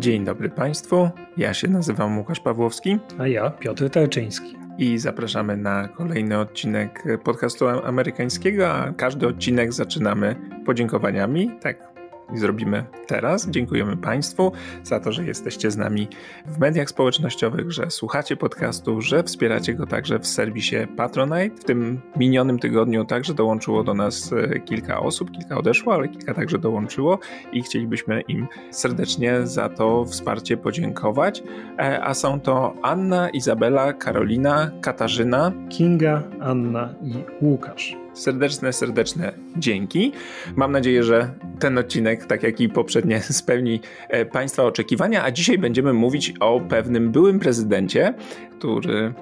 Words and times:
Dzień 0.00 0.24
dobry 0.24 0.48
Państwu, 0.48 1.10
ja 1.36 1.54
się 1.54 1.68
nazywam 1.68 2.18
Łukasz 2.18 2.40
Pawłowski. 2.40 2.98
A 3.18 3.26
ja 3.26 3.50
Piotr 3.50 3.90
Tarczyński. 3.90 4.56
I 4.78 4.98
zapraszamy 4.98 5.56
na 5.56 5.88
kolejny 5.88 6.38
odcinek 6.38 7.04
podcastu 7.24 7.68
amerykańskiego, 7.68 8.72
a 8.72 8.92
każdy 8.92 9.26
odcinek 9.26 9.72
zaczynamy 9.72 10.36
podziękowaniami. 10.66 11.50
Tak, 11.60 11.89
zrobimy 12.38 12.84
teraz. 13.06 13.50
Dziękujemy 13.50 13.96
Państwu 13.96 14.52
za 14.82 15.00
to, 15.00 15.12
że 15.12 15.24
jesteście 15.24 15.70
z 15.70 15.76
nami 15.76 16.08
w 16.46 16.58
mediach 16.58 16.90
społecznościowych, 16.90 17.72
że 17.72 17.90
słuchacie 17.90 18.36
podcastu, 18.36 19.00
że 19.00 19.22
wspieracie 19.22 19.74
go 19.74 19.86
także 19.86 20.18
w 20.18 20.26
serwisie 20.26 20.76
Patronite. 20.96 21.56
W 21.56 21.64
tym 21.64 22.00
minionym 22.16 22.58
tygodniu 22.58 23.04
także 23.04 23.34
dołączyło 23.34 23.84
do 23.84 23.94
nas 23.94 24.32
e, 24.32 24.60
kilka 24.60 25.00
osób, 25.00 25.30
kilka 25.30 25.58
odeszło, 25.58 25.94
ale 25.94 26.08
kilka 26.08 26.34
także 26.34 26.58
dołączyło 26.58 27.18
i 27.52 27.62
chcielibyśmy 27.62 28.20
im 28.20 28.46
serdecznie 28.70 29.46
za 29.46 29.68
to 29.68 30.04
wsparcie 30.04 30.56
podziękować. 30.56 31.42
E, 31.78 32.04
a 32.04 32.14
są 32.14 32.40
to 32.40 32.74
Anna, 32.82 33.30
Izabela, 33.30 33.92
Karolina, 33.92 34.70
Katarzyna, 34.80 35.52
Kinga, 35.68 36.22
Anna 36.40 36.94
i 37.02 37.14
Łukasz. 37.44 37.96
Serdeczne, 38.20 38.72
serdeczne 38.72 39.32
dzięki. 39.56 40.12
Mam 40.56 40.72
nadzieję, 40.72 41.02
że 41.02 41.34
ten 41.58 41.78
odcinek, 41.78 42.26
tak 42.26 42.42
jak 42.42 42.60
i 42.60 42.68
poprzednie, 42.68 43.20
spełni 43.42 43.80
e, 44.08 44.24
Państwa 44.26 44.64
oczekiwania, 44.64 45.24
a 45.24 45.30
dzisiaj 45.30 45.58
będziemy 45.58 45.92
mówić 45.92 46.34
o 46.40 46.60
pewnym 46.60 47.10
byłym 47.10 47.38
prezydencie, 47.38 48.14
który 48.58 49.12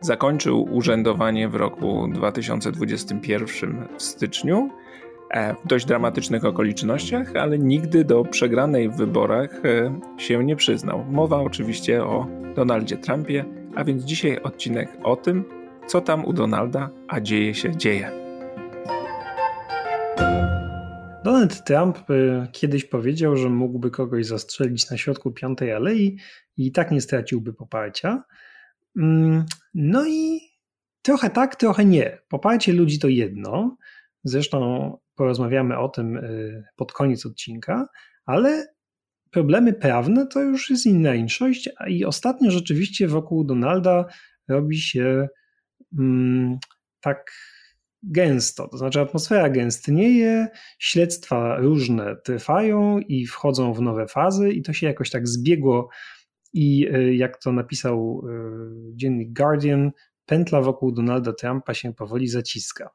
zakończył 0.00 0.74
urzędowanie 0.74 1.48
w 1.48 1.54
roku 1.54 2.08
2021 2.12 3.88
w 3.96 4.02
styczniu 4.02 4.70
e, 5.30 5.54
w 5.54 5.66
dość 5.66 5.86
dramatycznych 5.86 6.44
okolicznościach, 6.44 7.36
ale 7.36 7.58
nigdy 7.58 8.04
do 8.04 8.24
przegranej 8.24 8.88
w 8.88 8.96
wyborach 8.96 9.50
e, 9.64 10.00
się 10.20 10.44
nie 10.44 10.56
przyznał. 10.56 11.04
Mowa 11.10 11.40
oczywiście 11.40 12.04
o 12.04 12.26
Donaldzie 12.56 12.96
Trumpie, 12.96 13.44
a 13.74 13.84
więc 13.84 14.04
dzisiaj 14.04 14.42
odcinek 14.42 14.88
o 15.02 15.16
tym, 15.16 15.44
co 15.86 16.00
tam 16.00 16.24
u 16.24 16.32
Donalda, 16.32 16.90
a 17.08 17.20
dzieje 17.20 17.54
się, 17.54 17.76
dzieje. 17.76 18.10
Donald 21.24 21.64
Trump 21.64 22.10
y, 22.10 22.46
kiedyś 22.52 22.84
powiedział, 22.84 23.36
że 23.36 23.48
mógłby 23.48 23.90
kogoś 23.90 24.26
zastrzelić 24.26 24.90
na 24.90 24.96
środku 24.96 25.32
Piątej 25.32 25.72
Alei 25.72 26.16
i 26.56 26.72
tak 26.72 26.90
nie 26.90 27.00
straciłby 27.00 27.54
poparcia. 27.54 28.24
Mm, 28.96 29.44
no 29.74 30.06
i 30.06 30.40
trochę 31.02 31.30
tak, 31.30 31.56
trochę 31.56 31.84
nie. 31.84 32.18
Poparcie 32.28 32.72
ludzi 32.72 32.98
to 32.98 33.08
jedno. 33.08 33.76
Zresztą 34.24 34.92
porozmawiamy 35.14 35.78
o 35.78 35.88
tym 35.88 36.16
y, 36.16 36.64
pod 36.76 36.92
koniec 36.92 37.26
odcinka, 37.26 37.88
ale 38.24 38.66
problemy 39.30 39.72
prawne 39.72 40.26
to 40.26 40.40
już 40.40 40.70
jest 40.70 40.86
inna 40.86 41.14
inszość. 41.14 41.70
I 41.88 42.04
ostatnio 42.04 42.50
rzeczywiście 42.50 43.08
wokół 43.08 43.44
Donalda 43.44 44.04
robi 44.48 44.78
się 44.78 45.28
tak 47.00 47.32
gęsto, 48.02 48.68
to 48.68 48.78
znaczy 48.78 49.00
atmosfera 49.00 49.50
gęstnieje, 49.50 50.48
śledztwa 50.78 51.56
różne 51.56 52.16
trwają 52.24 52.98
i 52.98 53.26
wchodzą 53.26 53.72
w 53.72 53.80
nowe 53.80 54.06
fazy 54.06 54.50
i 54.50 54.62
to 54.62 54.72
się 54.72 54.86
jakoś 54.86 55.10
tak 55.10 55.28
zbiegło 55.28 55.88
i 56.52 56.88
e, 56.92 57.14
jak 57.14 57.38
to 57.38 57.52
napisał 57.52 58.22
e, 58.28 58.32
dziennik 58.94 59.32
Guardian, 59.32 59.90
pętla 60.26 60.60
wokół 60.60 60.92
Donalda 60.92 61.32
Trumpa 61.32 61.74
się 61.74 61.94
powoli 61.94 62.28
zaciska. 62.28 62.90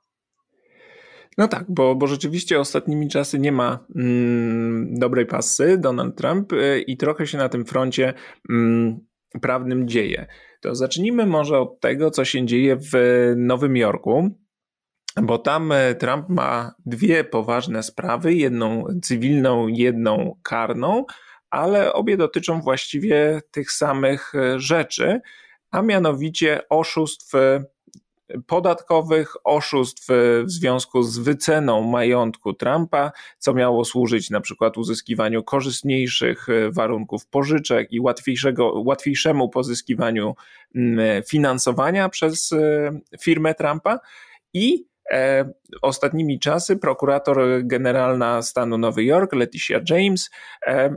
No 1.38 1.47
tak, 1.47 1.66
bo, 1.69 1.95
bo 1.95 2.08
rzeczywiście 2.08 2.59
ostatnimi 2.59 3.08
czasy 3.08 3.39
nie 3.39 3.52
ma 3.52 3.86
mm, 3.95 5.00
dobrej 5.00 5.25
pasy 5.25 5.78
Donald 5.78 6.17
Trump 6.17 6.53
y, 6.53 6.84
i 6.88 6.97
trochę 6.97 7.28
się 7.28 7.38
na 7.38 7.50
tym 7.50 7.66
froncie 7.66 8.14
mm, 8.50 9.00
prawnym 9.42 9.88
dzieje. 9.88 10.28
To 10.62 10.76
zacznijmy 10.76 11.26
może 11.26 11.59
od 11.59 11.80
tego, 11.80 12.12
co 12.12 12.26
się 12.26 12.45
dzieje 12.45 12.76
w 12.76 12.94
Nowym 13.36 13.78
Jorku, 13.78 14.30
bo 15.22 15.38
tam 15.38 15.72
e, 15.72 15.96
Trump 15.96 16.30
ma 16.30 16.75
dwie 16.86 17.24
poważne 17.24 17.84
sprawy, 17.84 18.34
jedną 18.34 18.86
cywilną, 19.02 19.68
jedną 19.68 20.36
karną, 20.44 21.06
ale 21.50 21.94
obie 21.94 22.18
dotyczą 22.18 22.62
właściwie 22.62 23.41
tych 23.52 23.72
samych 23.72 24.36
e, 24.36 24.59
rzeczy, 24.59 25.22
a 25.72 25.81
mianowicie 25.81 26.62
oszustw 26.69 27.36
e, 27.36 27.63
podatkowych, 28.47 29.34
oszustw 29.44 30.08
w 30.46 30.52
związku 30.52 31.03
z 31.03 31.18
wyceną 31.18 31.81
majątku 31.81 32.53
Trumpa, 32.53 33.12
co 33.38 33.53
miało 33.53 33.86
służyć 33.86 34.30
na 34.30 34.42
przykład 34.42 34.78
uzyskiwaniu 34.78 35.44
korzystniejszych 35.44 36.47
warunków 36.72 37.28
pożyczek 37.28 37.92
i 37.92 38.00
łatwiejszego, 38.00 38.81
łatwiejszemu 38.86 39.50
pozyskiwaniu 39.50 40.36
mm, 40.75 41.24
finansowania 41.24 42.09
przez 42.09 42.53
firmę 43.22 43.56
Trumpa. 43.56 44.00
I 44.53 44.86
e, 45.12 45.52
ostatnimi 45.81 46.40
czasy 46.40 46.78
prokurator 46.78 47.38
generalna 47.63 48.42
stanu 48.42 48.78
Nowy 48.78 49.03
Jork, 49.03 49.34
Leticia 49.34 49.80
James, 49.90 50.30
e, 50.68 50.96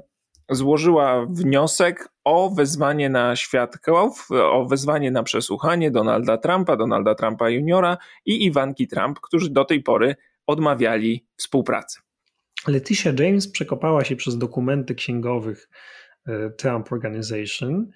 złożyła 0.51 1.27
wniosek 1.31 2.09
o 2.25 2.51
wezwanie 2.51 3.11
na 3.11 3.37
świadków, 3.37 4.29
o 4.31 4.67
wezwanie 4.67 5.11
na 5.11 5.23
przesłuchanie 5.23 5.91
Donalda 5.91 6.39
Trumpa, 6.39 6.77
Donalda 6.77 7.15
Trumpa 7.15 7.51
juniora 7.51 7.99
i 8.27 8.45
Iwanki 8.45 8.89
Trump, 8.89 9.21
którzy 9.21 9.51
do 9.51 9.65
tej 9.65 9.83
pory 9.83 10.17
odmawiali 10.47 11.27
współpracy. 11.37 12.01
Leticia 12.69 13.13
James 13.19 13.49
przekopała 13.49 14.05
się 14.05 14.17
przez 14.17 14.39
dokumenty 14.39 14.95
księgowych 14.95 15.69
e, 16.27 16.51
Trump 16.51 16.93
Organization, 16.93 17.91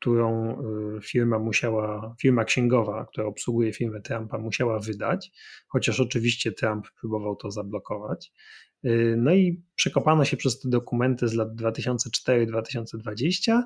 którą 0.00 0.58
y, 0.98 1.00
firma 1.00 1.38
musiała, 1.38 2.14
firma 2.20 2.44
księgowa, 2.44 3.06
która 3.12 3.26
obsługuje 3.26 3.72
firmę 3.72 4.00
Trumpa, 4.00 4.38
musiała 4.38 4.78
wydać, 4.78 5.30
chociaż 5.68 6.00
oczywiście 6.00 6.52
Trump 6.52 6.86
próbował 7.00 7.36
to 7.36 7.50
zablokować. 7.50 8.32
Y, 8.84 9.14
no 9.18 9.34
i 9.34 9.62
przekopano 9.74 10.24
się 10.24 10.36
przez 10.36 10.60
te 10.60 10.68
dokumenty 10.68 11.28
z 11.28 11.34
lat 11.34 11.48
2004-2020 11.48 13.62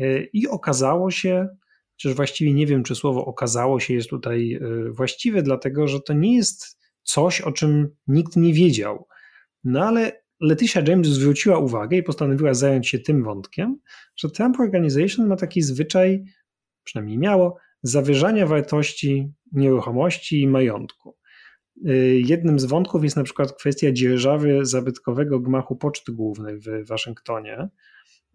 y, 0.00 0.30
i 0.32 0.48
okazało 0.48 1.10
się, 1.10 1.48
chociaż 1.92 2.14
właściwie 2.14 2.54
nie 2.54 2.66
wiem, 2.66 2.82
czy 2.82 2.94
słowo 2.94 3.26
okazało 3.26 3.80
się 3.80 3.94
jest 3.94 4.10
tutaj 4.10 4.60
właściwe, 4.90 5.42
dlatego 5.42 5.88
że 5.88 6.00
to 6.00 6.12
nie 6.12 6.36
jest 6.36 6.78
coś, 7.02 7.40
o 7.40 7.52
czym 7.52 7.88
nikt 8.06 8.36
nie 8.36 8.52
wiedział. 8.52 9.06
No 9.64 9.84
ale 9.84 10.22
Leticia 10.40 10.82
James 10.86 11.08
zwróciła 11.08 11.58
uwagę 11.58 11.96
i 11.96 12.02
postanowiła 12.02 12.54
zająć 12.54 12.88
się 12.88 12.98
tym 12.98 13.24
wątkiem, 13.24 13.78
że 14.16 14.30
Trump 14.30 14.60
Organization 14.60 15.26
ma 15.26 15.36
taki 15.36 15.62
zwyczaj, 15.62 16.24
przynajmniej 16.84 17.18
miało, 17.18 17.56
zawyżania 17.82 18.46
wartości 18.46 19.32
nieruchomości 19.52 20.42
i 20.42 20.48
majątku. 20.48 21.17
Y, 21.86 22.22
jednym 22.26 22.58
z 22.58 22.64
wątków 22.64 23.04
jest 23.04 23.16
na 23.16 23.24
przykład 23.24 23.52
kwestia 23.52 23.92
dzierżawy 23.92 24.66
zabytkowego 24.66 25.40
gmachu 25.40 25.76
Poczty 25.76 26.12
Głównej 26.12 26.58
w 26.58 26.86
Waszyngtonie, 26.86 27.68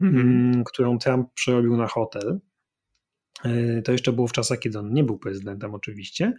mm-hmm. 0.01 0.63
którą 0.65 0.97
Trump 0.97 1.33
przerobił 1.33 1.77
na 1.77 1.87
hotel. 1.87 2.39
Y, 3.45 3.81
to 3.85 3.91
jeszcze 3.91 4.13
było 4.13 4.27
w 4.27 4.31
czasach, 4.31 4.59
kiedy 4.59 4.79
on 4.79 4.93
nie 4.93 5.03
był 5.03 5.17
prezydentem, 5.17 5.75
oczywiście. 5.75 6.33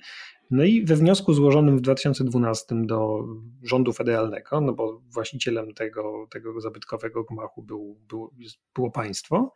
No 0.50 0.65
i 0.65 0.84
we 0.84 0.97
wniosku 0.97 1.34
złożonym 1.34 1.78
w 1.78 1.81
2012 1.81 2.75
do 2.87 3.25
rządu 3.62 3.92
federalnego, 3.92 4.60
no 4.60 4.72
bo 4.72 5.03
właścicielem 5.15 5.75
tego, 5.75 6.26
tego 6.31 6.60
zabytkowego 6.60 7.25
gmachu 7.25 7.62
był, 7.62 8.00
był, 8.09 8.31
było 8.75 8.91
państwo, 8.91 9.53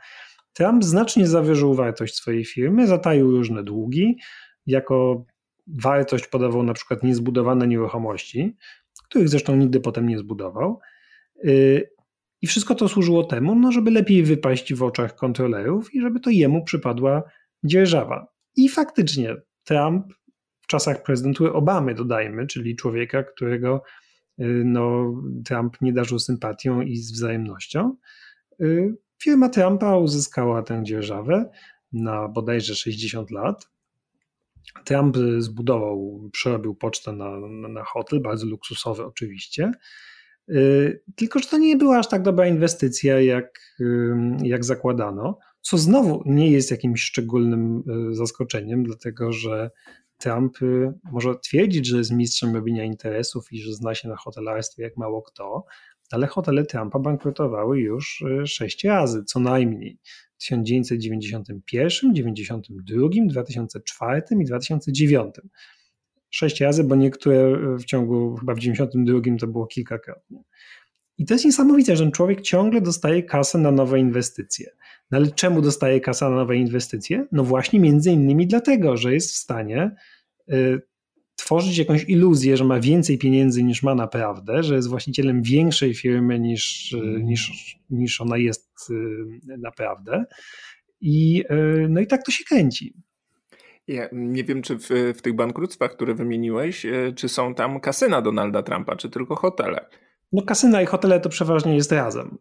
Trump 0.53 0.85
znacznie 0.85 1.27
zawyżył 1.27 1.75
wartość 1.75 2.15
swojej 2.15 2.45
firmy, 2.45 2.87
zataił 2.87 3.31
różne 3.31 3.65
długi, 3.65 4.19
jako 4.67 5.25
wartość 5.69 6.27
podawał 6.27 6.63
na 6.63 6.75
przykład 6.75 7.03
niezbudowane 7.03 7.67
nieruchomości, 7.67 8.57
których 9.05 9.29
zresztą 9.29 9.57
nigdy 9.57 9.81
potem 9.81 10.09
nie 10.09 10.19
zbudował. 10.19 10.81
Y, 11.45 11.91
I 12.43 12.47
wszystko 12.47 12.75
to 12.75 12.89
służyło 12.89 13.25
temu, 13.25 13.55
no, 13.55 13.73
żeby 13.73 13.91
lepiej 13.91 14.23
wypaść 14.23 14.75
w 14.75 14.83
oczach 14.83 15.15
kontrolerów 15.15 15.95
i 15.95 16.01
żeby 16.01 16.21
to 16.21 16.31
jemu 16.31 16.65
przypadła 16.65 17.23
dzierżawa. 17.65 18.27
I 18.57 18.69
faktycznie 18.69 19.37
Trump 19.65 20.07
czasach 20.69 21.03
prezydentury 21.03 21.53
Obamy, 21.53 21.95
dodajmy, 21.95 22.47
czyli 22.47 22.77
człowieka, 22.77 23.23
którego 23.23 23.83
y, 24.41 24.63
no, 24.65 25.15
Trump 25.45 25.81
nie 25.81 25.93
darzył 25.93 26.19
sympatią 26.19 26.83
i 26.83 26.97
z 26.97 27.13
wzajemnością. 27.13 27.97
Y, 28.61 28.95
firma 29.23 29.49
Trumpa 29.49 29.97
uzyskała 29.97 30.63
tę 30.63 30.85
dzierżawę 30.85 31.51
na 31.93 32.29
bodajże 32.29 32.75
60 32.75 33.31
lat. 33.31 33.71
Trump 34.85 35.17
zbudował, 35.39 36.29
przerobił 36.33 36.75
pocztę 36.75 37.13
na, 37.13 37.41
na, 37.41 37.69
na 37.69 37.85
hotel, 37.85 38.21
bardzo 38.21 38.47
luksusowy 38.47 39.05
oczywiście. 39.05 39.73
Y, 40.49 41.03
tylko, 41.17 41.39
że 41.39 41.49
to 41.49 41.59
nie 41.59 41.77
była 41.77 41.99
aż 41.99 42.09
tak 42.09 42.23
dobra 42.23 42.47
inwestycja, 42.47 43.21
jak, 43.21 43.59
jak 44.43 44.65
zakładano, 44.65 45.39
co 45.61 45.79
znowu 45.79 46.23
nie 46.27 46.51
jest 46.51 46.71
jakimś 46.71 47.03
szczególnym 47.03 47.83
zaskoczeniem, 48.13 48.85
dlatego 48.85 49.33
że 49.33 49.71
Trump 50.19 50.63
y, 50.63 50.93
może 51.13 51.39
twierdzić, 51.39 51.87
że 51.87 51.99
jest 51.99 52.11
mistrzem 52.11 52.55
robienia 52.55 52.85
interesów 52.85 53.53
i 53.53 53.63
że 53.63 53.73
zna 53.73 53.95
się 53.95 54.09
na 54.09 54.17
hotelarstwie 54.17 54.83
jak 54.83 54.97
mało 54.97 55.23
kto, 55.23 55.65
ale 56.11 56.27
hotele 56.27 56.65
Trumpa 56.65 56.99
bankrutowały 56.99 57.81
już 57.81 58.21
y, 58.21 58.47
sześć 58.47 58.85
razy, 58.85 59.25
co 59.25 59.41
najmniej. 59.41 59.99
W 60.39 60.41
1991, 60.41 62.15
1992, 62.15 63.09
2004 63.29 64.23
i 64.41 64.45
2009. 64.45 65.35
Sześć 66.31 66.61
razy, 66.61 66.85
bo 66.85 66.97
niektóre 66.97 67.57
w 67.79 67.85
ciągu, 67.85 68.37
chyba 68.37 68.55
w 68.55 68.59
1992 68.59 69.39
to 69.39 69.53
było 69.53 69.67
kilkakrotnie. 69.67 70.43
I 71.19 71.27
to 71.27 71.35
jest 71.35 71.45
niesamowite, 71.45 71.97
że 71.97 72.05
ten 72.05 72.13
człowiek 72.13 72.41
ciągle 72.41 72.81
dostaje 72.81 73.23
kasę 73.23 73.59
na 73.59 73.71
nowe 73.71 74.01
inwestycje. 74.01 74.71
No 75.11 75.19
ale 75.19 75.27
czemu 75.31 75.63
dostaje 75.63 76.01
kasę 76.01 76.25
na 76.25 76.37
nowe 76.37 76.57
inwestycje? 76.57 77.27
No 77.33 77.45
właśnie 77.45 77.81
między 77.81 78.11
innymi 78.11 78.47
dlatego, 78.47 78.97
że 78.97 79.15
jest 79.15 79.31
w 79.31 79.37
stanie 79.37 79.91
y, 80.53 80.81
tworzyć 81.39 81.79
jakąś 81.79 82.05
iluzję, 82.05 82.57
że 82.57 82.65
ma 82.65 82.81
więcej 82.81 83.19
pieniędzy 83.19 83.63
niż 83.63 83.83
ma 83.83 83.95
naprawdę, 83.95 84.63
że 84.63 84.75
jest 84.75 84.89
właścicielem 84.89 85.43
większej 85.43 85.95
firmy 85.95 86.41
niż, 86.41 86.93
y, 86.93 87.23
niż, 87.23 87.77
niż 87.91 88.21
ona 88.21 88.37
jest 88.37 88.91
y, 88.91 88.97
naprawdę. 89.59 90.25
I, 91.01 91.45
no 91.89 92.01
i 92.01 92.07
tak 92.07 92.25
to 92.25 92.33
się 92.33 92.45
kręci. 92.45 92.95
Ja 93.87 94.09
nie 94.13 94.45
wiem, 94.45 94.63
czy 94.63 94.79
w, 94.79 94.89
w 95.17 95.23
tych 95.23 95.35
bankructwach, 95.35 95.93
które 95.93 96.15
wymieniłeś, 96.15 96.87
czy 97.17 97.29
są 97.29 97.55
tam 97.55 97.81
kasyna 97.81 98.23
Donalda 98.23 98.63
Trumpa, 98.63 98.97
czy 98.97 99.11
tylko 99.11 99.37
hotele. 99.37 99.89
No 100.33 100.43
kasyna 100.43 100.83
i 100.83 100.87
hotele 100.87 101.21
to 101.21 101.29
przeważnie 101.29 101.77
jest 101.77 101.93
razem. 101.93 102.39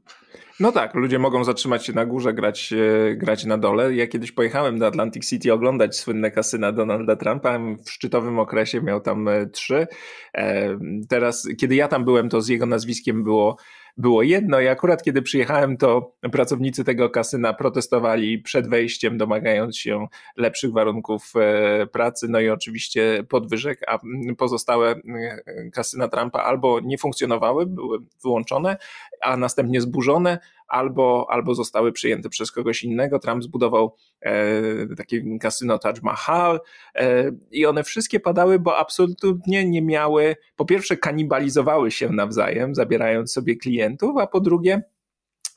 No 0.60 0.72
tak, 0.72 0.96
ludzie 0.96 1.20
mogą 1.20 1.44
zatrzymać 1.44 1.86
się 1.86 1.94
na 1.94 2.06
górze, 2.06 2.34
grać, 2.34 2.74
e, 2.74 3.16
grać 3.16 3.46
na 3.46 3.58
dole. 3.58 3.96
Ja 3.96 4.08
kiedyś 4.08 4.32
pojechałem 4.32 4.80
do 4.80 4.88
Atlantic 4.88 5.30
City 5.30 5.54
oglądać 5.54 5.98
słynne 5.98 6.32
kasyna 6.32 6.72
Donalda 6.72 7.16
Trumpa. 7.16 7.60
W 7.60 7.90
szczytowym 7.92 8.40
okresie 8.40 8.82
miał 8.82 9.02
tam 9.02 9.28
e, 9.28 9.46
trzy. 9.46 9.88
E, 10.34 10.78
teraz, 11.10 11.48
kiedy 11.58 11.76
ja 11.76 11.88
tam 11.88 12.06
byłem, 12.06 12.30
to 12.30 12.42
z 12.42 12.48
jego 12.48 12.66
nazwiskiem 12.66 13.24
było 13.24 13.58
było 13.98 14.24
jedno 14.24 14.60
i 14.60 14.68
akurat 14.68 15.04
kiedy 15.04 15.22
przyjechałem, 15.22 15.78
to 15.78 16.16
pracownicy 16.32 16.84
tego 16.84 17.10
kasyna 17.10 17.54
protestowali 17.54 18.40
przed 18.40 18.70
wejściem, 18.70 19.18
domagając 19.18 19.78
się 19.78 20.08
lepszych 20.38 20.72
warunków 20.72 21.34
e, 21.36 21.88
pracy, 21.88 22.28
no 22.30 22.40
i 22.40 22.50
oczywiście 22.50 23.24
podwyżek, 23.30 23.82
a 23.88 24.00
pozostałe 24.38 24.92
e, 24.92 25.70
kasyna 25.72 26.08
Trumpa 26.08 26.40
albo 26.40 26.80
nie 26.80 26.98
funkcjonowały, 26.98 27.66
były 27.66 28.00
wyłączone, 28.24 28.78
a 29.22 29.38
następnie 29.38 29.82
zburzone, 29.82 30.40
albo, 30.68 31.28
albo 31.30 31.56
zostały 31.56 31.92
przyjęte 31.92 32.30
przez 32.30 32.52
kogoś 32.52 32.84
innego. 32.84 33.20
Trump 33.20 33.44
zbudował 33.44 33.96
e, 34.22 34.96
takie 34.98 35.24
kasyno 35.40 35.80
Taj 35.80 35.94
Mahal 36.04 36.60
e, 36.96 37.32
i 37.52 37.66
one 37.66 37.84
wszystkie 37.84 38.20
padały, 38.20 38.60
bo 38.60 38.78
absolutnie 38.78 39.66
nie 39.70 39.82
miały, 39.82 40.36
po 40.56 40.66
pierwsze 40.66 40.98
kanibalizowały 40.98 41.92
się 41.92 42.10
nawzajem, 42.10 42.76
zabierając 42.76 43.32
sobie 43.32 43.56
klientów, 43.56 44.18
a 44.18 44.28
po 44.28 44.40
drugie 44.40 44.82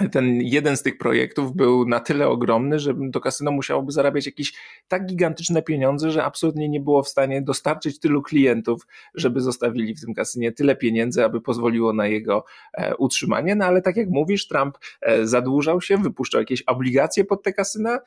ten 0.08 0.40
jeden 0.42 0.76
z 0.76 0.82
tych 0.82 0.98
projektów 0.98 1.56
był 1.56 1.88
na 1.88 2.00
tyle 2.00 2.28
ogromny, 2.28 2.78
że 2.78 2.94
to 3.12 3.20
kasyno 3.20 3.50
musiałoby 3.50 3.92
zarabiać 3.92 4.26
jakieś 4.26 4.52
tak 4.88 5.06
gigantyczne 5.06 5.62
pieniądze, 5.62 6.10
że 6.10 6.24
absolutnie 6.24 6.68
nie 6.68 6.80
było 6.80 7.02
w 7.02 7.08
stanie 7.08 7.42
dostarczyć 7.42 8.00
tylu 8.00 8.22
klientów, 8.22 8.86
żeby 9.14 9.40
zostawili 9.40 9.94
w 9.94 10.00
tym 10.00 10.14
kasynie 10.14 10.52
tyle 10.52 10.76
pieniędzy, 10.76 11.24
aby 11.24 11.40
pozwoliło 11.40 11.92
na 11.92 12.06
jego 12.06 12.44
e, 12.74 12.96
utrzymanie. 12.96 13.54
No 13.54 13.64
ale 13.64 13.82
tak 13.82 13.96
jak 13.96 14.08
mówisz, 14.08 14.48
Trump 14.48 14.78
e, 15.00 15.26
zadłużał 15.26 15.80
się, 15.80 15.96
wypuszczał 15.96 16.40
jakieś 16.40 16.62
obligacje 16.62 17.24
pod 17.24 17.42
te 17.42 17.52
kasyna, 17.52 17.98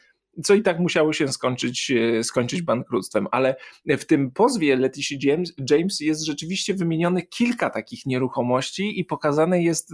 co 0.43 0.53
i 0.53 0.61
tak 0.61 0.79
musiało 0.79 1.13
się 1.13 1.27
skończyć, 1.27 1.91
e, 1.91 2.23
skończyć 2.23 2.61
bankructwem. 2.61 3.27
Ale 3.31 3.55
w 3.85 4.05
tym 4.05 4.31
pozwie 4.31 4.75
Leticia 4.75 5.15
James, 5.21 5.53
James 5.69 5.99
jest 5.99 6.25
rzeczywiście 6.25 6.73
wymienione 6.73 7.21
kilka 7.21 7.69
takich 7.69 8.05
nieruchomości 8.05 8.99
i 8.99 9.05
pokazane 9.05 9.63
jest 9.63 9.93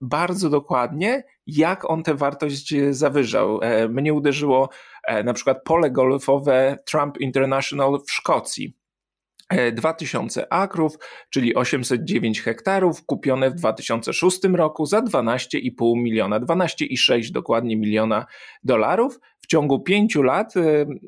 bardzo 0.00 0.50
dokładnie, 0.50 1.24
jak 1.46 1.90
on 1.90 2.02
tę 2.02 2.14
wartość 2.14 2.74
zawyżał. 2.90 3.60
E, 3.62 3.88
mnie 3.88 4.14
uderzyło 4.14 4.68
e, 5.04 5.24
na 5.24 5.32
przykład 5.32 5.64
pole 5.64 5.90
golfowe 5.90 6.78
Trump 6.84 7.18
International 7.18 8.00
w 8.06 8.12
Szkocji. 8.12 8.79
2000 9.72 10.42
e, 10.42 10.52
akrów, 10.52 10.98
czyli 11.30 11.54
809 11.54 12.42
hektarów, 12.42 13.06
kupione 13.06 13.50
w 13.50 13.54
2006 13.54 14.38
roku 14.44 14.86
za 14.86 15.00
12,5 15.00 15.96
miliona, 15.96 16.40
12,6 16.40 17.30
dokładnie 17.32 17.76
miliona 17.76 18.26
dolarów. 18.64 19.20
W 19.40 19.46
ciągu 19.46 19.80
pięciu 19.80 20.22
lat 20.22 20.54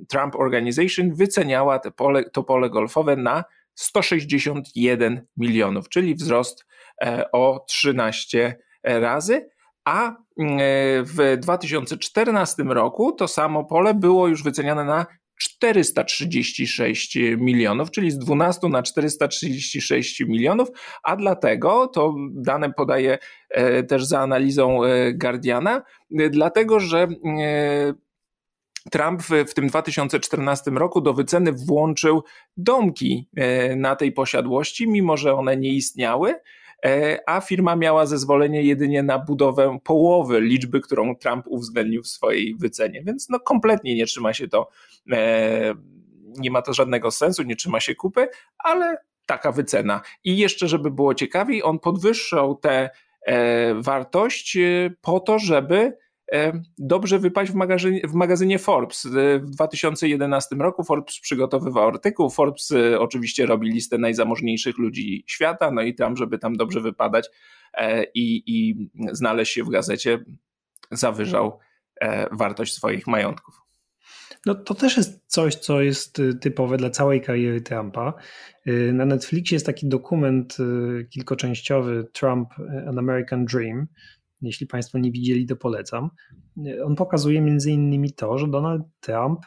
Trump 0.09 0.37
Organization 0.37 1.15
wyceniała 1.15 1.79
te 1.79 1.91
pole, 1.91 2.31
to 2.31 2.43
pole 2.43 2.71
golfowe 2.71 3.17
na 3.17 3.45
161 3.75 5.27
milionów, 5.37 5.89
czyli 5.89 6.15
wzrost 6.15 6.67
o 7.33 7.65
13 7.69 8.59
razy, 8.85 9.49
a 9.85 10.11
e, 10.11 10.15
w 11.03 11.37
2014 11.41 12.63
roku 12.63 13.13
to 13.13 13.29
samo 13.29 13.65
pole 13.65 13.95
było 13.95 14.29
już 14.29 14.43
wyceniane 14.43 14.85
na 14.85 15.07
436 15.43 17.19
milionów, 17.37 17.91
czyli 17.91 18.11
z 18.11 18.19
12 18.19 18.69
na 18.69 18.83
436 18.83 20.21
milionów, 20.21 20.69
a 21.03 21.17
dlatego, 21.17 21.87
to 21.87 22.15
dane 22.33 22.73
podaje 22.73 23.19
e, 23.51 23.83
też 23.83 24.05
za 24.05 24.21
analizą 24.21 24.85
e, 24.85 25.13
Guardiana, 25.13 25.83
dlatego 26.11 26.81
że 26.81 27.09
Trump 28.91 29.23
w, 29.23 29.55
tym 29.55 29.67
2014 29.67 30.71
roku 30.71 31.01
do 31.01 31.15
wyceny 31.15 31.53
włączył 31.53 32.23
domki 32.57 33.29
na 33.77 33.97
tej 33.97 34.13
posiadłości, 34.13 34.89
mimo 34.89 35.17
że 35.17 35.35
one 35.35 35.57
nie 35.57 35.69
istniały. 35.69 36.35
E, 36.85 37.19
a 37.27 37.41
firma 37.41 37.77
miała 37.77 38.07
zezwolenie 38.07 38.63
jedynie 38.63 39.03
na 39.03 39.19
budowę 39.19 39.79
połowy 39.85 40.41
liczby, 40.41 40.81
którą 40.81 41.17
Trump 41.17 41.47
uwzględnił 41.49 42.03
w 42.03 42.09
swojej 42.09 42.55
wycenie, 42.55 43.03
więc 43.07 43.29
no 43.29 43.41
kompletnie 43.41 43.95
nie 43.95 44.07
trzyma 44.07 44.33
się 44.33 44.49
to, 44.49 44.69
e, 45.13 45.75
nie 46.39 46.51
ma 46.51 46.63
to 46.63 46.75
żadnego 46.75 47.11
sensu, 47.11 47.43
nie 47.43 47.57
trzyma 47.57 47.81
się 47.81 47.95
kupy, 47.95 48.29
ale 48.59 48.97
taka 49.27 49.53
wycena. 49.53 50.01
I 50.25 50.37
jeszcze, 50.37 50.69
żeby 50.69 50.91
było 50.91 51.15
ciekawiej, 51.15 51.63
on 51.63 51.79
podwyższał 51.79 52.55
tę 52.57 52.91
e, 53.27 53.75
wartość 53.75 54.59
po 55.01 55.21
to, 55.21 55.39
żeby 55.39 55.97
dobrze 56.79 57.19
wypaść 57.19 57.53
w 57.53 57.55
magazynie, 57.55 58.01
w 58.09 58.15
magazynie 58.15 58.59
Forbes. 58.59 59.07
E, 59.07 59.39
w 59.39 59.51
2011 59.51 60.57
roku 60.57 60.85
Forbes 60.85 61.21
przygotowywał 61.21 61.89
artykuł. 61.89 62.31
Forbes 62.31 62.71
e, 62.71 63.01
oczywiście 63.01 63.47
robi 63.47 63.71
listę 63.71 63.99
najzamożniejszych 63.99 64.79
ludzi 64.79 65.25
świata, 65.27 65.71
no 65.71 65.83
i 65.83 65.95
tam, 65.95 66.17
żeby 66.17 66.39
tam 66.39 66.57
dobrze 66.57 66.81
wypadać 66.81 67.29
i, 68.15 68.43
i 68.47 68.89
znaleźć 69.13 69.53
się 69.53 69.65
w 69.65 69.71
gazecie, 69.71 70.25
zawyżał 70.91 71.59
wartość 72.33 72.75
swoich 72.75 73.07
majątków. 73.07 73.55
No 74.47 74.55
to 74.55 74.75
też 74.75 74.97
jest 74.97 75.23
coś, 75.27 75.55
co 75.55 75.83
jest 75.83 76.23
typowe 76.41 76.77
dla 76.77 76.91
całej 76.91 77.21
kariery 77.21 77.61
Trumpa. 77.61 78.15
Na 78.93 79.05
Netflixie 79.05 79.57
jest 79.57 79.67
taki 79.67 79.89
dokument 79.89 80.57
kilkoczęściowy 81.11 82.09
Trump 82.13 82.49
An 82.89 82.99
American 82.99 83.45
Dream, 83.45 83.87
jeśli 84.43 84.67
Państwo 84.67 84.99
nie 84.99 85.13
widzieli, 85.13 85.47
to 85.47 85.57
polecam. 85.57 86.11
On 86.85 86.97
pokazuje 86.97 87.41
między 87.41 87.71
innymi 87.71 88.13
to, 88.13 88.39
że 88.39 88.49
Donald 88.49 88.83
Trump 89.01 89.41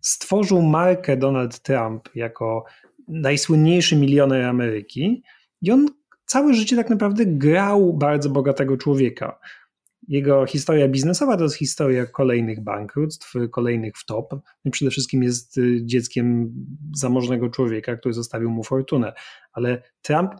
stworzył 0.00 0.62
markę 0.62 1.16
Donald 1.16 1.62
Trump 1.62 2.08
jako 2.14 2.64
najsłynniejszy 3.08 3.96
milioner 3.96 4.42
Ameryki 4.42 5.22
i 5.62 5.70
on 5.70 5.86
całe 6.26 6.54
życie 6.54 6.76
tak 6.76 6.90
naprawdę 6.90 7.26
grał 7.26 7.92
bardzo 7.92 8.30
bogatego 8.30 8.76
człowieka. 8.76 9.38
Jego 10.08 10.46
historia 10.46 10.88
biznesowa 10.88 11.36
to 11.36 11.42
jest 11.42 11.56
historia 11.56 12.06
kolejnych 12.06 12.64
bankructw, 12.64 13.34
kolejnych 13.50 13.96
wtop. 13.96 14.34
I 14.64 14.70
przede 14.70 14.90
wszystkim 14.90 15.22
jest 15.22 15.60
dzieckiem 15.82 16.54
zamożnego 16.96 17.48
człowieka, 17.48 17.96
który 17.96 18.14
zostawił 18.14 18.50
mu 18.50 18.64
fortunę. 18.64 19.12
Ale 19.52 19.82
Trump 20.02 20.30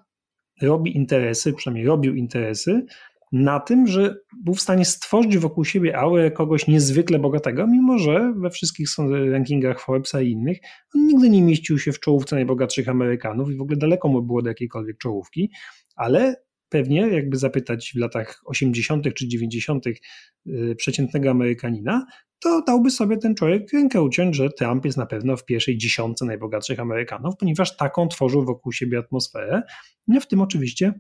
robi 0.63 0.97
interesy, 0.97 1.53
przynajmniej 1.53 1.87
robił 1.87 2.15
interesy 2.15 2.87
na 3.33 3.61
tym, 3.61 3.87
że 3.87 4.15
był 4.45 4.55
w 4.55 4.61
stanie 4.61 4.85
stworzyć 4.85 5.39
wokół 5.39 5.65
siebie 5.65 5.99
aurę 5.99 6.31
kogoś 6.31 6.67
niezwykle 6.67 7.19
bogatego, 7.19 7.67
mimo 7.67 7.99
że 7.99 8.33
we 8.37 8.51
wszystkich 8.51 8.89
rankingach 9.31 9.81
Forbesa 9.81 10.21
i 10.21 10.31
innych 10.31 10.59
on 10.95 11.07
nigdy 11.07 11.31
nie 11.31 11.43
mieścił 11.43 11.79
się 11.79 11.93
w 11.93 12.01
czołówce 12.01 12.37
najbogatszych 12.37 12.89
Amerykanów 12.89 13.51
i 13.51 13.57
w 13.57 13.61
ogóle 13.61 13.77
daleko 13.77 14.09
mu 14.09 14.23
było 14.23 14.43
do 14.43 14.49
jakiejkolwiek 14.49 14.99
czołówki, 14.99 15.51
ale 15.97 16.37
pewnie 16.69 17.01
jakby 17.01 17.37
zapytać 17.37 17.93
w 17.95 17.99
latach 17.99 18.41
80. 18.45 19.15
czy 19.15 19.29
90. 19.29 19.87
Y, 19.87 20.75
przeciętnego 20.77 21.31
Amerykanina, 21.31 22.07
to 22.41 22.63
dałby 22.67 22.91
sobie 22.91 23.17
ten 23.17 23.35
człowiek 23.35 23.73
rękę 23.73 24.03
uciąć, 24.03 24.37
że 24.37 24.51
Trump 24.51 24.85
jest 24.85 24.99
na 24.99 25.07
pewno 25.07 25.37
w 25.37 25.45
pierwszej 25.45 25.79
dziesiątce 25.79 26.25
najbogatszych 26.25 26.81
Amerykanów, 26.81 27.35
ponieważ 27.39 27.77
taką 27.77 28.09
tworzył 28.09 28.45
wokół 28.45 28.73
siebie 28.73 28.99
atmosferę. 28.99 29.63
No 30.07 30.21
w 30.21 30.27
tym 30.27 30.41
oczywiście 30.41 30.93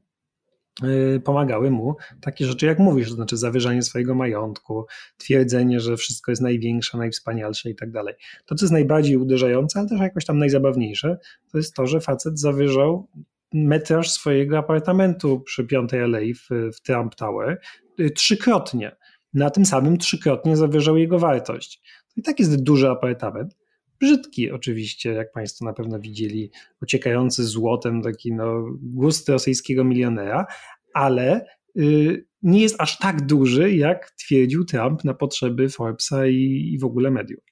pomagały 1.25 1.71
mu 1.71 1.97
takie 2.21 2.47
rzeczy, 2.47 2.67
jak 2.67 2.79
mówisz, 2.79 3.09
to 3.09 3.15
znaczy 3.15 3.37
zawyżanie 3.37 3.83
swojego 3.83 4.15
majątku, 4.15 4.87
twierdzenie, 5.17 5.81
że 5.81 5.97
wszystko 5.97 6.33
jest 6.33 6.43
największe, 6.43 6.99
najwspanialsze 6.99 7.71
i 7.71 7.75
tak 7.75 7.91
dalej. 7.91 8.15
To, 8.47 8.55
co 8.55 8.65
jest 8.65 8.73
najbardziej 8.73 9.17
uderzające, 9.17 9.79
ale 9.79 9.89
też 9.89 10.01
jakoś 10.01 10.25
tam 10.25 10.39
najzabawniejsze, 10.39 11.19
to 11.53 11.59
jest 11.59 11.75
to, 11.75 11.87
że 11.87 12.01
facet 12.01 12.41
zawyżał 12.41 13.09
metraż 13.53 14.11
swojego 14.11 14.59
apartamentu 14.59 15.41
przy 15.41 15.65
piątej 15.65 16.03
alei 16.03 16.35
w, 16.35 16.49
w 16.75 16.81
Trump 16.81 17.15
Tower 17.15 17.61
y, 18.01 18.11
trzykrotnie. 18.11 18.97
Na 19.35 19.51
tym 19.51 19.67
samym 19.67 19.99
trzykrotnie 19.99 20.57
zawyżał 20.57 20.97
jego 20.97 21.19
wartość. 21.19 21.83
I 22.17 22.23
tak 22.23 22.39
jest 22.39 22.63
duży 22.63 22.91
apartament. 22.91 23.57
Brzydki 24.01 24.51
oczywiście, 24.51 25.13
jak 25.13 25.33
Państwo 25.33 25.65
na 25.65 25.73
pewno 25.73 26.01
widzieli, 26.01 26.51
ociekający 26.83 27.45
złotem, 27.45 28.03
taki 28.03 28.33
no, 28.33 28.65
gust 28.83 29.29
rosyjskiego 29.29 29.85
milionera, 29.85 30.47
ale 30.95 31.45
y, 31.79 32.27
nie 32.43 32.61
jest 32.61 32.81
aż 32.81 32.99
tak 32.99 33.27
duży, 33.27 33.75
jak 33.75 34.11
twierdził 34.11 34.65
Trump 34.65 35.05
na 35.05 35.15
potrzeby 35.15 35.69
Forbesa 35.69 36.27
i, 36.27 36.71
i 36.73 36.79
w 36.79 36.85
ogóle 36.85 37.11
mediów. 37.11 37.48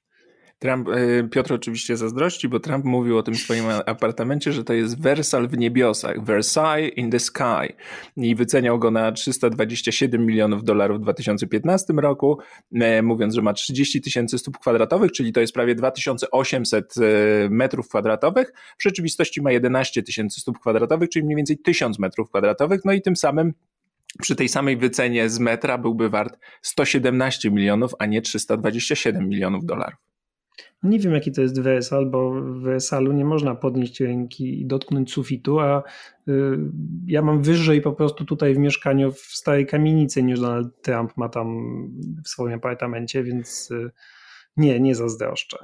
Trump, 0.59 0.89
e, 0.89 1.29
Piotr 1.29 1.53
oczywiście 1.53 1.97
zazdrości, 1.97 2.49
bo 2.49 2.61
Trump 2.61 2.85
mówił 2.85 3.19
o 3.19 3.23
tym 3.23 3.35
swoim 3.35 3.65
apartamencie, 3.87 4.53
że 4.53 4.65
to 4.65 4.73
jest 4.73 5.03
Wersal 5.03 5.49
w 5.49 5.59
niebiosach, 5.59 6.25
Versailles 6.25 6.97
in 6.97 7.11
the 7.11 7.19
sky. 7.19 7.75
I 8.17 8.35
wyceniał 8.35 8.79
go 8.79 8.91
na 8.91 9.13
327 9.13 10.27
milionów 10.27 10.65
dolarów 10.65 10.99
w 10.99 11.03
2015 11.03 11.93
roku, 12.01 12.39
e, 12.75 13.03
mówiąc, 13.03 13.35
że 13.35 13.43
ma 13.43 13.53
30 13.53 14.01
tysięcy 14.01 14.39
stóp 14.39 14.59
kwadratowych, 14.59 15.13
czyli 15.13 15.33
to 15.33 15.41
jest 15.41 15.53
prawie 15.53 15.75
2800 15.75 16.95
e, 16.97 17.01
metrów 17.51 17.89
kwadratowych, 17.89 18.53
w 18.79 18.83
rzeczywistości 18.83 19.43
ma 19.43 19.53
11 19.53 20.03
tysięcy 20.03 20.41
stóp 20.41 20.59
kwadratowych, 20.59 21.09
czyli 21.09 21.25
mniej 21.25 21.37
więcej 21.37 21.59
1000 21.59 21.99
metrów 21.99 22.29
kwadratowych, 22.29 22.81
no 22.85 22.93
i 22.93 23.03
tym 23.03 23.17
samym 23.17 23.53
przy 24.23 24.37
tej 24.37 24.49
samej 24.49 24.77
wycenie 24.77 25.29
z 25.29 25.39
metra 25.39 25.79
byłby 25.79 26.11
wart 26.11 26.39
117 26.63 27.51
milionów, 27.51 27.93
a 27.99 28.07
nie 28.07 28.23
327 28.23 29.29
milionów 29.29 29.65
dolarów. 29.65 29.99
Nie 30.83 30.99
wiem, 30.99 31.13
jaki 31.13 31.33
to 31.33 31.43
jest 31.43 31.61
WSL, 31.61 32.11
bo 32.11 32.31
w 32.31 32.63
WSL-u 32.63 33.13
nie 33.13 33.25
można 33.25 33.55
podnieść 33.55 34.01
ręki 34.01 34.61
i 34.61 34.67
dotknąć 34.67 35.13
sufitu, 35.13 35.61
a 35.61 35.83
y, 36.29 36.59
ja 37.07 37.23
mam 37.23 37.43
wyżej 37.43 37.83
po 37.83 37.93
prostu 37.93 38.25
tutaj 38.25 38.55
w 38.55 38.59
mieszkaniu 38.59 39.13
w 39.13 39.21
starej 39.21 39.67
kamienicy 39.67 40.23
niż 40.23 40.41
Donald 40.41 40.83
Trump 40.83 41.17
ma 41.17 41.29
tam 41.29 41.59
w 42.25 42.29
swoim 42.29 42.55
apartamencie, 42.55 43.23
więc 43.23 43.71
y, 43.71 43.91
nie, 44.57 44.81
nie 44.81 44.95
zazdroszczę. 44.95 45.59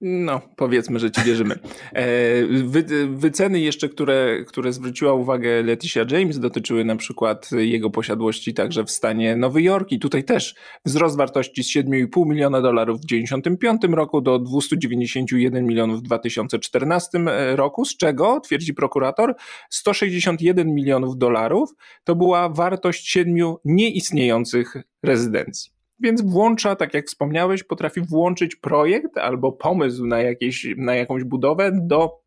No, 0.00 0.40
powiedzmy, 0.56 0.98
że 0.98 1.10
ci 1.10 1.20
wierzymy. 1.22 1.54
E, 1.92 2.06
wy, 2.46 2.84
wyceny 3.06 3.60
jeszcze, 3.60 3.88
które, 3.88 4.44
które 4.46 4.72
zwróciła 4.72 5.12
uwagę 5.12 5.62
Leticia 5.62 6.04
James, 6.10 6.40
dotyczyły 6.40 6.84
na 6.84 6.96
przykład 6.96 7.50
jego 7.52 7.90
posiadłości 7.90 8.54
także 8.54 8.84
w 8.84 8.90
stanie 8.90 9.36
Nowy 9.36 9.62
Jork 9.62 9.92
i 9.92 9.98
tutaj 9.98 10.24
też 10.24 10.54
wzrost 10.84 11.16
wartości 11.16 11.64
z 11.64 11.76
7,5 11.76 12.26
miliona 12.26 12.60
dolarów 12.60 12.98
w 12.98 13.06
1995 13.06 13.96
roku 13.96 14.20
do 14.20 14.38
291 14.38 15.66
milionów 15.66 15.98
w 16.00 16.02
2014 16.02 17.18
e, 17.18 17.56
roku, 17.56 17.84
z 17.84 17.96
czego, 17.96 18.40
twierdzi 18.40 18.74
prokurator, 18.74 19.34
161 19.70 20.74
milionów 20.74 21.18
dolarów 21.18 21.70
to 22.04 22.14
była 22.14 22.48
wartość 22.48 23.08
siedmiu 23.08 23.58
nieistniejących 23.64 24.76
rezydencji. 25.02 25.75
Więc 26.00 26.22
włącza, 26.22 26.76
tak 26.76 26.94
jak 26.94 27.06
wspomniałeś, 27.06 27.64
potrafi 27.64 28.00
włączyć 28.00 28.56
projekt 28.56 29.18
albo 29.18 29.52
pomysł 29.52 30.06
na, 30.06 30.20
jakieś, 30.20 30.66
na 30.76 30.94
jakąś 30.94 31.24
budowę 31.24 31.70
do 31.82 32.26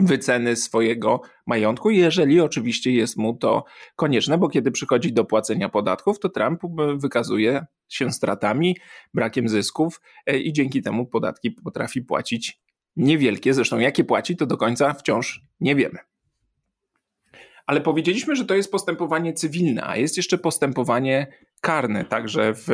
wyceny 0.00 0.56
swojego 0.56 1.20
majątku, 1.46 1.90
jeżeli 1.90 2.40
oczywiście 2.40 2.92
jest 2.92 3.16
mu 3.16 3.36
to 3.36 3.64
konieczne, 3.96 4.38
bo 4.38 4.48
kiedy 4.48 4.70
przychodzi 4.70 5.12
do 5.12 5.24
płacenia 5.24 5.68
podatków, 5.68 6.18
to 6.18 6.28
Trump 6.28 6.62
wykazuje 6.96 7.66
się 7.88 8.12
stratami, 8.12 8.76
brakiem 9.14 9.48
zysków 9.48 10.00
e, 10.26 10.38
i 10.38 10.52
dzięki 10.52 10.82
temu 10.82 11.06
podatki 11.06 11.50
potrafi 11.50 12.02
płacić 12.02 12.60
niewielkie. 12.96 13.54
Zresztą 13.54 13.78
jakie 13.78 14.04
płaci, 14.04 14.36
to 14.36 14.46
do 14.46 14.56
końca 14.56 14.94
wciąż 14.94 15.42
nie 15.60 15.76
wiemy. 15.76 15.98
Ale 17.66 17.80
powiedzieliśmy, 17.80 18.36
że 18.36 18.44
to 18.44 18.54
jest 18.54 18.72
postępowanie 18.72 19.32
cywilne, 19.32 19.86
a 19.86 19.96
jest 19.96 20.16
jeszcze 20.16 20.38
postępowanie 20.38 21.26
karne, 21.60 22.04
także 22.04 22.54
w, 22.54 22.66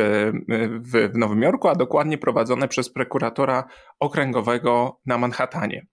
w, 0.80 1.12
w 1.12 1.18
Nowym 1.18 1.42
Jorku, 1.42 1.68
a 1.68 1.74
dokładnie 1.74 2.18
prowadzone 2.18 2.68
przez 2.68 2.90
prokuratora 2.90 3.64
okręgowego 4.00 5.00
na 5.06 5.18
Manhattanie. 5.18 5.86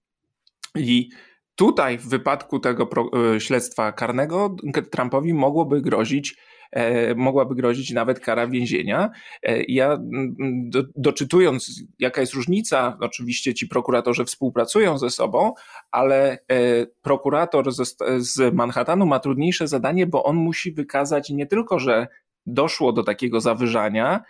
I 0.76 1.10
tutaj 1.56 1.98
w 1.98 2.10
wypadku 2.10 2.60
tego 2.60 2.90
e, 3.36 3.40
śledztwa 3.40 3.92
karnego 3.92 4.56
Trumpowi 4.92 5.34
mogłoby 5.34 5.82
grozić 5.82 6.36
E, 6.74 7.16
mogłaby 7.16 7.56
grozić 7.56 7.92
nawet 7.92 8.20
kara 8.20 8.48
więzienia. 8.48 9.10
E, 9.44 9.64
ja 9.68 9.98
do, 10.66 10.84
doczytując, 10.96 11.84
jaka 12.00 12.22
jest 12.22 12.34
różnica, 12.34 12.98
oczywiście 13.02 13.54
ci 13.54 13.68
prokuratorzy 13.68 14.26
współpracują 14.26 14.98
ze 14.98 15.10
sobą, 15.10 15.54
ale 15.92 16.38
prokurator 17.02 17.72
z, 17.72 17.98
z 18.18 18.54
Manhattanu 18.54 19.06
ma 19.06 19.20
trudniejsze 19.20 19.68
zadanie, 19.68 20.08
bo 20.08 20.24
on 20.24 20.36
musi 20.36 20.72
wykazać 20.72 21.30
nie 21.30 21.46
tylko, 21.46 21.80
że 21.80 22.08
doszło 22.46 22.94
do 22.94 23.04
takiego 23.04 23.42
zawyżania, 23.42 24.22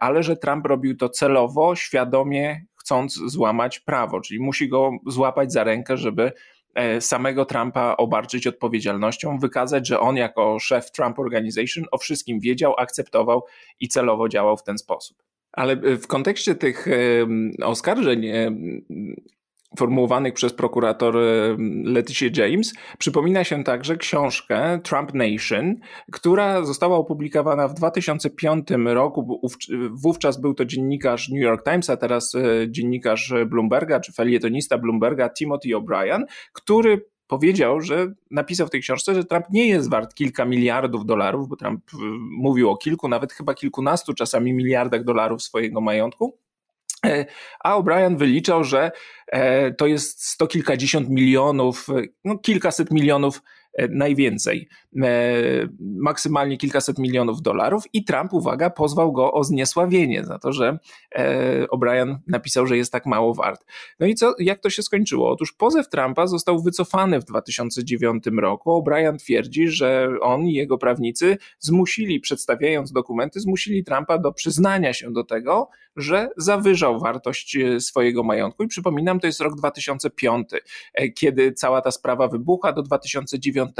ale 0.00 0.22
że 0.22 0.36
Trump 0.36 0.66
robił 0.66 0.96
to 0.96 1.08
celowo, 1.08 1.76
świadomie, 1.76 2.64
chcąc 2.76 3.14
złamać 3.14 3.80
prawo, 3.80 4.20
czyli 4.20 4.40
musi 4.40 4.68
go 4.68 4.90
złapać 5.06 5.52
za 5.52 5.64
rękę, 5.64 5.96
żeby 5.96 6.32
E, 6.78 7.00
samego 7.00 7.44
Trumpa 7.44 7.96
obarczyć 7.96 8.46
odpowiedzialnością, 8.46 9.38
wykazać, 9.38 9.88
że 9.88 10.00
on 10.00 10.16
jako 10.16 10.58
szef 10.58 10.90
Trump 10.90 11.18
Organization 11.18 11.84
o 11.90 11.98
wszystkim 11.98 12.40
wiedział, 12.40 12.74
akceptował 12.78 13.44
i 13.80 13.88
celowo 13.88 14.28
działał 14.28 14.56
w 14.56 14.62
ten 14.62 14.78
sposób. 14.78 15.22
Ale 15.52 15.76
w 15.76 16.06
kontekście 16.06 16.54
tych 16.54 16.86
oskarżeń 17.62 18.26
formułowanych 19.76 20.34
przez 20.34 20.52
prokurator 20.52 21.16
Leticia 21.84 22.26
James, 22.36 22.74
przypomina 22.98 23.44
się 23.44 23.64
także 23.64 23.96
książkę 23.96 24.80
Trump 24.82 25.14
Nation, 25.14 25.74
która 26.12 26.64
została 26.64 26.96
opublikowana 26.96 27.68
w 27.68 27.74
2005 27.74 28.68
roku. 28.84 29.40
Wówczas 29.90 30.40
był 30.40 30.54
to 30.54 30.64
dziennikarz 30.64 31.28
New 31.28 31.42
York 31.42 31.64
Times, 31.64 31.90
a 31.90 31.96
teraz 31.96 32.34
e, 32.34 32.70
dziennikarz 32.70 33.34
Bloomberga, 33.46 34.00
czy 34.00 34.12
felietonista 34.12 34.78
Bloomberga 34.78 35.30
Timothy 35.30 35.68
O'Brien, 35.68 36.22
który 36.52 37.04
powiedział, 37.26 37.80
że 37.80 38.12
napisał 38.30 38.66
w 38.66 38.70
tej 38.70 38.80
książce, 38.80 39.14
że 39.14 39.24
Trump 39.24 39.46
nie 39.50 39.66
jest 39.66 39.90
wart 39.90 40.14
kilka 40.14 40.44
miliardów 40.44 41.06
dolarów, 41.06 41.48
bo 41.48 41.56
Trump 41.56 41.84
e, 41.94 41.96
mówił 42.38 42.70
o 42.70 42.76
kilku, 42.76 43.08
nawet 43.08 43.32
chyba 43.32 43.54
kilkunastu 43.54 44.14
czasami 44.14 44.52
miliardach 44.52 45.04
dolarów 45.04 45.42
swojego 45.42 45.80
majątku, 45.80 46.38
a 47.60 47.74
O'Brien 47.78 48.16
wyliczał, 48.16 48.64
że 48.64 48.90
e, 49.26 49.72
to 49.72 49.86
jest 49.86 50.24
sto 50.24 50.46
kilkadziesiąt 50.46 51.08
milionów, 51.08 51.86
no 52.24 52.38
kilkaset 52.38 52.90
milionów 52.90 53.42
E, 53.78 53.88
najwięcej, 53.88 54.68
e, 55.02 55.08
maksymalnie 55.80 56.56
kilkaset 56.56 56.98
milionów 56.98 57.42
dolarów 57.42 57.84
i 57.92 58.04
Trump, 58.04 58.32
uwaga, 58.32 58.70
pozwał 58.70 59.12
go 59.12 59.32
o 59.32 59.44
zniesławienie 59.44 60.24
za 60.24 60.38
to, 60.38 60.52
że 60.52 60.78
e, 61.14 61.64
O'Brien 61.66 62.16
napisał, 62.26 62.66
że 62.66 62.76
jest 62.76 62.92
tak 62.92 63.06
mało 63.06 63.34
wart. 63.34 63.64
No 64.00 64.06
i 64.06 64.14
co, 64.14 64.34
jak 64.38 64.60
to 64.60 64.70
się 64.70 64.82
skończyło? 64.82 65.30
Otóż 65.30 65.52
pozew 65.52 65.88
Trumpa 65.88 66.26
został 66.26 66.62
wycofany 66.62 67.20
w 67.20 67.24
2009 67.24 68.24
roku. 68.40 68.82
O'Brien 68.82 69.16
twierdzi, 69.16 69.68
że 69.68 70.08
on 70.20 70.42
i 70.42 70.52
jego 70.52 70.78
prawnicy 70.78 71.36
zmusili, 71.58 72.20
przedstawiając 72.20 72.92
dokumenty, 72.92 73.40
zmusili 73.40 73.84
Trumpa 73.84 74.18
do 74.18 74.32
przyznania 74.32 74.92
się 74.92 75.12
do 75.12 75.24
tego, 75.24 75.68
że 75.98 76.28
zawyżał 76.36 77.00
wartość 77.00 77.56
swojego 77.78 78.22
majątku. 78.22 78.62
I 78.62 78.68
przypominam, 78.68 79.20
to 79.20 79.26
jest 79.26 79.40
rok 79.40 79.56
2005, 79.56 80.48
kiedy 81.14 81.52
cała 81.52 81.80
ta 81.80 81.90
sprawa 81.90 82.28
wybucha 82.28 82.72
do 82.72 82.82
2009 82.82 83.70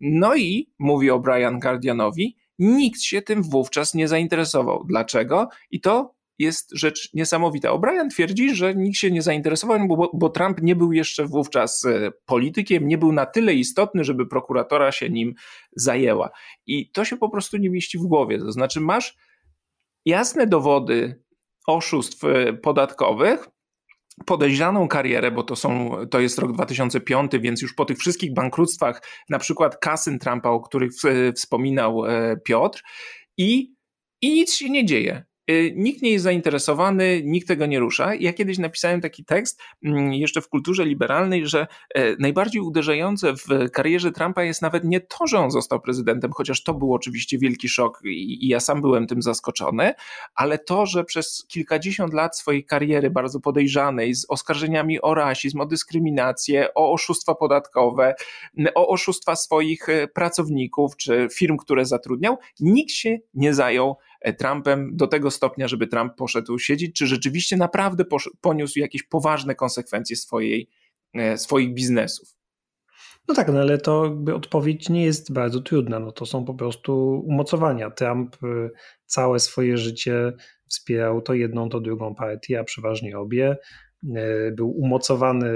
no 0.00 0.36
i, 0.36 0.70
mówi 0.78 1.10
O'Brien 1.10 1.58
Guardianowi, 1.58 2.36
nikt 2.58 3.00
się 3.00 3.22
tym 3.22 3.42
wówczas 3.42 3.94
nie 3.94 4.08
zainteresował. 4.08 4.84
Dlaczego? 4.84 5.48
I 5.70 5.80
to 5.80 6.18
jest 6.38 6.70
rzecz 6.72 7.14
niesamowita. 7.14 7.70
O'Brien 7.70 8.10
twierdzi, 8.10 8.54
że 8.54 8.74
nikt 8.74 8.98
się 8.98 9.10
nie 9.10 9.22
zainteresował, 9.22 9.88
bo, 9.88 10.10
bo, 10.14 10.28
Trump 10.28 10.62
nie 10.62 10.76
był 10.76 10.92
jeszcze 10.92 11.26
wówczas 11.26 11.84
e, 11.84 12.10
politykiem, 12.26 12.88
nie 12.88 12.98
był 12.98 13.12
na 13.12 13.26
tyle 13.26 13.54
istotny, 13.54 14.04
żeby 14.04 14.26
prokuratora 14.26 14.92
się 14.92 15.10
nim 15.10 15.34
zajęła. 15.72 16.30
I 16.66 16.90
to 16.90 17.04
się 17.04 17.16
po 17.16 17.28
prostu 17.28 17.56
nie 17.56 17.70
mieści 17.70 17.98
w 17.98 18.02
głowie. 18.02 18.38
To 18.38 18.52
znaczy, 18.52 18.80
masz 18.80 19.16
jasne 20.04 20.46
dowody 20.46 21.22
oszustw 21.68 22.24
e, 22.24 22.52
podatkowych, 22.52 23.48
podejrzaną 24.26 24.88
karierę, 24.88 25.30
bo 25.30 25.42
to, 25.42 25.56
są, 25.56 25.90
to 26.10 26.20
jest 26.20 26.38
rok 26.38 26.52
2005, 26.52 27.32
więc 27.40 27.62
już 27.62 27.74
po 27.74 27.84
tych 27.84 27.98
wszystkich 27.98 28.34
bankructwach, 28.34 29.02
na 29.28 29.38
przykład 29.38 29.78
kasyn 29.78 30.18
Trumpa, 30.18 30.50
o 30.50 30.60
których 30.60 30.90
wspominał 31.36 32.04
e, 32.04 32.36
Piotr, 32.44 32.82
i, 33.36 33.74
i 34.22 34.34
nic 34.34 34.54
się 34.54 34.70
nie 34.70 34.86
dzieje. 34.86 35.27
Y, 35.50 35.72
nikt 35.76 36.02
nie 36.02 36.10
jest 36.10 36.24
zainteresowany, 36.24 37.22
nikt 37.24 37.48
tego 37.48 37.66
nie 37.66 37.78
rusza. 37.78 38.14
Ja 38.14 38.32
kiedyś 38.32 38.58
napisałem 38.58 39.00
taki 39.00 39.24
tekst 39.24 39.60
mm, 39.84 40.12
jeszcze 40.12 40.40
w 40.40 40.48
kulturze 40.48 40.84
liberalnej, 40.84 41.46
że 41.46 41.66
e, 41.94 42.16
najbardziej 42.16 42.62
uderzające 42.62 43.34
w 43.34 43.70
karierze 43.72 44.12
Trumpa 44.12 44.42
jest 44.42 44.62
nawet 44.62 44.84
nie 44.84 45.00
to, 45.00 45.26
że 45.26 45.38
on 45.38 45.50
został 45.50 45.80
prezydentem, 45.80 46.32
chociaż 46.32 46.62
to 46.62 46.74
był 46.74 46.94
oczywiście 46.94 47.38
wielki 47.38 47.68
szok 47.68 48.00
i 48.04 48.48
ja 48.48 48.60
sam 48.60 48.80
byłem 48.80 49.06
tym 49.06 49.22
zaskoczony, 49.22 49.94
ale 50.34 50.58
to, 50.58 50.86
że 50.86 51.04
przez 51.04 51.46
kilkadziesiąt 51.48 52.14
lat 52.14 52.38
swojej 52.38 52.64
kariery 52.64 53.10
bardzo 53.10 53.40
podejrzanej 53.40 54.14
z 54.14 54.26
oskarżeniami 54.28 55.00
o 55.00 55.14
rasizm, 55.14 55.60
o 55.60 55.66
dyskryminację, 55.66 56.74
o 56.74 56.92
oszustwa 56.92 57.34
podatkowe, 57.34 58.14
o 58.74 58.88
oszustwa 58.88 59.36
swoich 59.36 59.88
e, 59.88 60.08
pracowników 60.08 60.96
czy 60.96 61.28
firm, 61.32 61.56
które 61.56 61.84
zatrudniał, 61.84 62.38
nikt 62.60 62.92
się 62.92 63.18
nie 63.34 63.54
zajął 63.54 63.96
Trumpem 64.38 64.96
do 64.96 65.06
tego 65.06 65.30
stopnia, 65.30 65.68
żeby 65.68 65.86
Trump 65.86 66.14
poszedł 66.14 66.58
siedzieć, 66.58 66.96
czy 66.96 67.06
rzeczywiście 67.06 67.56
naprawdę 67.56 68.04
poniósł 68.40 68.78
jakieś 68.78 69.02
poważne 69.02 69.54
konsekwencje 69.54 70.16
swojej, 70.16 70.68
e, 71.14 71.38
swoich 71.38 71.74
biznesów. 71.74 72.38
No 73.28 73.34
tak, 73.34 73.48
no 73.48 73.60
ale 73.60 73.78
to 73.78 74.04
jakby 74.04 74.34
odpowiedź 74.34 74.88
nie 74.88 75.04
jest 75.04 75.32
bardzo 75.32 75.60
trudna. 75.60 75.98
No 76.00 76.12
to 76.12 76.26
są 76.26 76.44
po 76.44 76.54
prostu 76.54 77.22
umocowania. 77.26 77.90
Trump 77.90 78.36
całe 79.06 79.40
swoje 79.40 79.78
życie 79.78 80.32
wspierał 80.68 81.22
to 81.22 81.34
jedną, 81.34 81.68
to 81.68 81.80
drugą 81.80 82.14
partię, 82.14 82.60
a 82.60 82.64
przeważnie 82.64 83.18
obie. 83.18 83.56
E, 84.04 84.52
był 84.52 84.70
umocowany 84.70 85.50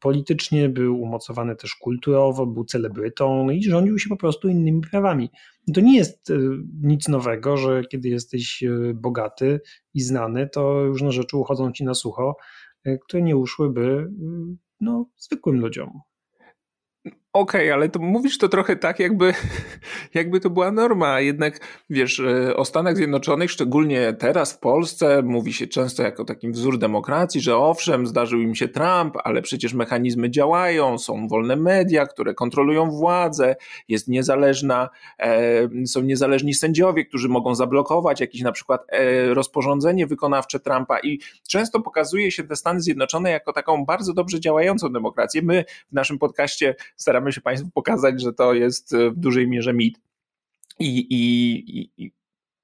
politycznie, 0.00 0.68
był 0.68 1.00
umocowany 1.00 1.56
też 1.56 1.74
kulturowo, 1.74 2.46
był 2.46 2.64
celebrytą 2.64 3.44
no 3.44 3.52
i 3.52 3.62
rządził 3.62 3.98
się 3.98 4.08
po 4.08 4.16
prostu 4.16 4.48
innymi 4.48 4.80
prawami. 4.80 5.30
To 5.74 5.80
nie 5.80 5.96
jest 5.96 6.30
e, 6.30 6.34
nic 6.82 7.08
nowego, 7.08 7.56
że 7.56 7.82
kiedy 7.84 8.08
jesteś 8.08 8.62
e, 8.62 8.94
bogaty 8.94 9.60
i 9.94 10.00
znany, 10.00 10.48
to 10.48 10.86
różne 10.86 11.12
rzeczy 11.12 11.36
uchodzą 11.36 11.72
ci 11.72 11.84
na 11.84 11.94
sucho, 11.94 12.36
które 13.02 13.22
nie 13.22 13.36
uszłyby 13.36 14.10
no, 14.80 15.06
zwykłym 15.16 15.60
ludziom. 15.60 16.00
Okej, 17.32 17.60
okay, 17.60 17.74
ale 17.74 17.88
to 17.88 18.00
mówisz 18.00 18.38
to 18.38 18.48
trochę 18.48 18.76
tak, 18.76 18.98
jakby, 19.00 19.34
jakby 20.14 20.40
to 20.40 20.50
była 20.50 20.72
norma. 20.72 21.20
Jednak 21.20 21.60
wiesz, 21.90 22.20
e, 22.20 22.56
o 22.56 22.64
Stanach 22.64 22.96
Zjednoczonych, 22.96 23.50
szczególnie 23.50 24.12
teraz 24.12 24.52
w 24.52 24.58
Polsce, 24.58 25.22
mówi 25.22 25.52
się 25.52 25.66
często 25.66 26.02
jako 26.02 26.24
takim 26.24 26.52
wzór 26.52 26.78
demokracji, 26.78 27.40
że 27.40 27.56
owszem, 27.56 28.06
zdarzył 28.06 28.40
im 28.40 28.54
się 28.54 28.68
Trump, 28.68 29.16
ale 29.24 29.42
przecież 29.42 29.74
mechanizmy 29.74 30.30
działają, 30.30 30.98
są 30.98 31.28
wolne 31.28 31.56
media, 31.56 32.06
które 32.06 32.34
kontrolują 32.34 32.90
władzę, 32.90 33.56
jest 33.88 34.08
niezależna, 34.08 34.88
e, 35.18 35.86
są 35.86 36.02
niezależni 36.02 36.54
sędziowie, 36.54 37.04
którzy 37.04 37.28
mogą 37.28 37.54
zablokować 37.54 38.20
jakieś 38.20 38.42
na 38.42 38.52
przykład 38.52 38.86
e, 38.88 39.34
rozporządzenie 39.34 40.06
wykonawcze 40.06 40.60
Trumpa 40.60 41.00
i 41.00 41.18
często 41.48 41.80
pokazuje 41.80 42.30
się 42.30 42.44
te 42.44 42.56
Stany 42.56 42.80
Zjednoczone 42.80 43.30
jako 43.30 43.52
taką 43.52 43.84
bardzo 43.84 44.12
dobrze 44.12 44.40
działającą 44.40 44.92
demokrację. 44.92 45.42
My 45.42 45.64
w 45.90 45.92
naszym 45.92 46.18
podcaście 46.18 46.74
staramy 46.96 47.19
staramy 47.20 47.32
się 47.32 47.40
Państwu 47.40 47.70
pokazać, 47.70 48.22
że 48.22 48.32
to 48.32 48.54
jest 48.54 48.92
e, 48.92 49.10
w 49.10 49.16
dużej 49.16 49.48
mierze 49.48 49.74
mit. 49.74 50.00
I, 50.78 51.06
i, 51.10 52.02
i, 52.04 52.12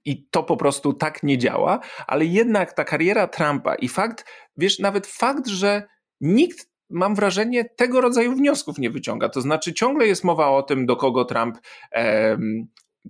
i 0.05 0.29
to 0.31 0.43
po 0.43 0.57
prostu 0.57 0.93
tak 0.93 1.23
nie 1.23 1.39
działa, 1.39 1.81
ale 2.07 2.25
jednak 2.25 2.73
ta 2.73 2.85
kariera 2.85 3.29
Trumpa 3.29 3.75
i 3.75 3.89
fakt, 3.89 4.25
wiesz, 4.57 4.79
nawet 4.79 5.07
fakt, 5.07 5.47
że 5.47 5.83
nikt 6.21 6.71
mam 6.91 7.15
wrażenie, 7.15 7.65
tego 7.65 8.01
rodzaju 8.01 8.33
wniosków 8.33 8.79
nie 8.79 8.91
wyciąga. 8.91 9.29
To 9.29 9.41
znaczy, 9.41 9.75
ciągle 9.75 10.07
jest 10.07 10.25
mowa 10.25 10.49
o 10.49 10.63
tym, 10.63 10.87
do 10.87 10.97
kogo 10.97 11.25
Trump 11.25 11.59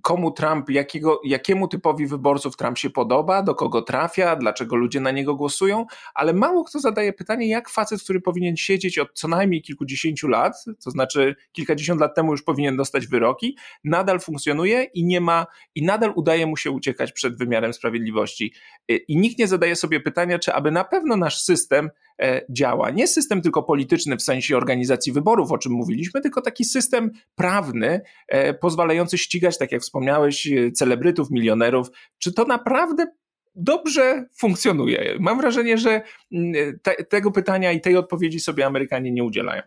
komu 0.01 0.31
Trump, 0.31 0.69
jakiego, 0.69 1.21
jakiemu 1.23 1.67
typowi 1.67 2.07
wyborców 2.07 2.57
Trump 2.57 2.77
się 2.77 2.89
podoba, 2.89 3.43
do 3.43 3.55
kogo 3.55 3.81
trafia, 3.81 4.35
dlaczego 4.35 4.75
ludzie 4.75 4.99
na 4.99 5.11
niego 5.11 5.35
głosują, 5.35 5.85
ale 6.13 6.33
mało 6.33 6.63
kto 6.63 6.79
zadaje 6.79 7.13
pytanie, 7.13 7.49
jak 7.49 7.69
facet, 7.69 8.03
który 8.03 8.21
powinien 8.21 8.57
siedzieć 8.57 8.99
od 8.99 9.13
co 9.13 9.27
najmniej 9.27 9.61
kilkudziesięciu 9.61 10.27
lat, 10.27 10.65
to 10.83 10.91
znaczy 10.91 11.35
kilkadziesiąt 11.51 12.01
lat 12.01 12.15
temu 12.15 12.31
już 12.31 12.43
powinien 12.43 12.77
dostać 12.77 13.07
wyroki, 13.07 13.57
nadal 13.83 14.19
funkcjonuje 14.19 14.83
i 14.83 15.05
nie 15.05 15.21
ma, 15.21 15.45
i 15.75 15.85
nadal 15.85 16.13
udaje 16.15 16.45
mu 16.45 16.57
się 16.57 16.71
uciekać 16.71 17.11
przed 17.11 17.37
wymiarem 17.37 17.73
sprawiedliwości. 17.73 18.53
I 19.07 19.17
nikt 19.17 19.39
nie 19.39 19.47
zadaje 19.47 19.75
sobie 19.75 19.99
pytania, 19.99 20.39
czy 20.39 20.53
aby 20.53 20.71
na 20.71 20.83
pewno 20.83 21.17
nasz 21.17 21.41
system 21.41 21.89
działa. 22.49 22.89
Nie 22.89 23.07
system 23.07 23.41
tylko 23.41 23.63
polityczny 23.63 24.17
w 24.17 24.21
sensie 24.21 24.57
organizacji 24.57 25.11
wyborów, 25.11 25.51
o 25.51 25.57
czym 25.57 25.71
mówiliśmy, 25.71 26.21
tylko 26.21 26.41
taki 26.41 26.65
system 26.65 27.11
prawny, 27.35 28.01
e, 28.27 28.53
pozwalający 28.53 29.17
ścigać, 29.17 29.57
tak 29.57 29.71
jak 29.71 29.81
wspomniałeś, 29.81 30.47
e, 30.47 30.71
celebrytów, 30.71 31.31
milionerów. 31.31 31.87
Czy 32.17 32.33
to 32.33 32.45
naprawdę 32.45 33.07
dobrze 33.55 34.25
funkcjonuje? 34.37 35.17
Mam 35.19 35.37
wrażenie, 35.37 35.77
że 35.77 36.01
mm, 36.31 36.79
te, 36.81 37.03
tego 37.03 37.31
pytania 37.31 37.71
i 37.71 37.81
tej 37.81 37.97
odpowiedzi 37.97 38.39
sobie 38.39 38.65
Amerykanie 38.65 39.11
nie 39.11 39.23
udzielają. 39.23 39.61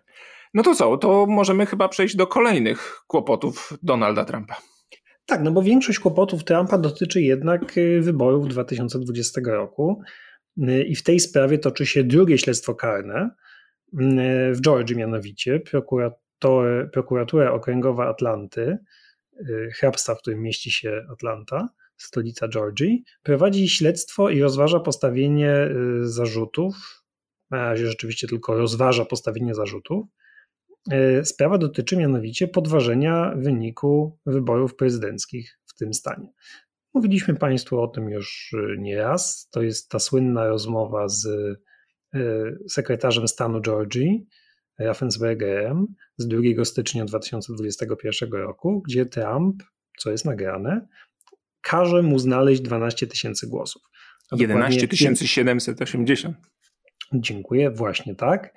No 0.54 0.62
to 0.62 0.74
co, 0.74 0.96
to 0.96 1.26
możemy 1.26 1.66
chyba 1.66 1.88
przejść 1.88 2.16
do 2.16 2.26
kolejnych 2.26 3.02
kłopotów 3.06 3.78
Donalda 3.82 4.24
Trumpa. 4.24 4.56
Tak, 5.26 5.40
no 5.42 5.50
bo 5.50 5.62
większość 5.62 5.98
kłopotów 5.98 6.44
Trumpa 6.44 6.78
dotyczy 6.78 7.22
jednak 7.22 7.74
wyborów 8.00 8.48
2020 8.48 9.40
roku. 9.44 10.02
I 10.86 10.96
w 10.96 11.02
tej 11.02 11.20
sprawie 11.20 11.58
toczy 11.58 11.86
się 11.86 12.04
drugie 12.04 12.38
śledztwo 12.38 12.74
karne 12.74 13.30
w 14.52 14.60
Georgii 14.60 14.96
mianowicie. 14.96 15.60
Prokuratura 16.92 17.52
Okręgowa 17.52 18.08
Atlanty, 18.08 18.78
y, 19.40 19.70
hrabstwa, 19.74 20.14
w 20.14 20.18
którym 20.18 20.42
mieści 20.42 20.70
się 20.70 21.06
Atlanta, 21.12 21.68
stolica 21.96 22.48
Georgii, 22.48 23.04
prowadzi 23.22 23.68
śledztwo 23.68 24.30
i 24.30 24.40
rozważa 24.40 24.80
postawienie 24.80 25.68
y, 26.02 26.08
zarzutów. 26.08 27.04
Na 27.50 27.58
razie 27.58 27.86
rzeczywiście 27.86 28.28
tylko 28.28 28.54
rozważa 28.54 29.04
postawienie 29.04 29.54
zarzutów. 29.54 30.06
Y, 30.92 31.24
sprawa 31.24 31.58
dotyczy 31.58 31.96
mianowicie 31.96 32.48
podważenia 32.48 33.34
wyniku 33.36 34.18
wyborów 34.26 34.76
prezydenckich 34.76 35.58
w 35.66 35.74
tym 35.74 35.94
stanie. 35.94 36.32
Mówiliśmy 36.94 37.34
Państwu 37.34 37.80
o 37.80 37.88
tym 37.88 38.10
już 38.10 38.52
y, 38.52 38.76
nieraz. 38.78 39.48
To 39.50 39.62
jest 39.62 39.88
ta 39.88 39.98
słynna 39.98 40.46
rozmowa 40.46 41.08
z 41.08 41.26
y, 41.26 42.58
sekretarzem 42.68 43.28
stanu 43.28 43.60
Georgii, 43.60 44.26
Raffensbergerem, 44.78 45.86
z 46.18 46.28
2 46.28 46.64
stycznia 46.64 47.04
2021 47.04 48.32
roku, 48.32 48.82
gdzie 48.86 49.06
Trump, 49.06 49.62
co 49.98 50.10
jest 50.10 50.24
nagrane, 50.24 50.88
każe 51.60 52.02
mu 52.02 52.18
znaleźć 52.18 52.60
12 52.60 53.06
tysięcy 53.06 53.46
głosów. 53.46 53.82
11 54.32 54.88
780. 55.26 56.36
Dziękuję, 57.14 57.70
właśnie 57.70 58.14
tak. 58.14 58.54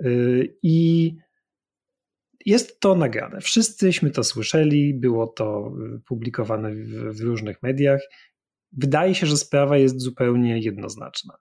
Y, 0.00 0.56
I 0.62 1.16
jest 2.46 2.80
to 2.80 2.94
nagrane. 2.94 3.40
Wszyscyśmy 3.40 4.10
to 4.10 4.24
słyszeli, 4.24 4.94
było 4.94 5.26
to 5.26 5.72
y, 5.96 6.00
publikowane 6.00 6.74
w, 6.74 7.18
w 7.18 7.20
różnych 7.20 7.62
mediach. 7.62 8.00
Wydaje 8.72 9.14
się, 9.14 9.26
że 9.26 9.36
sprawa 9.36 9.76
jest 9.76 10.00
zupełnie 10.00 10.58
jednoznaczna. 10.58 11.38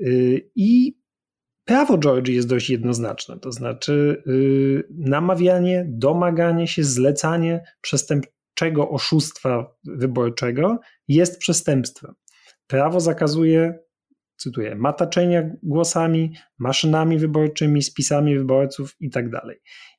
Y, 0.00 0.50
I 0.56 0.98
prawo 1.64 1.98
Georgii 1.98 2.34
jest 2.34 2.48
dość 2.48 2.70
jednoznaczne, 2.70 3.38
to 3.38 3.52
znaczy 3.52 4.22
y, 4.26 4.88
namawianie, 4.90 5.86
domaganie 5.88 6.66
się, 6.66 6.84
zlecanie 6.84 7.64
przestępczego 7.80 8.88
oszustwa 8.88 9.76
wyborczego 9.84 10.80
jest 11.08 11.38
przestępstwem. 11.38 12.14
Prawo 12.66 13.00
zakazuje 13.00 13.78
cytuję, 14.36 14.74
mataczenia 14.74 15.50
głosami, 15.62 16.32
maszynami 16.58 17.18
wyborczymi, 17.18 17.82
spisami 17.82 18.38
wyborców 18.38 18.96
i 19.00 19.10
tak. 19.10 19.24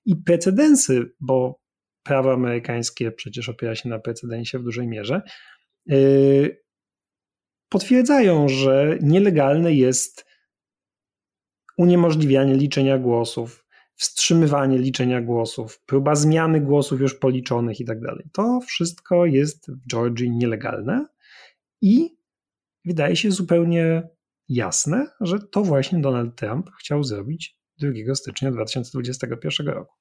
I 0.10 0.16
precedensy, 0.16 1.12
bo 1.20 1.60
prawo 2.04 2.34
amerykańskie 2.34 3.12
przecież 3.12 3.50
opiera 3.50 3.76
się 3.76 3.90
na 3.90 4.00
precedensie 4.00 4.60
w 4.60 4.64
dużej 4.64 4.88
mierze, 4.88 5.22
yy, 5.86 6.64
potwierdzają, 7.70 8.48
że 8.48 8.98
nielegalne 9.02 9.74
jest 9.74 10.26
uniemożliwianie 11.78 12.56
liczenia 12.56 12.98
głosów, 12.98 13.66
wstrzymywanie 13.96 14.78
liczenia 14.78 15.22
głosów, 15.22 15.82
próba 15.86 16.16
zmiany 16.16 16.62
głosów 16.62 17.02
już 17.02 17.16
policzonych 17.16 17.80
i 17.80 17.86
tak 17.86 18.02
dalej. 18.02 18.26
To 18.34 18.60
wszystko 18.68 19.26
jest 19.26 19.72
w 19.72 19.88
Georgii 19.88 20.32
nielegalne 20.32 21.06
i 21.82 22.18
wydaje 22.86 23.16
się 23.16 23.32
zupełnie 23.32 24.10
jasne, 24.48 25.08
że 25.22 25.40
to 25.40 25.64
właśnie 25.64 26.02
Donald 26.02 26.36
Trump 26.36 26.70
chciał 26.80 27.04
zrobić 27.04 27.60
2 27.78 28.16
stycznia 28.16 28.52
2021 28.52 29.68
roku. 29.68 29.99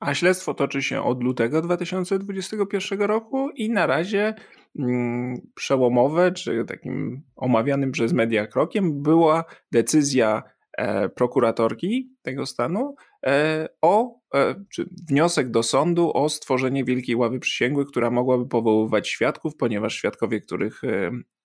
A 0.00 0.14
śledztwo 0.14 0.54
toczy 0.54 0.82
się 0.82 1.02
od 1.02 1.22
lutego 1.22 1.62
2021 1.62 3.02
roku 3.02 3.50
i 3.50 3.70
na 3.70 3.86
razie 3.86 4.34
mm, 4.78 5.34
przełomowe, 5.54 6.32
czy 6.32 6.64
takim 6.64 7.22
omawianym 7.36 7.92
przez 7.92 8.12
media 8.12 8.46
krokiem 8.46 9.02
była 9.02 9.44
decyzja 9.72 10.42
e, 10.72 11.08
prokuratorki 11.08 12.14
tego 12.22 12.46
stanu 12.46 12.94
e, 13.26 13.68
o, 13.82 14.20
e, 14.34 14.54
czy 14.68 14.88
wniosek 15.08 15.50
do 15.50 15.62
sądu 15.62 16.12
o 16.14 16.28
stworzenie 16.28 16.84
wielkiej 16.84 17.16
ławy 17.16 17.40
przysięgłych, 17.40 17.88
która 17.88 18.10
mogłaby 18.10 18.48
powoływać 18.48 19.08
świadków, 19.08 19.56
ponieważ 19.56 19.94
świadkowie, 19.94 20.40
których 20.40 20.80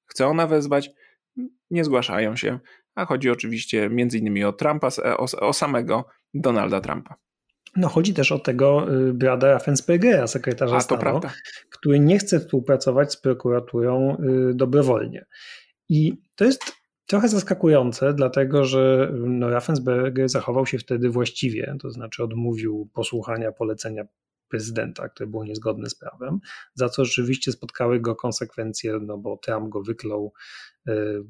chce 0.06 0.28
ona 0.28 0.48
wezwać, 0.48 0.92
nie 1.72 1.84
zgłaszają 1.84 2.36
się, 2.36 2.60
a 2.96 3.06
chodzi 3.06 3.30
oczywiście 3.30 3.90
między 3.90 4.18
innymi 4.18 4.44
o 4.44 4.54
Trumpa, 4.54 4.90
o, 5.18 5.48
o 5.48 5.54
samego 5.54 6.06
Donalda 6.34 6.82
Trumpa. 6.82 7.16
No 7.76 7.90
chodzi 7.90 8.14
też 8.14 8.32
o 8.32 8.40
tego 8.40 8.94
y, 8.94 9.14
brada 9.14 9.48
Raffenspergera, 9.48 10.28
sekretarza 10.28 10.76
A, 10.76 10.80
stanu, 10.80 11.02
prawda. 11.02 11.34
który 11.70 12.00
nie 12.00 12.20
chce 12.20 12.40
współpracować 12.40 13.14
z 13.14 13.18
prokuraturą 13.18 14.18
y, 14.50 14.54
dobrowolnie. 14.54 15.26
I 15.90 16.14
to 16.36 16.46
jest 16.46 16.74
trochę 17.08 17.28
zaskakujące, 17.28 18.14
dlatego 18.14 18.66
że 18.66 19.12
no, 19.14 19.50
Raffensperger 19.50 20.30
zachował 20.30 20.66
się 20.66 20.78
wtedy 20.78 21.10
właściwie, 21.10 21.76
to 21.82 21.92
znaczy 21.92 22.24
odmówił 22.24 22.90
posłuchania 22.94 23.52
polecenia 23.52 24.04
prezydenta, 24.50 25.10
które 25.10 25.28
było 25.28 25.46
niezgodne 25.46 25.90
z 25.90 25.96
prawem, 25.96 26.40
za 26.74 26.90
co 26.90 27.06
rzeczywiście 27.06 27.52
spotkały 27.52 28.00
go 28.00 28.16
konsekwencje, 28.16 29.00
no 29.02 29.18
bo 29.18 29.38
Trump 29.38 29.70
go 29.70 29.82
wyklął. 29.82 30.34
Y, 30.90 31.24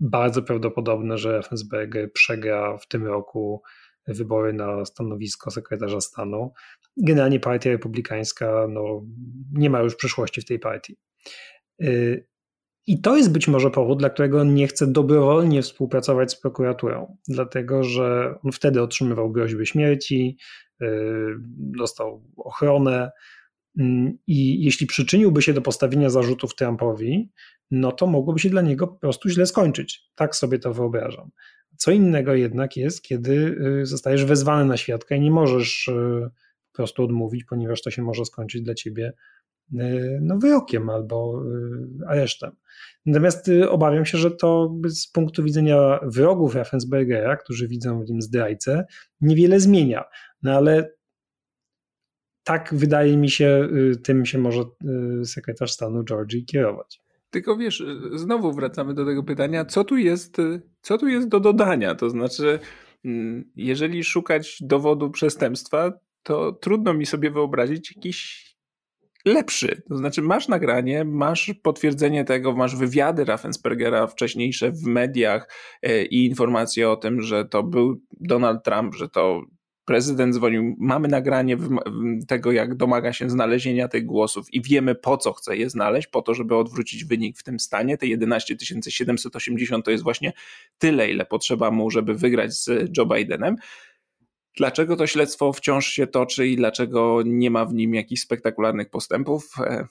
bardzo 0.00 0.42
prawdopodobne, 0.42 1.18
że 1.18 1.36
Raffensperger 1.36 2.12
przegra 2.12 2.78
w 2.78 2.88
tym 2.88 3.06
roku 3.06 3.62
wybory 4.06 4.52
na 4.52 4.84
stanowisko 4.84 5.50
sekretarza 5.50 6.00
stanu. 6.00 6.52
Generalnie 6.96 7.40
partia 7.40 7.70
republikańska 7.70 8.66
no, 8.68 9.06
nie 9.52 9.70
ma 9.70 9.80
już 9.80 9.96
przyszłości 9.96 10.40
w 10.40 10.44
tej 10.44 10.58
partii. 10.58 10.96
Y, 11.82 12.26
I 12.86 13.00
to 13.00 13.16
jest 13.16 13.32
być 13.32 13.48
może 13.48 13.70
powód, 13.70 13.98
dla 13.98 14.10
którego 14.10 14.44
nie 14.44 14.66
chce 14.66 14.86
dobrowolnie 14.86 15.62
współpracować 15.62 16.32
z 16.32 16.40
prokuraturą, 16.40 17.16
dlatego 17.28 17.84
że 17.84 18.34
on 18.42 18.52
wtedy 18.52 18.82
otrzymywał 18.82 19.32
groźby 19.32 19.66
śmierci, 19.66 20.38
y, 20.82 20.86
dostał 21.56 22.24
ochronę. 22.36 23.10
Mm, 23.78 24.18
I 24.26 24.64
jeśli 24.64 24.86
przyczyniłby 24.86 25.42
się 25.42 25.52
do 25.52 25.62
postawienia 25.62 26.10
zarzutów 26.10 26.54
Trumpowi, 26.54 27.30
no 27.70 27.92
to 27.92 28.06
mogłoby 28.06 28.38
się 28.38 28.50
dla 28.50 28.62
niego 28.62 28.86
po 28.86 28.98
prostu 28.98 29.28
źle 29.28 29.46
skończyć. 29.46 30.10
Tak 30.14 30.36
sobie 30.36 30.58
to 30.58 30.74
wyobrażam. 30.74 31.30
Co 31.76 31.90
innego 31.90 32.34
jednak 32.34 32.76
jest, 32.76 33.02
kiedy 33.02 33.56
y, 33.82 33.86
zostajesz 33.86 34.24
wezwany 34.24 34.64
na 34.64 34.76
świadka 34.76 35.14
i 35.14 35.20
nie 35.20 35.30
możesz 35.30 35.88
y, 35.88 36.30
po 36.72 36.76
prostu 36.76 37.02
odmówić, 37.04 37.44
ponieważ 37.44 37.82
to 37.82 37.90
się 37.90 38.02
może 38.02 38.24
skończyć 38.24 38.62
dla 38.62 38.74
ciebie 38.74 39.12
y, 39.74 40.18
no, 40.22 40.38
wyrokiem 40.38 40.90
albo 40.90 41.42
aresztem. 42.06 42.50
Natomiast 43.06 43.50
obawiam 43.68 44.06
się, 44.06 44.18
że 44.18 44.30
to 44.30 44.76
z 44.88 45.06
punktu 45.06 45.42
widzenia 45.42 46.00
wrogów 46.02 46.54
Raffensbergera, 46.54 47.36
którzy 47.36 47.68
widzą 47.68 48.04
w 48.04 48.08
nim 48.08 48.22
zdrajcę, 48.22 48.84
niewiele 49.20 49.60
zmienia. 49.60 50.04
No 50.42 50.52
ale 50.52 50.92
tak 52.44 52.74
wydaje 52.74 53.16
mi 53.16 53.30
się, 53.30 53.68
tym 54.02 54.26
się 54.26 54.38
może 54.38 54.64
sekretarz 55.24 55.72
stanu 55.72 56.04
Georgii 56.04 56.44
kierować. 56.44 57.00
Tylko 57.30 57.56
wiesz, 57.56 57.84
znowu 58.12 58.52
wracamy 58.52 58.94
do 58.94 59.06
tego 59.06 59.22
pytania, 59.22 59.64
co 59.64 59.84
tu 59.84 59.96
jest, 59.96 60.36
co 60.82 60.98
tu 60.98 61.08
jest 61.08 61.28
do 61.28 61.40
dodania? 61.40 61.94
To 61.94 62.10
znaczy, 62.10 62.58
mm, 63.04 63.50
jeżeli 63.56 64.04
szukać 64.04 64.58
dowodu 64.60 65.10
przestępstwa, 65.10 65.92
to 66.22 66.52
trudno 66.52 66.94
mi 66.94 67.06
sobie 67.06 67.30
wyobrazić 67.30 67.96
jakiś 67.96 68.50
lepszy. 69.24 69.82
To 69.88 69.96
znaczy, 69.96 70.22
masz 70.22 70.48
nagranie, 70.48 71.04
masz 71.04 71.54
potwierdzenie 71.62 72.24
tego, 72.24 72.52
masz 72.52 72.76
wywiady 72.76 73.24
Raffenspergera 73.24 74.06
wcześniejsze 74.06 74.72
w 74.72 74.82
mediach 74.82 75.48
e, 75.82 76.04
i 76.04 76.26
informacje 76.26 76.90
o 76.90 76.96
tym, 76.96 77.22
że 77.22 77.44
to 77.44 77.62
był 77.62 78.00
Donald 78.20 78.64
Trump, 78.64 78.94
że 78.94 79.08
to 79.08 79.42
prezydent 79.84 80.34
dzwonił, 80.34 80.76
mamy 80.78 81.08
nagranie 81.08 81.56
tego, 82.28 82.52
jak 82.52 82.74
domaga 82.74 83.12
się 83.12 83.30
znalezienia 83.30 83.88
tych 83.88 84.06
głosów 84.06 84.54
i 84.54 84.62
wiemy 84.62 84.94
po 84.94 85.16
co 85.16 85.32
chce 85.32 85.56
je 85.56 85.70
znaleźć, 85.70 86.08
po 86.08 86.22
to, 86.22 86.34
żeby 86.34 86.56
odwrócić 86.56 87.04
wynik 87.04 87.38
w 87.38 87.42
tym 87.42 87.60
stanie. 87.60 87.98
Te 87.98 88.06
11 88.06 88.56
780 88.88 89.84
to 89.84 89.90
jest 89.90 90.04
właśnie 90.04 90.32
tyle, 90.78 91.10
ile 91.10 91.26
potrzeba 91.26 91.70
mu, 91.70 91.90
żeby 91.90 92.14
wygrać 92.14 92.54
z 92.54 92.96
Joe 92.96 93.06
Bidenem. 93.06 93.56
Dlaczego 94.56 94.96
to 94.96 95.06
śledztwo 95.06 95.52
wciąż 95.52 95.86
się 95.86 96.06
toczy 96.06 96.46
i 96.46 96.56
dlaczego 96.56 97.22
nie 97.24 97.50
ma 97.50 97.64
w 97.64 97.74
nim 97.74 97.94
jakichś 97.94 98.22
spektakularnych 98.22 98.90
postępów? 98.90 99.54
E, 99.60 99.86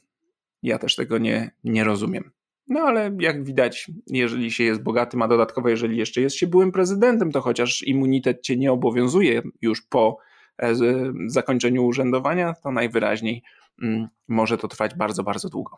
ja 0.63 0.79
też 0.79 0.95
tego 0.95 1.17
nie, 1.17 1.51
nie 1.63 1.83
rozumiem. 1.83 2.31
No 2.69 2.79
ale 2.79 3.11
jak 3.19 3.43
widać, 3.43 3.91
jeżeli 4.07 4.51
się 4.51 4.63
jest 4.63 4.83
bogatym, 4.83 5.21
a 5.21 5.27
dodatkowo 5.27 5.69
jeżeli 5.69 5.97
jeszcze 5.97 6.21
jest 6.21 6.35
się 6.35 6.47
byłym 6.47 6.71
prezydentem, 6.71 7.31
to 7.31 7.41
chociaż 7.41 7.83
immunitet 7.83 8.41
cię 8.41 8.57
nie 8.57 8.71
obowiązuje 8.71 9.41
już 9.61 9.81
po 9.81 10.17
e, 10.61 10.73
zakończeniu 11.27 11.85
urzędowania, 11.85 12.53
to 12.63 12.71
najwyraźniej 12.71 13.43
mm, 13.81 14.07
może 14.27 14.57
to 14.57 14.67
trwać 14.67 14.95
bardzo, 14.95 15.23
bardzo 15.23 15.49
długo. 15.49 15.77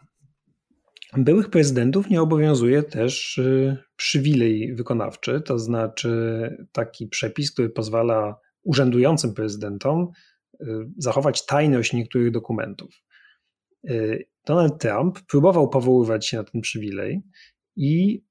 Byłych 1.18 1.50
prezydentów 1.50 2.10
nie 2.10 2.22
obowiązuje 2.22 2.84
też 2.84 3.38
y, 3.38 3.78
przywilej 3.96 4.76
wykonawczy, 4.76 5.42
to 5.42 5.60
znaczy 5.60 6.68
taki 6.72 7.08
przepis, 7.08 7.52
który 7.52 7.70
pozwala 7.70 8.40
urzędującym 8.64 9.34
prezydentom 9.34 10.08
y, 10.62 10.66
zachować 10.98 11.46
tajność 11.46 11.94
niektórych 11.94 12.32
dokumentów. 12.32 12.90
Y, 13.90 14.28
Donald 14.46 14.82
Trump 14.82 15.20
próbował 15.22 15.70
powoływać 15.70 16.28
się 16.28 16.38
na 16.38 16.44
ten 16.44 16.62
przywilej 16.62 17.22
i 17.76 18.24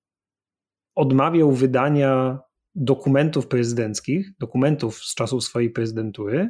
odmawiał 0.95 1.53
wydania 1.53 2.39
dokumentów 2.75 3.47
prezydenckich, 3.47 4.37
dokumentów 4.39 5.05
z 5.05 5.15
czasów 5.15 5.45
swojej 5.45 5.71
prezydentury, 5.71 6.49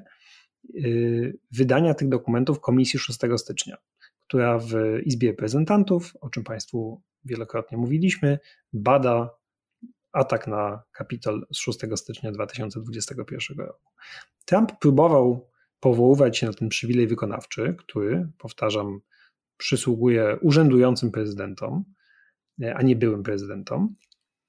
y, 0.74 1.38
wydania 1.50 1.94
tych 1.94 2.08
dokumentów 2.08 2.60
Komisji 2.60 2.98
6 2.98 3.38
stycznia, 3.38 3.76
która 4.20 4.58
w 4.58 4.72
Izbie 5.04 5.30
Reprezentantów, 5.30 6.12
o 6.20 6.30
czym 6.30 6.44
Państwu 6.44 7.02
wielokrotnie 7.24 7.78
mówiliśmy, 7.78 8.38
bada 8.72 9.30
atak 10.12 10.46
na 10.46 10.82
Kapitol 10.92 11.46
z 11.52 11.58
6 11.58 11.78
stycznia 11.96 12.32
2021 12.32 13.58
roku. 13.58 13.90
Trump 14.44 14.72
próbował 14.80 15.49
powoływać 15.80 16.38
się 16.38 16.46
na 16.46 16.52
ten 16.52 16.68
przywilej 16.68 17.06
wykonawczy, 17.06 17.74
który, 17.78 18.28
powtarzam, 18.38 19.00
przysługuje 19.56 20.36
urzędującym 20.40 21.10
prezydentom, 21.10 21.84
e, 22.62 22.74
a 22.74 22.82
nie 22.82 22.96
byłym 22.96 23.22
prezydentom. 23.22 23.94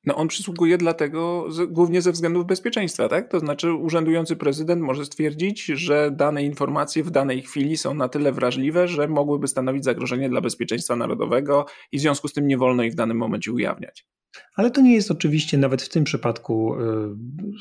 No 0.05 0.15
on 0.15 0.27
przysługuje 0.27 0.77
dlatego 0.77 1.47
głównie 1.69 2.01
ze 2.01 2.11
względów 2.11 2.45
bezpieczeństwa, 2.45 3.09
tak? 3.09 3.31
To 3.31 3.39
znaczy 3.39 3.73
urzędujący 3.73 4.35
prezydent 4.35 4.81
może 4.81 5.05
stwierdzić, 5.05 5.65
że 5.65 6.11
dane 6.11 6.43
informacje 6.43 7.03
w 7.03 7.11
danej 7.11 7.41
chwili 7.41 7.77
są 7.77 7.93
na 7.93 8.09
tyle 8.09 8.31
wrażliwe, 8.31 8.87
że 8.87 9.07
mogłyby 9.07 9.47
stanowić 9.47 9.83
zagrożenie 9.83 10.29
dla 10.29 10.41
bezpieczeństwa 10.41 10.95
narodowego 10.95 11.65
i 11.91 11.97
w 11.97 12.01
związku 12.01 12.27
z 12.27 12.33
tym 12.33 12.47
nie 12.47 12.57
wolno 12.57 12.83
ich 12.83 12.91
w 12.91 12.95
danym 12.95 13.17
momencie 13.17 13.51
ujawniać. 13.51 14.05
Ale 14.55 14.71
to 14.71 14.81
nie 14.81 14.93
jest 14.93 15.11
oczywiście 15.11 15.57
nawet 15.57 15.81
w 15.81 15.89
tym 15.89 16.03
przypadku 16.03 16.75
y, 16.75 16.81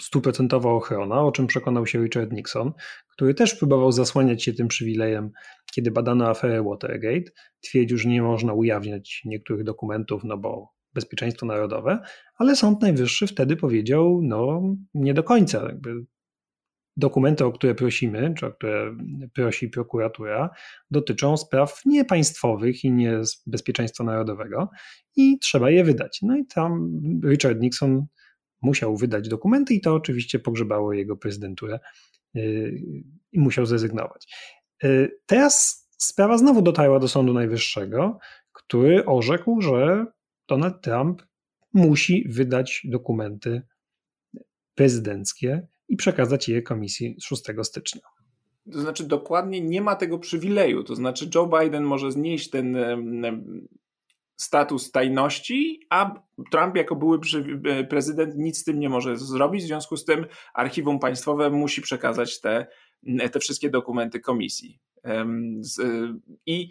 stuprocentowa 0.00 0.70
ochrona, 0.70 1.22
o 1.22 1.32
czym 1.32 1.46
przekonał 1.46 1.86
się 1.86 2.02
Richard 2.02 2.32
Nixon, 2.32 2.72
który 3.12 3.34
też 3.34 3.54
próbował 3.54 3.92
zasłaniać 3.92 4.44
się 4.44 4.52
tym 4.52 4.68
przywilejem, 4.68 5.30
kiedy 5.74 5.90
badano 5.90 6.28
aferę 6.28 6.62
Watergate. 6.62 7.30
Twierdził, 7.60 7.98
że 7.98 8.08
nie 8.08 8.22
można 8.22 8.52
ujawniać 8.52 9.22
niektórych 9.24 9.64
dokumentów, 9.64 10.24
no 10.24 10.38
bo 10.38 10.79
bezpieczeństwo 10.94 11.46
narodowe, 11.46 11.98
ale 12.36 12.56
Sąd 12.56 12.82
Najwyższy 12.82 13.26
wtedy 13.26 13.56
powiedział, 13.56 14.20
no 14.22 14.62
nie 14.94 15.14
do 15.14 15.22
końca. 15.22 15.62
Jakby 15.62 16.04
dokumenty, 16.96 17.44
o 17.44 17.52
które 17.52 17.74
prosimy, 17.74 18.34
czy 18.36 18.46
o 18.46 18.52
które 18.52 18.96
prosi 19.34 19.68
prokuratura, 19.68 20.50
dotyczą 20.90 21.36
spraw 21.36 21.82
niepaństwowych 21.86 22.84
i 22.84 22.92
nie 22.92 23.20
bezpieczeństwa 23.46 24.04
narodowego 24.04 24.70
i 25.16 25.38
trzeba 25.38 25.70
je 25.70 25.84
wydać. 25.84 26.18
No 26.22 26.36
i 26.36 26.46
tam 26.46 26.90
Richard 27.24 27.60
Nixon 27.60 28.06
musiał 28.62 28.96
wydać 28.96 29.28
dokumenty 29.28 29.74
i 29.74 29.80
to 29.80 29.94
oczywiście 29.94 30.38
pogrzebało 30.38 30.92
jego 30.92 31.16
prezydenturę 31.16 31.80
yy, 32.34 32.82
i 33.32 33.40
musiał 33.40 33.66
zrezygnować. 33.66 34.34
Yy, 34.82 35.18
teraz 35.26 35.86
sprawa 35.98 36.38
znowu 36.38 36.62
dotarła 36.62 36.98
do 36.98 37.08
Sądu 37.08 37.32
Najwyższego, 37.32 38.18
który 38.52 39.04
orzekł, 39.04 39.60
że 39.60 40.06
Donald 40.50 40.80
Trump 40.82 41.22
musi 41.72 42.28
wydać 42.28 42.82
dokumenty 42.84 43.62
prezydenckie 44.74 45.66
i 45.88 45.96
przekazać 45.96 46.48
je 46.48 46.62
komisji 46.62 47.16
6 47.22 47.42
stycznia. 47.62 48.00
To 48.72 48.80
znaczy, 48.80 49.06
dokładnie 49.06 49.60
nie 49.60 49.80
ma 49.80 49.96
tego 49.96 50.18
przywileju. 50.18 50.84
To 50.84 50.94
znaczy, 50.94 51.30
Joe 51.34 51.46
Biden 51.46 51.84
może 51.84 52.12
znieść 52.12 52.50
ten 52.50 52.76
status 54.36 54.90
tajności, 54.90 55.86
a 55.90 56.14
Trump 56.50 56.76
jako 56.76 56.96
były 56.96 57.18
e, 57.64 57.84
prezydent 57.84 58.34
nic 58.36 58.58
z 58.58 58.64
tym 58.64 58.80
nie 58.80 58.88
może 58.88 59.16
zrobić. 59.16 59.62
W 59.62 59.66
związku 59.66 59.96
z 59.96 60.04
tym 60.04 60.26
archiwum 60.54 60.98
państwowe 60.98 61.50
musi 61.50 61.82
przekazać 61.82 62.40
te, 62.40 62.66
te 63.32 63.40
wszystkie 63.40 63.70
dokumenty 63.70 64.20
komisji. 64.20 64.80
I 66.46 66.70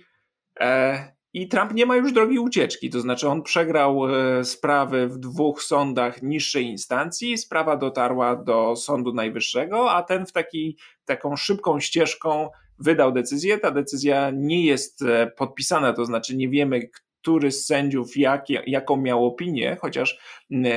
e, 0.59 1.18
i 1.33 1.47
Trump 1.47 1.73
nie 1.73 1.85
ma 1.85 1.95
już 1.95 2.13
drogi 2.13 2.39
ucieczki, 2.39 2.89
to 2.89 3.01
znaczy 3.01 3.27
on 3.27 3.43
przegrał 3.43 4.07
e, 4.07 4.43
sprawy 4.43 5.07
w 5.07 5.17
dwóch 5.17 5.63
sądach 5.63 6.21
niższej 6.21 6.65
instancji, 6.65 7.37
sprawa 7.37 7.77
dotarła 7.77 8.35
do 8.35 8.75
Sądu 8.75 9.13
Najwyższego, 9.13 9.91
a 9.91 10.03
ten 10.03 10.25
w 10.25 10.31
taki, 10.31 10.77
taką 11.05 11.35
szybką 11.35 11.79
ścieżką 11.79 12.49
wydał 12.79 13.11
decyzję. 13.11 13.57
Ta 13.57 13.71
decyzja 13.71 14.31
nie 14.35 14.65
jest 14.65 15.01
e, 15.01 15.31
podpisana, 15.37 15.93
to 15.93 16.05
znaczy 16.05 16.37
nie 16.37 16.49
wiemy, 16.49 16.89
który 17.21 17.51
z 17.51 17.65
sędziów 17.65 18.17
jak, 18.17 18.49
jaką 18.49 18.97
miał 18.97 19.25
opinię, 19.25 19.77
chociaż 19.81 20.19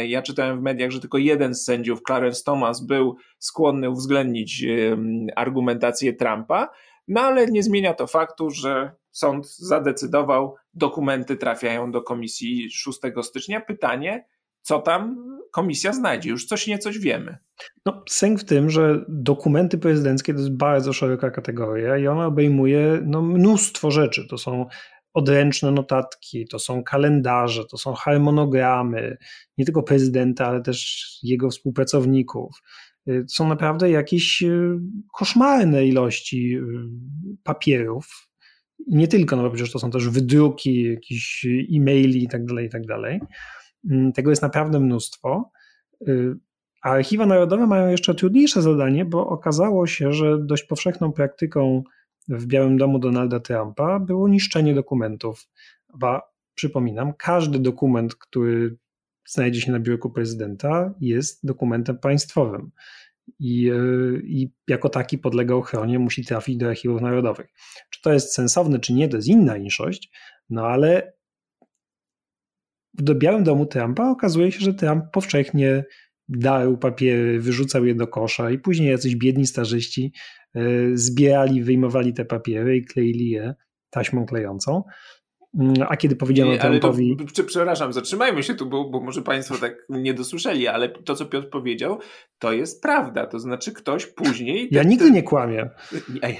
ja 0.06 0.22
czytałem 0.22 0.58
w 0.58 0.62
mediach, 0.62 0.90
że 0.90 1.00
tylko 1.00 1.18
jeden 1.18 1.54
z 1.54 1.64
sędziów, 1.64 2.00
Clarence 2.06 2.44
Thomas, 2.44 2.86
był 2.86 3.16
skłonny 3.38 3.90
uwzględnić 3.90 4.64
argumentację 5.36 6.12
Trumpa, 6.12 6.68
no 7.08 7.20
ale 7.20 7.46
nie 7.46 7.62
zmienia 7.62 7.94
to 7.94 8.06
faktu, 8.06 8.50
że 8.50 8.92
sąd 9.10 9.56
zadecydował, 9.56 10.54
dokumenty 10.74 11.36
trafiają 11.36 11.90
do 11.90 12.02
komisji 12.02 12.70
6 12.70 12.98
stycznia. 13.22 13.60
Pytanie, 13.60 14.26
co 14.62 14.78
tam 14.78 15.16
komisja 15.52 15.92
znajdzie? 15.92 16.30
Już 16.30 16.46
coś 16.46 16.66
niecoś 16.66 16.98
wiemy. 16.98 17.38
No, 17.86 18.02
sęk 18.08 18.40
w 18.40 18.44
tym, 18.44 18.70
że 18.70 19.04
dokumenty 19.08 19.78
prezydenckie 19.78 20.34
to 20.34 20.38
jest 20.38 20.56
bardzo 20.56 20.92
szeroka 20.92 21.30
kategoria 21.30 21.98
i 21.98 22.06
ona 22.06 22.26
obejmuje 22.26 23.00
no, 23.04 23.22
mnóstwo 23.22 23.90
rzeczy. 23.90 24.26
To 24.28 24.38
są 24.38 24.66
odręczne 25.14 25.70
notatki, 25.70 26.46
to 26.48 26.58
są 26.58 26.84
kalendarze, 26.84 27.64
to 27.70 27.78
są 27.78 27.94
harmonogramy, 27.94 29.16
nie 29.58 29.64
tylko 29.64 29.82
prezydenta, 29.82 30.46
ale 30.46 30.62
też 30.62 31.08
jego 31.22 31.50
współpracowników. 31.50 32.50
Y, 33.08 33.24
są 33.28 33.48
naprawdę 33.48 33.90
jakieś 33.90 34.42
y, 34.42 34.78
koszmarne 35.12 35.86
ilości 35.86 36.56
y, 36.56 36.62
papierów. 37.42 38.28
Nie 38.88 39.08
tylko, 39.08 39.36
no 39.36 39.42
bo 39.42 39.50
przecież 39.50 39.72
to 39.72 39.78
są 39.78 39.90
też 39.90 40.08
wydruki, 40.08 40.82
jakieś 40.82 41.46
e-maili 41.76 42.24
i 42.24 42.28
tak 42.28 42.44
dalej, 42.44 42.66
i 42.66 42.70
tak 42.70 42.86
dalej. 42.86 43.20
Mm, 43.90 44.12
tego 44.12 44.30
jest 44.30 44.42
naprawdę 44.42 44.80
mnóstwo. 44.80 45.50
A 46.82 46.90
archiwa 46.90 47.26
narodowe 47.26 47.66
mają 47.66 47.90
jeszcze 47.90 48.14
trudniejsze 48.14 48.62
zadanie, 48.62 49.04
bo 49.04 49.26
okazało 49.26 49.86
się, 49.86 50.12
że 50.12 50.38
dość 50.38 50.64
powszechną 50.64 51.12
praktyką 51.12 51.82
w 52.28 52.46
Białym 52.46 52.76
Domu 52.76 52.98
Donalda 52.98 53.40
Trumpa 53.40 54.00
było 54.00 54.28
niszczenie 54.28 54.74
dokumentów. 54.74 55.48
Ba, 55.98 56.22
przypominam, 56.54 57.12
każdy 57.18 57.58
dokument, 57.58 58.14
który 58.14 58.76
znajdzie 59.26 59.60
się 59.60 59.72
na 59.72 59.80
biurku 59.80 60.10
prezydenta, 60.10 60.94
jest 61.00 61.46
dokumentem 61.46 61.98
państwowym. 61.98 62.70
I, 63.38 63.70
e, 63.70 63.74
I 64.24 64.52
jako 64.68 64.88
taki 64.88 65.18
podlega 65.18 65.54
ochronie, 65.54 65.98
musi 65.98 66.24
trafić 66.24 66.56
do 66.56 66.68
archiwów 66.68 67.02
narodowych. 67.02 67.46
Czy 67.90 68.02
to 68.02 68.12
jest 68.12 68.34
sensowne, 68.34 68.78
czy 68.78 68.92
nie, 68.92 69.08
to 69.08 69.16
jest 69.16 69.28
inna 69.28 69.56
inszość, 69.56 70.10
no 70.50 70.66
ale 70.66 71.12
w 72.98 73.14
Białym 73.14 73.44
Domu 73.44 73.66
Trumpa 73.66 74.10
okazuje 74.10 74.52
się, 74.52 74.60
że 74.60 74.74
Trump 74.74 75.04
powszechnie 75.12 75.84
darł 76.28 76.78
papiery, 76.78 77.40
wyrzucał 77.40 77.84
je 77.84 77.94
do 77.94 78.06
kosza 78.06 78.50
i 78.50 78.58
później 78.58 78.90
jacyś 78.90 79.16
biedni 79.16 79.46
starzyści 79.46 80.12
e, 80.54 80.60
zbierali, 80.94 81.62
wyjmowali 81.62 82.12
te 82.12 82.24
papiery 82.24 82.76
i 82.76 82.84
kleili 82.84 83.30
je 83.30 83.54
taśmą 83.90 84.26
klejącą. 84.26 84.82
Mm, 85.58 85.74
a 85.88 85.96
kiedy 85.96 86.16
powiedziano 86.16 86.58
Trumpowi... 86.58 87.16
To, 87.34 87.44
przepraszam, 87.44 87.92
zatrzymajmy 87.92 88.42
się 88.42 88.54
tu, 88.54 88.66
bo, 88.66 88.84
bo 88.84 89.00
może 89.00 89.22
Państwo 89.22 89.54
tak 89.54 89.86
nie 89.88 90.14
dosłyszeli, 90.14 90.68
ale 90.68 90.88
to, 90.88 91.14
co 91.14 91.26
Piotr 91.26 91.50
powiedział, 91.50 91.98
to 92.38 92.52
jest 92.52 92.82
prawda. 92.82 93.26
To 93.26 93.38
znaczy 93.38 93.72
ktoś 93.72 94.06
później... 94.06 94.68
Ja 94.70 94.82
nigdy 94.82 95.10
nie 95.10 95.22
kłamię. 95.22 95.70
Ja, 96.22 96.28
ja 96.28 96.34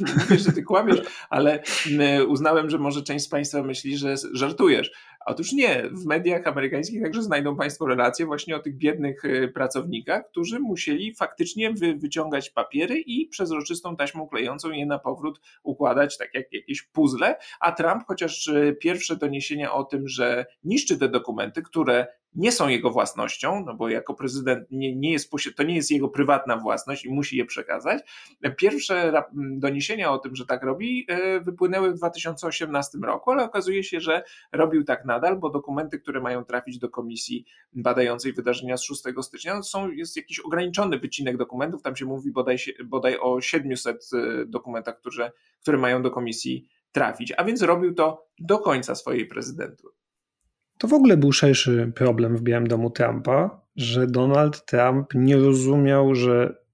nie 0.00 0.14
mówię, 0.14 0.38
że 0.38 0.52
ty 0.52 0.62
kłamiesz, 0.62 1.02
ale 1.30 1.62
mm, 1.90 2.30
uznałem, 2.30 2.70
że 2.70 2.78
może 2.78 3.02
część 3.02 3.24
z 3.24 3.28
Państwa 3.28 3.62
myśli, 3.62 3.96
że 3.96 4.14
żartujesz. 4.32 4.90
Otóż 5.26 5.52
nie, 5.52 5.82
w 5.92 6.06
mediach 6.06 6.46
amerykańskich 6.46 7.02
także 7.02 7.22
znajdą 7.22 7.56
Państwo 7.56 7.86
relacje 7.86 8.26
właśnie 8.26 8.56
o 8.56 8.58
tych 8.58 8.76
biednych 8.76 9.24
y, 9.24 9.48
pracownikach, 9.48 10.28
którzy 10.30 10.60
musieli 10.60 11.14
faktycznie 11.14 11.72
wy, 11.72 11.94
wyciągać 11.94 12.50
papiery 12.50 13.00
i 13.00 13.28
przezroczystą 13.28 13.96
taśmą 13.96 14.28
klejącą 14.28 14.70
je 14.70 14.86
na 14.86 14.98
powrót 14.98 15.40
układać, 15.62 16.18
tak 16.18 16.34
jak 16.34 16.52
jakieś 16.52 16.82
puzzle, 16.82 17.36
a 17.60 17.72
Trump, 17.72 18.04
chociaż 18.06 18.46
y, 18.46 18.76
pierwsze 18.80 19.16
doniesienia 19.16 19.72
o 19.72 19.84
tym, 19.84 20.08
że 20.08 20.46
niszczy 20.64 20.98
te 20.98 21.08
dokumenty, 21.08 21.62
które 21.62 22.06
nie 22.34 22.52
są 22.52 22.68
jego 22.68 22.90
własnością, 22.90 23.64
no 23.66 23.74
bo 23.74 23.88
jako 23.88 24.14
prezydent 24.14 24.70
nie, 24.70 24.96
nie 24.96 25.12
jest, 25.12 25.30
to 25.56 25.62
nie 25.62 25.76
jest 25.76 25.90
jego 25.90 26.08
prywatna 26.08 26.56
własność 26.56 27.04
i 27.04 27.10
musi 27.10 27.36
je 27.36 27.44
przekazać. 27.44 28.02
Pierwsze 28.56 29.24
doniesienia 29.34 30.12
o 30.12 30.18
tym, 30.18 30.36
że 30.36 30.46
tak 30.46 30.62
robi, 30.62 31.06
e, 31.08 31.40
wypłynęły 31.40 31.92
w 31.92 31.94
2018 31.94 32.98
roku, 32.98 33.30
ale 33.30 33.44
okazuje 33.44 33.84
się, 33.84 34.00
że 34.00 34.22
robił 34.52 34.84
tak 34.84 35.04
nadal, 35.04 35.38
bo 35.38 35.50
dokumenty, 35.50 35.98
które 35.98 36.20
mają 36.20 36.44
trafić 36.44 36.78
do 36.78 36.88
komisji 36.88 37.44
badającej 37.72 38.32
wydarzenia 38.32 38.76
z 38.76 38.82
6 38.82 39.02
stycznia, 39.22 39.62
są, 39.62 39.90
jest 39.90 40.16
jakiś 40.16 40.40
ograniczony 40.40 40.98
wycinek 40.98 41.36
dokumentów, 41.36 41.82
tam 41.82 41.96
się 41.96 42.04
mówi 42.04 42.32
bodaj, 42.32 42.56
bodaj 42.84 43.18
o 43.18 43.40
700 43.40 44.10
e, 44.12 44.46
dokumentach, 44.46 44.98
które, 44.98 45.32
które 45.60 45.78
mają 45.78 46.02
do 46.02 46.10
komisji 46.10 46.68
trafić, 46.92 47.32
a 47.36 47.44
więc 47.44 47.62
robił 47.62 47.94
to 47.94 48.26
do 48.38 48.58
końca 48.58 48.94
swojej 48.94 49.26
prezydentury. 49.26 49.93
To 50.78 50.88
w 50.88 50.92
ogóle 50.92 51.16
był 51.16 51.32
szerszy 51.32 51.92
problem 51.94 52.36
w 52.36 52.42
Białym 52.42 52.66
Domu 52.66 52.90
Trumpa, 52.90 53.60
że 53.76 54.06
Donald 54.06 54.64
Trump 54.64 55.14
nie 55.14 55.36
rozumiał, 55.36 56.14
że 56.14 56.64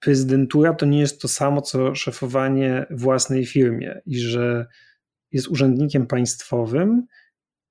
prezydentura 0.00 0.74
to 0.74 0.86
nie 0.86 0.98
jest 0.98 1.22
to 1.22 1.28
samo, 1.28 1.62
co 1.62 1.94
szefowanie 1.94 2.86
własnej 2.90 3.46
firmie 3.46 4.00
i 4.06 4.18
że 4.18 4.66
jest 5.32 5.48
urzędnikiem 5.48 6.06
państwowym 6.06 7.06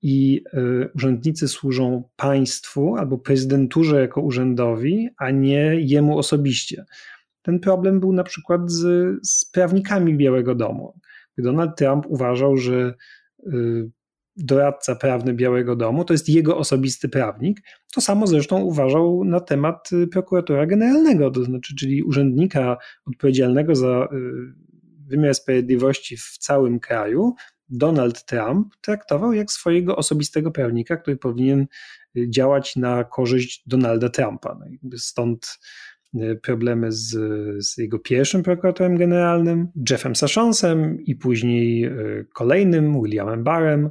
i 0.02 0.44
y, 0.54 0.88
urzędnicy 0.94 1.48
służą 1.48 2.08
państwu 2.16 2.96
albo 2.96 3.18
prezydenturze 3.18 4.00
jako 4.00 4.20
urzędowi, 4.20 5.08
a 5.16 5.30
nie 5.30 5.76
jemu 5.80 6.18
osobiście. 6.18 6.84
Ten 7.42 7.60
problem 7.60 8.00
był 8.00 8.12
na 8.12 8.24
przykład 8.24 8.70
z, 8.70 9.16
z 9.28 9.44
prawnikami 9.44 10.16
Białego 10.16 10.54
Domu. 10.54 11.00
Donald 11.38 11.76
Trump 11.76 12.06
uważał, 12.08 12.56
że 12.56 12.94
y, 13.46 13.90
doradca 14.36 14.94
prawny 14.94 15.34
Białego 15.34 15.76
Domu, 15.76 16.04
to 16.04 16.14
jest 16.14 16.28
jego 16.28 16.58
osobisty 16.58 17.08
prawnik. 17.08 17.60
To 17.94 18.00
samo 18.00 18.26
zresztą 18.26 18.60
uważał 18.60 19.24
na 19.24 19.40
temat 19.40 19.92
y, 19.92 20.06
prokuratora 20.06 20.66
generalnego, 20.66 21.30
to 21.30 21.44
znaczy, 21.44 21.74
czyli 21.76 22.02
urzędnika 22.02 22.76
odpowiedzialnego 23.06 23.74
za 23.74 24.08
y, 24.12 24.16
wymiar 25.08 25.34
sprawiedliwości 25.34 26.16
w 26.16 26.38
całym 26.38 26.80
kraju. 26.80 27.34
Donald 27.68 28.24
Trump 28.24 28.74
traktował 28.80 29.32
jak 29.32 29.50
swojego 29.50 29.96
osobistego 29.96 30.50
prawnika, 30.50 30.96
który 30.96 31.16
powinien 31.16 31.66
y, 32.16 32.30
działać 32.30 32.76
na 32.76 33.04
korzyść 33.04 33.62
Donalda 33.66 34.08
Trumpa. 34.08 34.58
No 34.82 34.98
stąd 34.98 35.58
problemy 36.42 36.92
z, 36.92 37.08
z, 37.66 37.76
jego 37.78 37.98
pierwszym 37.98 38.42
prokuratorem 38.42 38.96
generalnym, 38.96 39.68
Jeffem 39.90 40.16
Sessionsem 40.16 41.00
i 41.00 41.16
później 41.16 41.90
kolejnym, 42.32 43.02
Williamem 43.02 43.44
Barrem, 43.44 43.90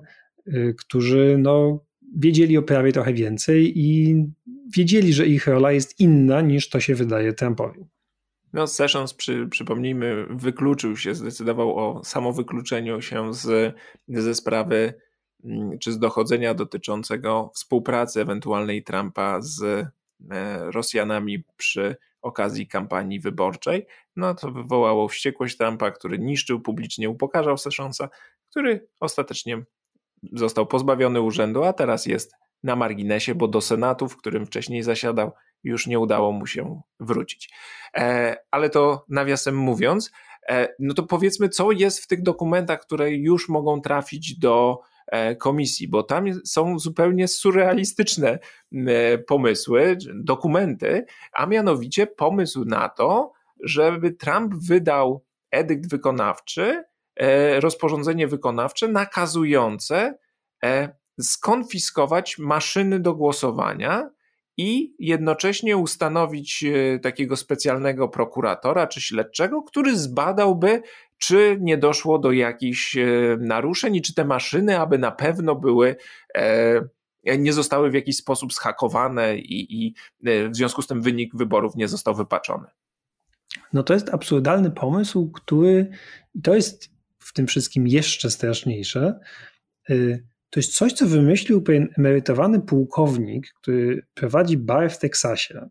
którzy 0.77 1.37
no, 1.39 1.85
wiedzieli 2.17 2.57
o 2.57 2.63
prawie 2.63 2.91
trochę 2.91 3.13
więcej 3.13 3.79
i 3.79 4.15
wiedzieli, 4.75 5.13
że 5.13 5.27
ich 5.27 5.47
rola 5.47 5.71
jest 5.71 5.99
inna 5.99 6.41
niż 6.41 6.69
to 6.69 6.79
się 6.79 6.95
wydaje 6.95 7.33
Trumpowi. 7.33 7.85
No, 8.53 8.67
Sessions, 8.67 9.13
przy, 9.13 9.47
przypomnijmy, 9.47 10.25
wykluczył 10.29 10.97
się, 10.97 11.15
zdecydował 11.15 11.77
o 11.77 12.03
samowykluczeniu 12.03 13.01
się 13.01 13.33
z, 13.33 13.75
ze 14.07 14.35
sprawy 14.35 14.93
mm, 15.43 15.79
czy 15.79 15.91
z 15.91 15.99
dochodzenia 15.99 16.53
dotyczącego 16.53 17.51
współpracy 17.55 18.21
ewentualnej 18.21 18.83
Trumpa 18.83 19.41
z 19.41 19.63
e, 19.63 19.91
Rosjanami 20.71 21.43
przy 21.57 21.95
okazji 22.21 22.67
kampanii 22.67 23.19
wyborczej. 23.19 23.85
No 24.15 24.35
to 24.35 24.51
wywołało 24.51 25.07
wściekłość 25.07 25.57
Trumpa, 25.57 25.91
który 25.91 26.19
niszczył 26.19 26.61
publicznie, 26.61 27.09
upokarzał 27.09 27.57
Sessionsa, 27.57 28.09
który 28.49 28.87
ostatecznie 28.99 29.63
został 30.33 30.65
pozbawiony 30.65 31.21
urzędu, 31.21 31.63
a 31.63 31.73
teraz 31.73 32.05
jest 32.05 32.31
na 32.63 32.75
marginesie, 32.75 33.35
bo 33.35 33.47
do 33.47 33.61
Senatu, 33.61 34.07
w 34.07 34.17
którym 34.17 34.45
wcześniej 34.45 34.83
zasiadał, 34.83 35.31
już 35.63 35.87
nie 35.87 35.99
udało 35.99 36.31
mu 36.31 36.47
się 36.47 36.81
wrócić. 36.99 37.49
E, 37.97 38.35
ale 38.51 38.69
to 38.69 39.05
nawiasem 39.09 39.55
mówiąc, 39.55 40.11
e, 40.49 40.75
no 40.79 40.93
to 40.93 41.03
powiedzmy, 41.03 41.49
co 41.49 41.71
jest 41.71 41.99
w 41.99 42.07
tych 42.07 42.21
dokumentach, 42.21 42.81
które 42.81 43.11
już 43.11 43.49
mogą 43.49 43.81
trafić 43.81 44.39
do 44.39 44.79
e, 45.07 45.35
komisji, 45.35 45.87
bo 45.87 46.03
tam 46.03 46.25
są 46.45 46.79
zupełnie 46.79 47.27
surrealistyczne 47.27 48.39
pomysły, 49.27 49.97
dokumenty, 50.13 51.05
a 51.33 51.45
mianowicie 51.45 52.07
pomysł 52.07 52.65
na 52.65 52.89
to, 52.89 53.31
żeby 53.63 54.11
Trump 54.11 54.53
wydał 54.55 55.25
edykt 55.51 55.89
wykonawczy, 55.89 56.83
rozporządzenie 57.59 58.27
wykonawcze 58.27 58.87
nakazujące 58.87 60.17
e, 60.63 60.95
skonfiskować 61.21 62.37
maszyny 62.37 62.99
do 62.99 63.15
głosowania 63.15 64.09
i 64.57 64.95
jednocześnie 64.99 65.77
ustanowić 65.77 66.63
e, 66.63 66.99
takiego 66.99 67.35
specjalnego 67.35 68.09
prokuratora 68.09 68.87
czy 68.87 69.01
śledczego, 69.01 69.61
który 69.63 69.97
zbadałby, 69.97 70.81
czy 71.17 71.57
nie 71.61 71.77
doszło 71.77 72.19
do 72.19 72.31
jakichś 72.31 72.97
naruszeń 73.39 73.95
i 73.95 74.01
czy 74.01 74.13
te 74.13 74.25
maszyny, 74.25 74.79
aby 74.79 74.97
na 74.97 75.11
pewno 75.11 75.55
były 75.55 75.95
nie 77.37 77.53
zostały 77.53 77.89
w 77.89 77.93
jakiś 77.93 78.17
sposób 78.17 78.53
schakowane 78.53 79.37
i, 79.37 79.85
i 79.85 79.93
w 80.23 80.55
związku 80.55 80.81
z 80.81 80.87
tym 80.87 81.01
wynik 81.01 81.35
wyborów 81.35 81.75
nie 81.75 81.87
został 81.87 82.15
wypaczony. 82.15 82.67
No 83.73 83.83
to 83.83 83.93
jest 83.93 84.13
absurdalny 84.13 84.71
pomysł, 84.71 85.31
który 85.31 85.89
to 86.43 86.55
jest 86.55 86.94
w 87.25 87.33
tym 87.33 87.47
wszystkim 87.47 87.87
jeszcze 87.87 88.29
straszniejsze, 88.29 89.19
to 90.49 90.59
jest 90.59 90.75
coś, 90.75 90.93
co 90.93 91.07
wymyślił 91.07 91.61
pewien 91.61 91.87
emerytowany 91.97 92.61
pułkownik, 92.61 93.47
który 93.61 94.01
prowadzi 94.13 94.57
bar 94.57 94.91
w 94.91 94.99
Teksasie, 94.99 95.69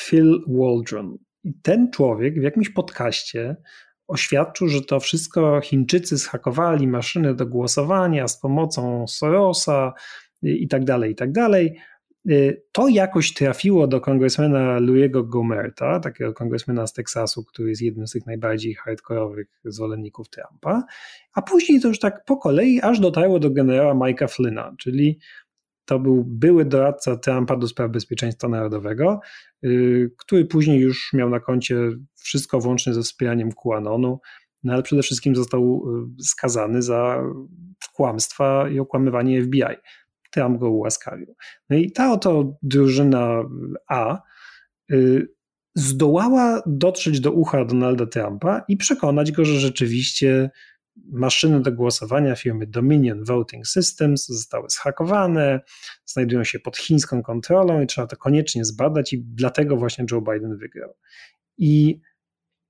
Phil 0.00 0.44
Waldron. 0.48 1.18
I 1.44 1.54
ten 1.62 1.90
człowiek 1.90 2.40
w 2.40 2.42
jakimś 2.42 2.70
podcaście 2.70 3.56
oświadczył, 4.08 4.68
że 4.68 4.82
to 4.82 5.00
wszystko 5.00 5.60
Chińczycy 5.60 6.16
zhakowali 6.16 6.88
maszyny 6.88 7.34
do 7.34 7.46
głosowania 7.46 8.28
z 8.28 8.40
pomocą 8.40 9.06
Sorosa 9.08 9.92
i 10.42 10.68
tak 10.68 10.84
dalej, 10.84 11.12
i 11.12 11.14
tak 11.14 11.32
dalej. 11.32 11.78
Y, 12.30 12.62
to 12.72 12.88
jakoś 12.88 13.34
trafiło 13.34 13.86
do 13.86 14.00
kongresmena 14.00 14.78
Louiego 14.78 15.24
Gomerta, 15.24 16.00
takiego 16.00 16.34
kongresmena 16.34 16.86
z 16.86 16.92
Teksasu, 16.92 17.44
który 17.44 17.68
jest 17.68 17.82
jednym 17.82 18.06
z 18.06 18.12
tych 18.12 18.26
najbardziej 18.26 18.74
hardkorowych 18.74 19.46
zwolenników 19.64 20.28
Trumpa, 20.28 20.84
a 21.34 21.42
później 21.42 21.80
to 21.80 21.88
już 21.88 21.98
tak 21.98 22.24
po 22.24 22.36
kolei 22.36 22.80
aż 22.80 23.00
dotarło 23.00 23.38
do 23.38 23.50
generała 23.50 23.94
Mike'a 23.94 24.28
Flynna, 24.28 24.74
czyli 24.78 25.18
to 25.84 25.98
był 25.98 26.24
były 26.24 26.64
doradca 26.64 27.16
Trumpa 27.16 27.56
do 27.56 27.68
spraw 27.68 27.90
bezpieczeństwa 27.90 28.48
narodowego, 28.48 29.20
y, 29.64 30.10
który 30.18 30.44
później 30.44 30.80
już 30.80 31.12
miał 31.12 31.30
na 31.30 31.40
koncie 31.40 31.76
wszystko 32.14 32.60
włącznie 32.60 32.94
ze 32.94 33.02
wspieraniem 33.02 33.50
QAnonu, 33.52 34.20
no 34.64 34.72
ale 34.72 34.82
przede 34.82 35.02
wszystkim 35.02 35.36
został 35.36 35.82
y, 36.20 36.22
skazany 36.24 36.82
za 36.82 37.22
kłamstwa 37.94 38.68
i 38.68 38.78
okłamywanie 38.78 39.42
FBI. 39.42 39.76
Trump 40.32 40.58
go 40.58 40.70
ułaskawił. 40.70 41.34
No 41.70 41.76
i 41.76 41.92
ta 41.92 42.12
oto 42.12 42.58
drużyna 42.62 43.42
A 43.88 44.22
y, 44.92 45.28
zdołała 45.74 46.62
dotrzeć 46.66 47.20
do 47.20 47.32
ucha 47.32 47.64
Donalda 47.64 48.06
Trumpa 48.06 48.64
i 48.68 48.76
przekonać 48.76 49.32
go, 49.32 49.44
że 49.44 49.60
rzeczywiście 49.60 50.50
maszyny 51.12 51.60
do 51.60 51.72
głosowania 51.72 52.36
firmy 52.36 52.66
Dominion 52.66 53.24
Voting 53.24 53.66
Systems 53.66 54.26
zostały 54.26 54.70
zhakowane, 54.70 55.60
znajdują 56.06 56.44
się 56.44 56.60
pod 56.60 56.76
chińską 56.76 57.22
kontrolą 57.22 57.82
i 57.82 57.86
trzeba 57.86 58.06
to 58.06 58.16
koniecznie 58.16 58.64
zbadać 58.64 59.12
i 59.12 59.24
dlatego 59.24 59.76
właśnie 59.76 60.06
Joe 60.12 60.20
Biden 60.20 60.56
wygrał. 60.56 60.94
I 61.58 62.00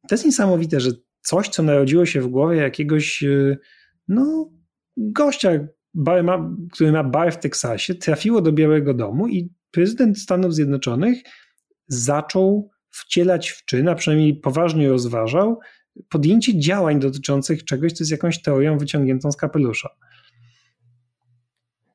to 0.09 0.15
jest 0.15 0.25
niesamowite, 0.25 0.81
że 0.81 0.91
coś, 1.21 1.49
co 1.49 1.63
narodziło 1.63 2.07
się 2.07 2.21
w 2.21 2.29
głowie 2.29 2.57
jakiegoś 2.57 3.23
y, 3.23 3.59
no, 4.09 4.51
gościa, 4.97 5.51
ma, 5.95 6.51
który 6.73 6.93
ma 6.93 7.05
bar 7.05 7.33
w 7.33 7.39
Teksasie, 7.39 7.95
trafiło 7.95 8.41
do 8.41 8.53
Białego 8.53 8.95
Domu 8.95 9.29
i 9.29 9.53
prezydent 9.71 10.19
Stanów 10.19 10.55
Zjednoczonych 10.55 11.19
zaczął 11.89 12.71
wcielać 12.91 13.49
w 13.49 13.65
czyn, 13.65 13.89
a 13.89 13.95
przynajmniej 13.95 14.37
poważnie 14.37 14.89
rozważał, 14.89 15.59
podjęcie 16.09 16.59
działań 16.59 17.01
dotyczących 17.01 17.65
czegoś, 17.65 17.93
co 17.93 18.03
jest 18.03 18.11
jakąś 18.11 18.43
teorią 18.43 18.79
wyciągniętą 18.79 19.33
z 19.33 19.37
kapelusza. 19.37 19.89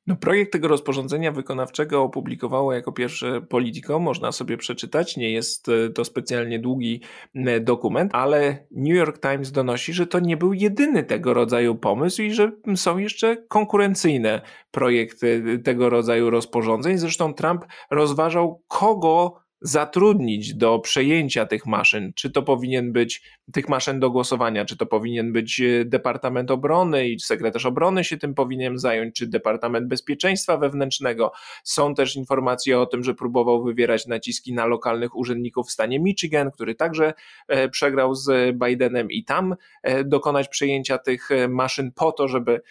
No, 0.07 0.15
projekt 0.15 0.51
tego 0.51 0.67
rozporządzenia 0.67 1.31
wykonawczego 1.31 2.03
opublikowało 2.03 2.73
jako 2.73 2.91
pierwsze 2.91 3.41
Politico, 3.41 3.99
można 3.99 4.31
sobie 4.31 4.57
przeczytać. 4.57 5.17
Nie 5.17 5.31
jest 5.31 5.69
e, 5.69 5.89
to 5.89 6.05
specjalnie 6.05 6.59
długi 6.59 7.01
e, 7.35 7.59
dokument, 7.59 8.11
ale 8.15 8.67
New 8.71 8.97
York 8.97 9.19
Times 9.21 9.51
donosi, 9.51 9.93
że 9.93 10.07
to 10.07 10.19
nie 10.19 10.37
był 10.37 10.53
jedyny 10.53 11.03
tego 11.03 11.33
rodzaju 11.33 11.75
pomysł 11.75 12.21
i 12.21 12.33
że 12.33 12.51
są 12.75 12.97
jeszcze 12.97 13.37
konkurencyjne 13.47 14.41
projekty 14.71 15.59
tego 15.63 15.89
rodzaju 15.89 16.29
rozporządzeń. 16.29 16.97
Zresztą 16.97 17.33
Trump 17.33 17.65
rozważał, 17.91 18.63
kogo 18.67 19.46
zatrudnić 19.61 20.53
do 20.53 20.79
przejęcia 20.79 21.45
tych 21.45 21.65
maszyn, 21.65 22.13
czy 22.15 22.31
to 22.31 22.43
powinien 22.43 22.91
być 22.91 23.21
tych 23.53 23.69
maszyn 23.69 23.99
do 23.99 24.11
głosowania, 24.11 24.65
czy 24.65 24.77
to 24.77 24.85
powinien 24.85 25.33
być 25.33 25.61
e, 25.61 25.85
Departament 25.85 26.51
Obrony 26.51 27.09
i 27.09 27.19
sekretarz 27.19 27.65
obrony 27.65 28.03
się 28.03 28.17
tym 28.17 28.33
powinien 28.33 28.77
zająć, 28.77 29.15
czy 29.15 29.27
Departament 29.27 29.87
Bezpieczeństwa 29.87 30.57
Wewnętrznego. 30.57 31.31
Są 31.63 31.95
też 31.95 32.15
informacje 32.15 32.79
o 32.79 32.85
tym, 32.85 33.03
że 33.03 33.13
próbował 33.13 33.63
wywierać 33.63 34.07
naciski 34.07 34.53
na 34.53 34.65
lokalnych 34.65 35.15
urzędników 35.15 35.67
w 35.67 35.71
stanie 35.71 35.99
Michigan, 35.99 36.51
który 36.51 36.75
także 36.75 37.13
e, 37.47 37.69
przegrał 37.69 38.15
z 38.15 38.57
Bidenem 38.57 39.11
i 39.11 39.23
tam 39.23 39.55
e, 39.83 40.03
dokonać 40.03 40.47
przejęcia 40.47 40.97
tych 40.97 41.29
maszyn 41.49 41.91
po 41.91 42.11
to, 42.11 42.27
żeby 42.27 42.61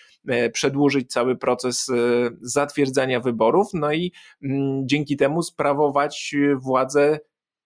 przedłużyć 0.53 1.12
cały 1.12 1.37
proces 1.37 1.90
zatwierdzania 2.40 3.20
wyborów, 3.20 3.68
no 3.75 3.92
i 3.92 4.12
mm, 4.42 4.88
dzięki 4.88 5.16
temu 5.16 5.42
sprawować 5.42 6.35
władzę 6.57 6.76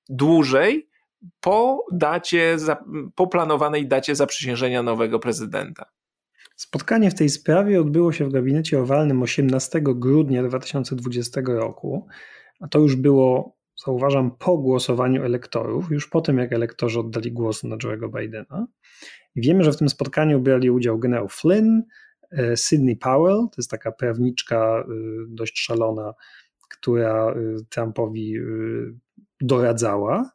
dłużej, 0.09 0.91
po 1.41 1.85
dacie, 1.93 2.57
po 3.15 3.27
planowanej 3.27 3.89
dacie 3.89 4.15
zaprzysiężenia 4.15 4.83
nowego 4.83 5.19
prezydenta. 5.19 5.87
Spotkanie 6.57 7.11
w 7.11 7.15
tej 7.15 7.29
sprawie 7.29 7.81
odbyło 7.81 8.13
się 8.13 8.25
w 8.25 8.33
gabinecie 8.33 8.81
owalnym 8.81 9.23
18 9.23 9.81
grudnia 9.83 10.43
2020 10.43 11.41
roku, 11.47 12.07
a 12.61 12.69
to 12.69 12.79
już 12.79 12.97
było, 12.97 13.57
zauważam, 13.85 14.31
po 14.39 14.59
głosowaniu 14.59 15.25
elektorów, 15.25 15.91
już 15.91 16.09
po 16.09 16.21
tym, 16.21 16.39
jak 16.39 16.53
elektorzy 16.53 17.01
oddali 17.01 17.33
głos 17.33 17.65
na 17.65 17.77
Joe'ego 17.77 18.21
Bidena. 18.21 18.67
I 19.35 19.41
wiemy, 19.41 19.65
że 19.65 19.73
w 19.73 19.77
tym 19.77 19.89
spotkaniu 19.89 20.41
brali 20.41 20.71
udział 20.71 20.99
generał 20.99 21.29
Flynn, 21.29 21.83
e, 22.33 22.57
Sidney 22.57 22.97
Powell, 22.97 23.37
to 23.37 23.55
jest 23.59 23.71
taka 23.71 23.93
prawniczka 23.93 24.57
e, 24.57 24.85
dość 25.29 25.61
szalona, 25.61 26.15
która 26.71 27.31
e, 27.31 27.35
Trumpowi 27.69 28.35
doradzała, 29.41 30.31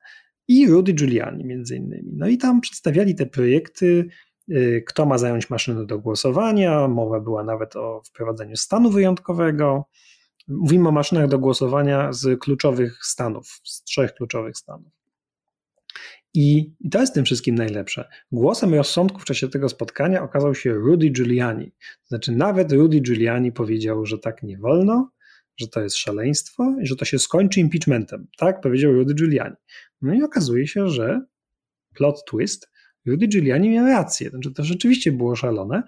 i 0.48 0.68
Rudy 0.68 0.94
Giuliani 0.94 1.46
między 1.46 1.76
innymi. 1.76 2.12
No 2.14 2.28
i 2.28 2.38
tam 2.38 2.62
przedstawiali 2.62 3.16
te 3.16 3.26
projekty, 3.26 4.08
y, 4.52 4.84
kto 4.88 5.06
ma 5.06 5.18
zająć 5.18 5.50
maszyny 5.50 5.86
do 5.86 6.00
głosowania, 6.00 6.88
mowa 6.88 7.20
była 7.20 7.44
nawet 7.44 7.76
o 7.76 8.02
wprowadzeniu 8.06 8.56
stanu 8.56 8.90
wyjątkowego. 8.90 9.86
Mówimy 10.48 10.90
o 10.90 10.92
maszynach 10.92 11.28
do 11.28 11.40
głosowania 11.40 12.14
z 12.14 12.40
kluczowych 12.40 13.00
stanów, 13.06 13.60
z 13.64 13.84
trzech 13.84 14.14
kluczowych 14.14 14.58
stanów. 14.58 14.92
I, 16.34 16.74
I 16.80 16.90
to 16.90 17.00
jest 17.02 17.14
tym 17.14 17.26
wszystkim 17.26 17.56
najlepsze. 17.56 18.10
Głosem 18.32 18.74
rozsądku 18.74 19.20
w 19.20 19.26
czasie 19.26 19.50
tego 19.50 19.70
spotkania 19.70 20.24
okazał 20.24 20.56
się 20.56 20.74
Rudy 20.74 21.10
Giuliani. 21.10 21.72
Znaczy, 22.06 22.32
nawet 22.32 22.72
Rudy 22.72 23.00
Giuliani 23.00 23.52
powiedział, 23.52 24.06
że 24.06 24.20
tak 24.20 24.44
nie 24.44 24.58
wolno, 24.58 25.12
że 25.58 25.68
to 25.68 25.82
jest 25.82 25.98
szaleństwo 25.98 26.76
i 26.82 26.88
że 26.88 26.96
to 26.96 27.06
się 27.06 27.20
skończy 27.20 27.60
impeachmentem. 27.60 28.28
Tak 28.38 28.62
powiedział 28.62 28.94
Rudy 28.94 29.14
Giuliani. 29.14 29.56
No 30.02 30.14
i 30.14 30.24
okazuje 30.24 30.68
się, 30.68 30.90
że 30.90 31.22
plot 31.96 32.26
twist, 32.26 32.70
Rudy 33.06 33.28
Giuliani 33.28 33.70
miał 33.70 33.86
rację, 33.86 34.30
znaczy 34.30 34.52
to 34.52 34.64
rzeczywiście 34.64 35.12
było 35.12 35.36
szalone, 35.36 35.84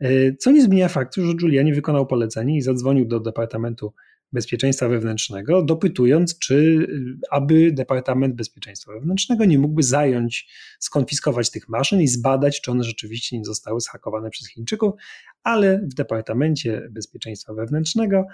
e, 0.00 0.36
co 0.36 0.50
nie 0.50 0.62
zmienia 0.62 0.88
faktu, 0.88 1.26
że 1.26 1.34
Giuliani 1.34 1.72
wykonał 1.72 2.06
polecenie 2.06 2.56
i 2.56 2.62
zadzwonił 2.62 3.06
do 3.06 3.20
Departamentu 3.20 3.92
Bezpieczeństwa 4.32 4.88
Wewnętrznego, 4.88 5.62
dopytując, 5.62 6.38
czy 6.38 6.86
aby 7.30 7.72
Departament 7.72 8.34
Bezpieczeństwa 8.34 8.92
Wewnętrznego 8.92 9.44
nie 9.44 9.58
mógłby 9.58 9.82
zająć, 9.82 10.48
skonfiskować 10.78 11.50
tych 11.50 11.68
maszyn 11.68 12.00
i 12.00 12.08
zbadać, 12.08 12.60
czy 12.60 12.70
one 12.70 12.84
rzeczywiście 12.84 13.38
nie 13.38 13.44
zostały 13.44 13.80
zhakowane 13.80 14.30
przez 14.30 14.48
Chińczyków, 14.48 14.94
ale 15.42 15.78
w 15.78 15.94
Departamencie 15.94 16.88
Bezpieczeństwa 16.90 17.54
Wewnętrznego 17.54 18.24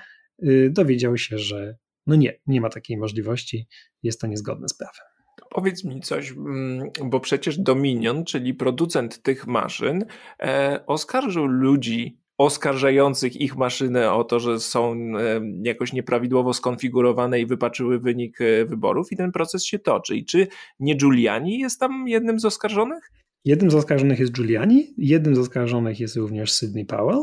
dowiedział 0.70 1.16
się, 1.16 1.38
że 1.38 1.76
no 2.06 2.16
nie, 2.16 2.40
nie 2.46 2.60
ma 2.60 2.68
takiej 2.68 2.96
możliwości, 2.96 3.66
jest 4.02 4.20
to 4.20 4.26
niezgodne 4.26 4.68
z 4.68 4.74
prawem. 4.74 5.06
Powiedz 5.50 5.84
mi 5.84 6.00
coś, 6.00 6.30
mm, 6.30 6.90
bo 7.04 7.20
przecież 7.20 7.58
Dominion, 7.58 8.24
czyli 8.24 8.54
producent 8.54 9.22
tych 9.22 9.46
maszyn, 9.46 10.04
e, 10.42 10.80
oskarżył 10.86 11.46
ludzi 11.46 12.18
oskarżających 12.38 13.40
ich 13.40 13.56
maszyny 13.56 14.10
o 14.10 14.24
to, 14.24 14.40
że 14.40 14.60
są 14.60 14.92
e, 14.92 15.40
jakoś 15.62 15.92
nieprawidłowo 15.92 16.54
skonfigurowane 16.54 17.40
i 17.40 17.46
wypaczyły 17.46 17.98
wynik 17.98 18.40
e, 18.40 18.64
wyborów 18.64 19.12
i 19.12 19.16
ten 19.16 19.32
proces 19.32 19.64
się 19.64 19.78
toczy. 19.78 20.16
I 20.16 20.24
czy 20.24 20.46
nie 20.80 20.94
Giuliani 20.94 21.58
jest 21.58 21.80
tam 21.80 22.08
jednym 22.08 22.40
z 22.40 22.44
oskarżonych? 22.44 23.10
Jednym 23.44 23.70
z 23.70 23.74
oskarżonych 23.74 24.18
jest 24.18 24.32
Giuliani, 24.32 24.94
jednym 24.98 25.36
z 25.36 25.38
oskarżonych 25.38 26.00
jest 26.00 26.16
również 26.16 26.52
Sidney 26.52 26.84
Powell. 26.84 27.22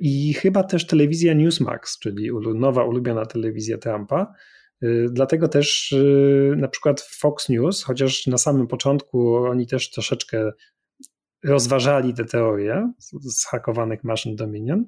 I 0.00 0.34
chyba 0.34 0.62
też 0.62 0.86
telewizja 0.86 1.34
Newsmax, 1.34 1.98
czyli 1.98 2.30
nowa 2.54 2.84
ulubiona 2.84 3.26
telewizja 3.26 3.78
Trumpa. 3.78 4.34
Y, 4.82 5.06
dlatego 5.10 5.48
też 5.48 5.92
y, 5.92 6.54
na 6.56 6.68
przykład 6.68 7.00
Fox 7.00 7.48
News, 7.48 7.82
chociaż 7.82 8.26
na 8.26 8.38
samym 8.38 8.66
początku 8.66 9.36
oni 9.36 9.66
też 9.66 9.90
troszeczkę 9.90 10.52
rozważali 11.44 12.14
te 12.14 12.24
teorie 12.24 12.92
zhakowanych 13.22 14.04
maszyn 14.04 14.36
Dominion, 14.36 14.84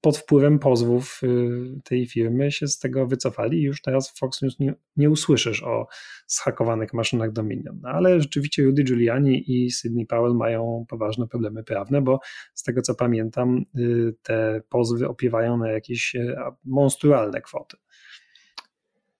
pod 0.00 0.18
wpływem 0.18 0.58
pozwów 0.58 1.20
y, 1.22 1.80
tej 1.84 2.06
firmy 2.06 2.52
się 2.52 2.68
z 2.68 2.78
tego 2.78 3.06
wycofali 3.06 3.58
i 3.58 3.62
już 3.62 3.82
teraz 3.82 4.10
w 4.10 4.18
Fox 4.18 4.42
News 4.42 4.58
nie, 4.58 4.74
nie 4.96 5.10
usłyszysz 5.10 5.62
o 5.62 5.86
zhakowanych 6.26 6.94
maszynach 6.94 7.32
Dominion. 7.32 7.80
No, 7.82 7.88
ale 7.88 8.20
rzeczywiście 8.20 8.64
Rudy 8.64 8.82
Giuliani 8.82 9.52
i 9.52 9.70
Sidney 9.70 10.06
Powell 10.06 10.34
mają 10.34 10.84
poważne 10.88 11.28
problemy 11.28 11.64
prawne, 11.64 12.02
bo 12.02 12.20
z 12.54 12.62
tego 12.62 12.82
co 12.82 12.94
pamiętam 12.94 13.64
y, 13.78 14.14
te 14.22 14.62
pozwy 14.68 15.08
opiewają 15.08 15.56
na 15.56 15.70
jakieś 15.70 16.16
monstrualne 16.64 17.40
kwoty. 17.40 17.76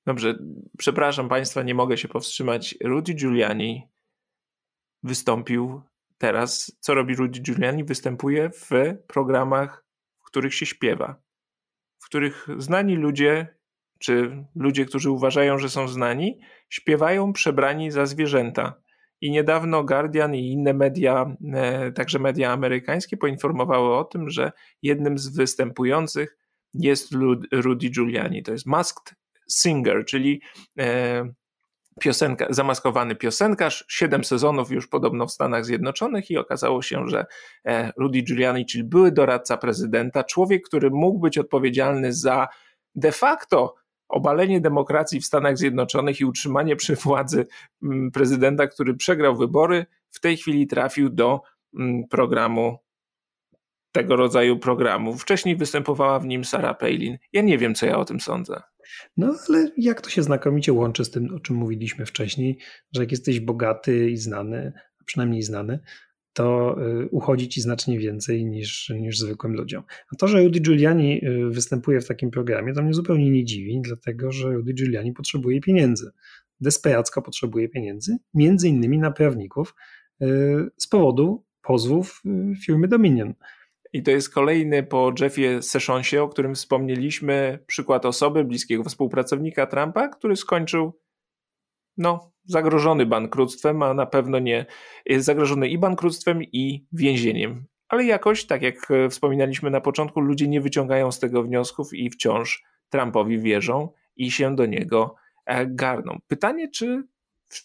Dobrze, 0.06 0.38
przepraszam 0.78 1.28
Państwa, 1.28 1.62
nie 1.62 1.74
mogę 1.74 1.96
się 1.96 2.08
powstrzymać. 2.08 2.74
Rudy 2.84 3.14
Giuliani 3.14 3.88
wystąpił 5.02 5.82
teraz, 6.18 6.76
co 6.80 6.94
robi 6.94 7.14
Rudy 7.14 7.40
Giuliani? 7.40 7.84
Występuje 7.84 8.50
w 8.50 8.70
programach, 9.06 9.84
w 10.20 10.26
których 10.26 10.54
się 10.54 10.66
śpiewa, 10.66 11.22
w 11.98 12.06
których 12.06 12.46
znani 12.58 12.96
ludzie, 12.96 13.56
czy 13.98 14.44
ludzie, 14.54 14.84
którzy 14.84 15.10
uważają, 15.10 15.58
że 15.58 15.68
są 15.70 15.88
znani, 15.88 16.40
śpiewają 16.68 17.32
przebrani 17.32 17.90
za 17.90 18.06
zwierzęta. 18.06 18.84
I 19.20 19.30
niedawno 19.30 19.84
Guardian 19.84 20.34
i 20.34 20.52
inne 20.52 20.74
media, 20.74 21.36
e, 21.54 21.92
także 21.92 22.18
media 22.18 22.52
amerykańskie, 22.52 23.16
poinformowały 23.16 23.96
o 23.96 24.04
tym, 24.04 24.30
że 24.30 24.52
jednym 24.82 25.18
z 25.18 25.36
występujących 25.36 26.36
jest 26.74 27.12
Rudy 27.52 27.88
Giuliani. 27.88 28.42
To 28.42 28.52
jest 28.52 28.66
Masked 28.66 29.14
Singer, 29.50 30.04
czyli 30.04 30.40
e, 30.78 31.24
piosenka, 32.00 32.46
zamaskowany 32.50 33.14
piosenkarz, 33.16 33.84
siedem 33.88 34.24
sezonów 34.24 34.70
już 34.70 34.86
podobno 34.86 35.26
w 35.26 35.32
Stanach 35.32 35.64
Zjednoczonych 35.64 36.30
i 36.30 36.38
okazało 36.38 36.82
się, 36.82 37.08
że 37.08 37.26
e, 37.66 37.92
Rudy 37.96 38.22
Giuliani, 38.22 38.66
czyli 38.66 38.84
były 38.84 39.12
doradca 39.12 39.56
prezydenta, 39.56 40.24
człowiek, 40.24 40.62
który 40.66 40.90
mógł 40.90 41.18
być 41.18 41.38
odpowiedzialny 41.38 42.12
za 42.12 42.48
de 42.94 43.12
facto 43.12 43.74
obalenie 44.08 44.60
demokracji 44.60 45.20
w 45.20 45.26
Stanach 45.26 45.58
Zjednoczonych 45.58 46.20
i 46.20 46.24
utrzymanie 46.24 46.76
przy 46.76 46.96
władzy 46.96 47.46
mm, 47.82 48.10
prezydenta, 48.10 48.66
który 48.66 48.94
przegrał 48.94 49.36
wybory, 49.36 49.86
w 50.10 50.20
tej 50.20 50.36
chwili 50.36 50.66
trafił 50.66 51.10
do 51.10 51.40
mm, 51.78 52.08
programu 52.10 52.78
tego 53.94 54.16
rodzaju 54.16 54.58
programu. 54.58 55.18
Wcześniej 55.18 55.56
występowała 55.56 56.18
w 56.18 56.26
nim 56.26 56.44
Sarah 56.44 56.78
Palin. 56.78 57.18
Ja 57.32 57.42
nie 57.42 57.58
wiem, 57.58 57.74
co 57.74 57.86
ja 57.86 57.98
o 57.98 58.04
tym 58.04 58.20
sądzę. 58.20 58.60
No 59.16 59.34
ale 59.48 59.70
jak 59.76 60.00
to 60.00 60.10
się 60.10 60.22
znakomicie 60.22 60.72
łączy 60.72 61.04
z 61.04 61.10
tym, 61.10 61.34
o 61.34 61.40
czym 61.40 61.56
mówiliśmy 61.56 62.06
wcześniej, 62.06 62.58
że 62.94 63.02
jak 63.02 63.10
jesteś 63.10 63.40
bogaty 63.40 64.10
i 64.10 64.16
znany, 64.16 64.72
przynajmniej 65.04 65.42
znany, 65.42 65.78
to 66.32 66.76
y, 67.02 67.08
uchodzi 67.08 67.48
ci 67.48 67.60
znacznie 67.60 67.98
więcej 67.98 68.44
niż, 68.44 68.88
niż 68.88 69.18
zwykłym 69.18 69.54
ludziom. 69.54 69.82
A 70.12 70.16
to, 70.16 70.28
że 70.28 70.42
Rudy 70.42 70.60
Giuliani 70.60 71.24
y, 71.24 71.50
występuje 71.50 72.00
w 72.00 72.08
takim 72.08 72.30
programie, 72.30 72.72
to 72.72 72.82
mnie 72.82 72.94
zupełnie 72.94 73.30
nie 73.30 73.44
dziwi, 73.44 73.80
dlatego 73.82 74.32
że 74.32 74.52
Rudy 74.52 74.72
Giuliani 74.72 75.12
potrzebuje 75.12 75.60
pieniędzy. 75.60 76.10
Desperacko 76.60 77.22
potrzebuje 77.22 77.68
pieniędzy, 77.68 78.16
między 78.34 78.68
innymi 78.68 78.98
na 78.98 79.10
prawników 79.10 79.74
y, 80.22 80.26
z 80.76 80.86
powodu 80.86 81.44
pozwów 81.62 82.22
firmy 82.64 82.88
Dominion. 82.88 83.34
I 83.94 84.02
to 84.02 84.10
jest 84.10 84.30
kolejny 84.30 84.82
po 84.82 85.12
Jeffie 85.20 85.62
Sessionsie, 85.62 86.22
o 86.22 86.28
którym 86.28 86.54
wspomnieliśmy, 86.54 87.58
przykład 87.66 88.06
osoby, 88.06 88.44
bliskiego 88.44 88.84
współpracownika 88.84 89.66
Trumpa, 89.66 90.08
który 90.08 90.36
skończył 90.36 91.00
no, 91.96 92.32
zagrożony 92.44 93.06
bankructwem, 93.06 93.82
a 93.82 93.94
na 93.94 94.06
pewno 94.06 94.38
nie 94.38 94.66
jest 95.06 95.26
zagrożony 95.26 95.68
i 95.68 95.78
bankructwem, 95.78 96.42
i 96.42 96.86
więzieniem. 96.92 97.66
Ale 97.88 98.04
jakoś, 98.04 98.46
tak 98.46 98.62
jak 98.62 98.88
wspominaliśmy 99.10 99.70
na 99.70 99.80
początku, 99.80 100.20
ludzie 100.20 100.48
nie 100.48 100.60
wyciągają 100.60 101.12
z 101.12 101.18
tego 101.18 101.42
wniosków 101.42 101.94
i 101.94 102.10
wciąż 102.10 102.64
Trumpowi 102.88 103.38
wierzą 103.38 103.88
i 104.16 104.30
się 104.30 104.56
do 104.56 104.66
niego 104.66 105.14
e, 105.46 105.66
garną. 105.66 106.18
Pytanie, 106.26 106.68
czy 106.70 107.02
w, 107.48 107.58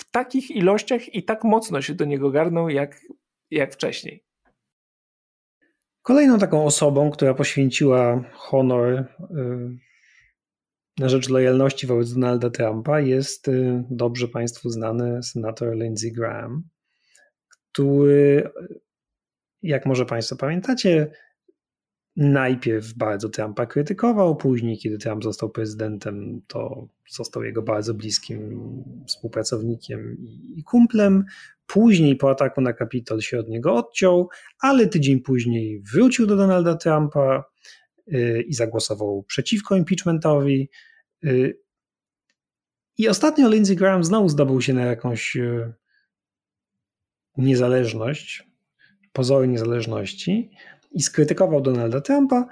w 0.00 0.10
takich 0.10 0.50
ilościach 0.50 1.14
i 1.14 1.22
tak 1.22 1.44
mocno 1.44 1.82
się 1.82 1.94
do 1.94 2.04
niego 2.04 2.30
garną, 2.30 2.68
jak, 2.68 3.00
jak 3.50 3.74
wcześniej. 3.74 4.31
Kolejną 6.02 6.38
taką 6.38 6.64
osobą, 6.64 7.10
która 7.10 7.34
poświęciła 7.34 8.24
honor 8.32 8.92
y, 8.92 9.04
na 10.98 11.08
rzecz 11.08 11.28
lojalności 11.28 11.86
wobec 11.86 12.12
Donalda 12.14 12.50
Trumpa 12.50 13.00
jest 13.00 13.48
y, 13.48 13.84
dobrze 13.90 14.28
Państwu 14.28 14.70
znany 14.70 15.22
senator 15.22 15.76
Lindsey 15.76 16.12
Graham, 16.12 16.62
który, 17.48 18.50
jak 19.62 19.86
może 19.86 20.06
Państwo 20.06 20.36
pamiętacie, 20.36 21.10
najpierw 22.16 22.94
bardzo 22.94 23.28
Trumpa 23.28 23.66
krytykował, 23.66 24.36
później, 24.36 24.78
kiedy 24.78 24.98
Trump 24.98 25.24
został 25.24 25.50
prezydentem, 25.50 26.40
to 26.46 26.88
został 27.10 27.42
jego 27.42 27.62
bardzo 27.62 27.94
bliskim 27.94 28.62
współpracownikiem 29.06 30.16
i 30.56 30.62
kumplem. 30.64 31.24
Później 31.66 32.16
po 32.16 32.30
ataku 32.30 32.60
na 32.60 32.72
Kapitol 32.72 33.20
się 33.20 33.38
od 33.38 33.48
niego 33.48 33.74
odciął, 33.74 34.28
ale 34.60 34.86
tydzień 34.86 35.20
później 35.20 35.82
wrócił 35.92 36.26
do 36.26 36.36
Donalda 36.36 36.76
Trumpa 36.76 37.44
y, 38.12 38.44
i 38.48 38.54
zagłosował 38.54 39.22
przeciwko 39.22 39.76
impeachmentowi. 39.76 40.68
Y, 41.24 41.58
I 42.98 43.08
ostatnio 43.08 43.48
Lindsey 43.48 43.76
Graham 43.76 44.04
znowu 44.04 44.28
zdobył 44.28 44.60
się 44.60 44.74
na 44.74 44.84
jakąś 44.84 45.36
y, 45.36 45.72
niezależność, 47.36 48.46
pozory 49.12 49.48
niezależności 49.48 50.50
i 50.94 51.02
skrytykował 51.02 51.60
Donalda 51.60 52.00
Trumpa 52.00 52.46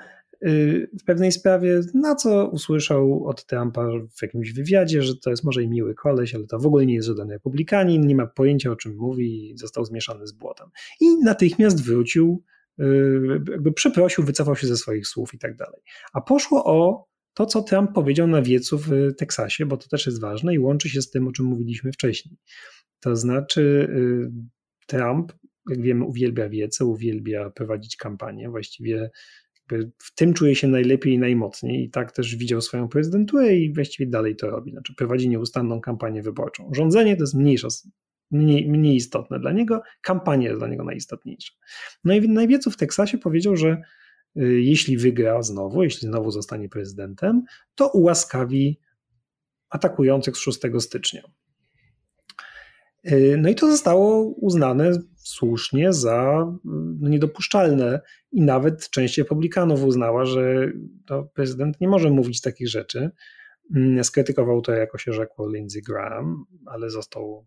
w 1.01 1.05
pewnej 1.07 1.33
sprawie, 1.33 1.81
na 1.95 2.15
co 2.15 2.49
usłyszał 2.49 3.25
od 3.27 3.47
Trumpa 3.47 3.89
w 4.17 4.23
jakimś 4.23 4.53
wywiadzie, 4.53 5.03
że 5.03 5.17
to 5.17 5.31
jest 5.31 5.45
może 5.45 5.63
i 5.63 5.69
miły 5.69 5.95
koleś, 5.95 6.35
ale 6.35 6.47
to 6.47 6.59
w 6.59 6.67
ogóle 6.67 6.87
nie 6.87 6.95
jest 6.95 7.09
żaden 7.09 7.31
republikanin, 7.31 8.07
nie 8.07 8.15
ma 8.15 8.27
pojęcia 8.27 8.71
o 8.71 8.77
czym 8.77 8.97
mówi 8.97 9.51
i 9.51 9.59
został 9.59 9.85
zmieszany 9.85 10.27
z 10.27 10.33
błotem. 10.33 10.69
I 11.01 11.17
natychmiast 11.25 11.85
wrócił, 11.85 12.43
y, 12.81 12.85
jakby 13.51 13.73
przeprosił, 13.73 14.25
wycofał 14.25 14.57
się 14.57 14.67
ze 14.67 14.77
swoich 14.77 15.07
słów 15.07 15.35
i 15.35 15.39
tak 15.39 15.57
dalej. 15.57 15.81
A 16.13 16.21
poszło 16.21 16.65
o 16.65 17.07
to, 17.35 17.47
co 17.47 17.63
Trump 17.63 17.93
powiedział 17.93 18.27
na 18.27 18.43
wiecu 18.43 18.79
w 18.79 18.91
Teksasie, 19.19 19.67
bo 19.67 19.77
to 19.77 19.89
też 19.89 20.07
jest 20.07 20.21
ważne 20.21 20.55
i 20.55 20.59
łączy 20.59 20.89
się 20.89 21.03
z 21.03 21.11
tym, 21.11 21.29
o 21.29 21.33
czym 21.33 21.47
mówiliśmy 21.47 21.93
wcześniej. 21.93 22.37
To 23.01 23.17
znaczy, 23.17 23.89
y, 23.91 24.31
Trump, 24.87 25.33
jak 25.69 25.83
wiemy, 25.83 26.05
uwielbia 26.05 26.49
wiece, 26.49 26.85
uwielbia 26.85 27.51
prowadzić 27.51 27.97
kampanię, 27.97 28.49
właściwie 28.51 29.11
w 29.99 30.15
tym 30.15 30.35
czuje 30.35 30.55
się 30.55 30.69
najlepiej 30.69 31.13
i 31.13 31.19
najmocniej 31.19 31.85
i 31.85 31.91
tak 31.91 32.13
też 32.13 32.37
widział 32.37 32.61
swoją 32.61 32.89
prezydenturę 32.89 33.57
i 33.57 33.75
właściwie 33.75 34.11
dalej 34.11 34.37
to 34.37 34.51
robi. 34.51 34.71
Znaczy 34.71 34.95
prowadzi 34.95 35.29
nieustanną 35.29 35.81
kampanię 35.81 36.23
wyborczą. 36.23 36.71
Rządzenie 36.75 37.17
to 37.17 37.23
jest 37.23 37.35
mniejsza, 37.35 37.69
mniej, 38.31 38.69
mniej 38.69 38.97
istotne 38.97 39.41
dla 39.41 39.53
niego, 39.53 39.83
kampania 40.01 40.49
jest 40.49 40.61
dla 40.61 40.69
niego 40.69 40.85
najistotniejsza. 40.85 41.53
No 42.05 42.15
i 42.15 42.29
na 42.29 42.47
wiecu 42.47 42.71
w 42.71 42.77
Teksasie 42.77 43.19
powiedział, 43.19 43.57
że 43.57 43.83
y, 44.37 44.61
jeśli 44.61 44.97
wygra 44.97 45.43
znowu, 45.43 45.83
jeśli 45.83 46.09
znowu 46.09 46.31
zostanie 46.31 46.69
prezydentem, 46.69 47.43
to 47.75 47.89
ułaskawi 47.89 48.81
atakujących 49.71 50.37
z 50.37 50.41
6 50.41 50.61
stycznia. 50.79 51.23
Y, 53.05 53.37
no 53.39 53.49
i 53.49 53.55
to 53.55 53.71
zostało 53.71 54.23
uznane 54.23 54.93
słusznie 55.17 55.93
za 55.93 56.47
no, 56.65 57.09
niedopuszczalne 57.09 58.01
i 58.33 58.43
nawet 58.43 58.91
część 58.91 59.19
republikanów 59.19 59.85
uznała, 59.85 60.25
że 60.25 60.73
to 61.07 61.23
prezydent 61.35 61.81
nie 61.81 61.89
może 61.89 62.11
mówić 62.11 62.41
takich 62.41 62.69
rzeczy. 62.69 63.11
Mm, 63.77 64.05
skrytykował 64.05 64.63
to, 64.63 64.73
jako 64.73 64.99
się 64.99 65.13
rzekło, 65.13 65.51
Lindsey 65.53 65.83
Graham, 65.83 66.45
ale 66.67 66.91
został 66.91 67.47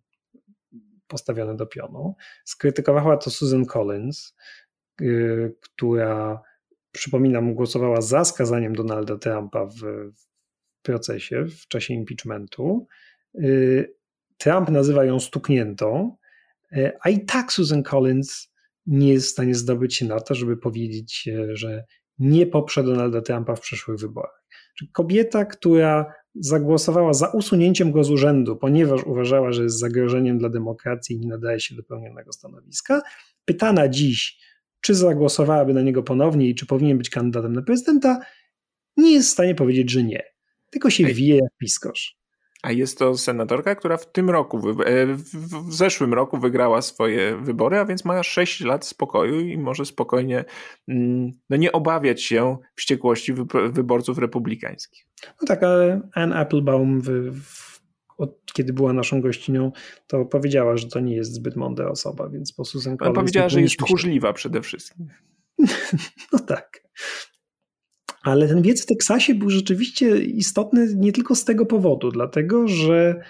postawiony 1.08 1.56
do 1.56 1.66
pionu. 1.66 2.16
Skrytykowała 2.46 3.18
to 3.18 3.30
Susan 3.30 3.66
Collins, 3.66 4.36
y, 5.02 5.56
która, 5.62 6.42
przypominam, 6.92 7.54
głosowała 7.54 8.02
za 8.02 8.26
skazaniem 8.26 8.76
Donalda 8.76 9.18
Trumpa 9.18 9.66
w 9.66 10.12
procesie, 10.82 11.46
w 11.46 11.68
czasie 11.68 11.94
impeachmentu. 11.94 12.88
Trump 14.44 14.70
nazywa 14.70 15.06
ją 15.06 15.20
stukniętą, 15.20 16.16
e, 16.72 16.98
a 17.02 17.10
i 17.10 17.26
tak 17.26 17.54
Susan 17.54 17.84
Collins 17.84 18.54
nie 18.86 19.14
jest 19.14 19.28
w 19.28 19.32
stanie 19.32 19.56
zdobyć 19.56 19.96
się 19.96 20.06
na 20.06 20.20
to, 20.20 20.36
żeby 20.36 20.58
powiedzieć, 20.58 21.28
e, 21.28 21.56
że 21.56 21.84
nie 22.20 22.48
poprze 22.48 22.84
Donalda 22.84 23.22
Trumpa 23.22 23.56
w 23.56 23.62
przyszłych 23.62 24.00
wyborach. 24.00 24.44
Kobieta, 24.92 25.46
która 25.46 26.14
zagłosowała 26.36 27.14
za 27.14 27.28
usunięciem 27.28 27.92
go 27.92 28.04
z 28.04 28.10
urzędu, 28.10 28.56
ponieważ 28.56 29.04
uważała, 29.04 29.52
że 29.52 29.64
jest 29.64 29.80
zagrożeniem 29.80 30.38
dla 30.38 30.50
demokracji 30.50 31.16
i 31.16 31.20
nie 31.20 31.28
nadaje 31.28 31.60
się 31.60 31.76
do 31.76 31.84
pełnionego 31.84 32.34
stanowiska, 32.34 33.02
pytana 33.46 33.90
dziś, 33.90 34.40
czy 34.82 34.96
zagłosowałaby 34.96 35.74
na 35.74 35.82
niego 35.82 36.04
ponownie 36.04 36.50
i 36.50 36.56
czy 36.56 36.66
powinien 36.66 36.98
być 36.98 37.10
kandydatem 37.10 37.54
na 37.54 37.62
prezydenta, 37.62 38.20
nie 38.98 39.14
jest 39.14 39.30
w 39.30 39.32
stanie 39.32 39.56
powiedzieć, 39.56 39.92
że 39.92 40.04
nie. 40.04 40.24
Tylko 40.70 40.90
się 40.90 41.06
wije 41.06 41.36
jak 41.36 41.52
piskosz. 41.58 42.23
A 42.64 42.72
jest 42.72 43.00
to 43.00 43.18
senatorka, 43.18 43.76
która 43.76 43.98
w 43.98 44.12
tym 44.12 44.30
roku, 44.30 44.70
e, 44.86 45.06
w 45.66 45.74
zeszłym 45.74 46.14
roku 46.14 46.38
wygrała 46.38 46.82
swoje 46.82 47.38
wybory, 47.38 47.78
a 47.78 47.86
więc 47.86 48.06
ma 48.06 48.24
6 48.24 48.62
lat 48.62 48.86
spokoju 48.86 49.40
i 49.40 49.58
może 49.58 49.86
spokojnie 49.86 50.46
mm, 50.88 51.32
no 51.50 51.58
nie 51.58 51.72
obawiać 51.72 52.24
się 52.24 52.58
wściekłości 52.76 53.34
wyborców 53.72 54.18
republikańskich. 54.18 55.08
No 55.42 55.48
tak, 55.48 55.64
ale 55.64 56.02
Anne 56.14 56.36
Applebaum, 56.36 57.02
w, 57.02 57.10
w, 57.44 57.82
od, 58.18 58.54
kiedy 58.54 58.74
była 58.74 58.94
naszą 58.94 59.22
gościnią, 59.22 59.72
to 60.08 60.26
powiedziała, 60.26 60.78
że 60.78 60.88
to 60.88 61.00
nie 61.00 61.16
jest 61.16 61.34
zbyt 61.34 61.56
mądra 61.56 61.90
osoba, 61.90 62.30
więc 62.30 62.54
po 62.54 62.66
Susan 62.66 62.98
Collins... 62.98 63.16
powiedziała, 63.16 63.50
że 63.50 63.62
jest 63.62 63.78
tchórzliwa 63.78 64.34
przede 64.34 64.62
wszystkim. 64.62 65.08
no 66.34 66.40
tak. 66.40 66.84
Ale 68.24 68.48
ten 68.48 68.62
wiec 68.62 68.84
w 68.84 68.86
Teksasie 68.86 69.36
był 69.36 69.50
rzeczywiście 69.50 70.18
istotny 70.18 70.88
nie 70.96 71.12
tylko 71.12 71.36
z 71.36 71.46
tego 71.46 71.66
powodu, 71.66 72.12
dlatego 72.12 72.68
że 72.68 73.22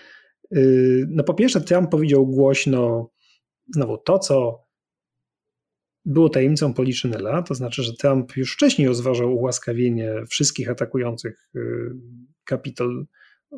y, 0.55 1.07
no 1.09 1.23
po 1.23 1.33
pierwsze 1.33 1.61
Trump 1.61 1.91
powiedział 1.91 2.27
głośno 2.27 3.09
znowu 3.75 3.97
to, 3.97 4.19
co 4.19 4.63
było 6.05 6.29
tajemnicą 6.29 6.73
Poliszynela, 6.73 7.41
to 7.41 7.55
znaczy, 7.55 7.83
że 7.83 7.93
Trump 7.93 8.37
już 8.37 8.53
wcześniej 8.53 8.87
rozważał 8.87 9.35
ułaskawienie 9.35 10.13
wszystkich 10.29 10.69
atakujących 10.69 11.49
Kapitol 12.43 13.05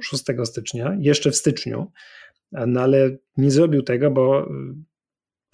6 0.02 0.24
stycznia, 0.44 0.98
jeszcze 1.00 1.32
w 1.32 1.36
styczniu, 1.36 1.92
no 2.52 2.82
ale 2.82 3.18
nie 3.38 3.52
zrobił 3.52 3.82
tego, 3.82 4.12
bo 4.12 4.50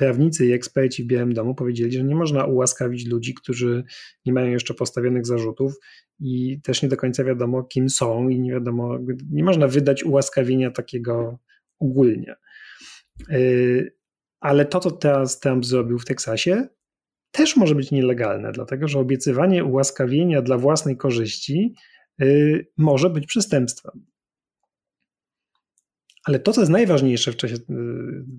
prawnicy 0.02 0.46
i 0.46 0.52
eksperci 0.52 1.04
w 1.04 1.08
Białym 1.08 1.34
Domu 1.34 1.56
powiedzieli, 1.56 1.92
że 1.92 2.04
nie 2.04 2.16
można 2.16 2.46
ułaskawić 2.46 3.08
ludzi, 3.08 3.34
którzy 3.34 3.84
nie 4.26 4.34
mają 4.34 4.52
jeszcze 4.52 4.74
postawionych 4.74 5.26
zarzutów 5.26 5.74
i 6.20 6.62
też 6.62 6.84
nie 6.84 6.90
do 6.90 6.98
końca 6.98 7.24
wiadomo, 7.24 7.64
kim 7.64 7.90
są 7.90 8.30
i 8.30 8.40
nie 8.40 8.52
wiadomo, 8.52 8.98
nie 9.32 9.44
można 9.44 9.68
wydać 9.68 10.04
ułaskawienia 10.04 10.72
takiego 10.72 11.40
ogólnie. 11.80 12.36
Yy, 13.30 13.96
ale 14.40 14.66
to, 14.66 14.80
co 14.80 14.92
teraz 14.92 15.40
Trump 15.40 15.66
zrobił 15.66 16.00
w 16.00 16.06
Teksasie, 16.06 16.68
też 17.32 17.58
może 17.58 17.76
być 17.76 17.92
nielegalne, 17.92 18.52
dlatego 18.52 18.88
że 18.88 19.00
obiecywanie 19.00 19.64
ułaskawienia 19.64 20.42
dla 20.42 20.58
własnej 20.58 20.98
korzyści 20.98 21.76
yy, 22.20 22.68
może 22.78 23.10
być 23.10 23.26
przestępstwem. 23.26 24.06
Ale 26.24 26.40
to, 26.40 26.54
co 26.54 26.62
jest 26.62 26.72
najważniejsze 26.72 27.32
w 27.32 27.36
czasie, 27.36 27.56
y, 27.56 27.60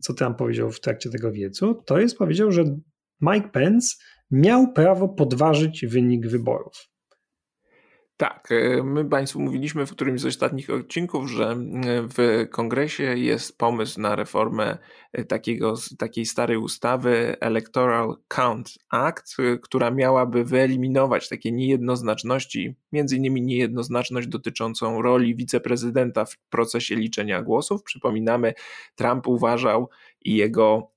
co 0.01 0.14
Trump 0.14 0.39
powiedział 0.39 0.70
w 0.70 0.80
trakcie 0.80 1.11
tego 1.11 1.33
wiecu, 1.33 1.83
to 1.87 1.99
jest 1.99 2.18
powiedział, 2.18 2.53
że 2.53 2.64
Mike 3.20 3.49
Pence 3.49 3.97
miał 4.30 4.72
prawo 4.72 5.09
podważyć 5.09 5.87
wynik 5.87 6.26
wyborów. 6.26 6.91
Tak, 8.17 8.49
e, 8.53 8.83
my 8.83 9.05
Państwu 9.05 9.41
mówiliśmy 9.41 9.87
w 9.87 9.91
którymś 9.91 10.21
z 10.21 10.27
ostatnich 10.27 10.71
odcinków, 10.71 11.31
że 11.31 11.51
e, 11.51 11.57
w 12.17 12.47
kongresie 12.51 13.03
jest 13.03 13.59
pomysł 13.59 14.01
na 14.01 14.17
reformę 14.17 14.79
e, 15.13 15.25
takiego, 15.25 15.75
takiej 15.99 16.27
starej 16.27 16.57
ustawy 16.57 17.37
Electoral 17.41 18.17
Count 18.29 18.71
Act, 18.91 19.37
która 19.63 19.91
miałaby 19.91 20.45
wyeliminować 20.45 21.29
takie 21.29 21.53
niejednoznaczności, 21.53 22.75
między 22.93 23.17
innymi 23.17 23.43
niejednoznaczność 23.43 24.29
dotyczącą 24.29 25.03
roli 25.03 25.37
wiceprezydenta 25.37 26.25
w 26.25 26.39
procesie 26.51 26.95
liczenia 26.95 27.43
głosów. 27.43 27.83
Przypominamy, 27.83 28.55
Trump 28.95 29.27
uważał 29.27 29.89
i 30.25 30.37
jego 30.37 30.91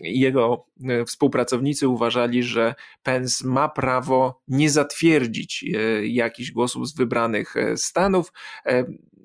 jego 0.00 0.66
e, 0.88 1.04
współpracownicy 1.04 1.88
uważali, 1.88 2.42
że 2.42 2.74
Pence 3.02 3.46
ma 3.48 3.68
prawo 3.68 4.42
nie 4.48 4.70
zatwierdzić 4.70 5.64
e, 5.64 6.06
jakichś 6.06 6.50
głosów 6.50 6.88
z 6.88 6.96
wybranych 6.96 7.54
stanów. 7.76 8.32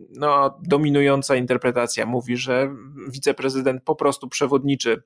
No, 0.09 0.59
dominująca 0.63 1.35
interpretacja 1.35 2.05
mówi, 2.05 2.37
że 2.37 2.75
wiceprezydent 3.07 3.83
po 3.83 3.95
prostu 3.95 4.29
przewodniczy 4.29 5.03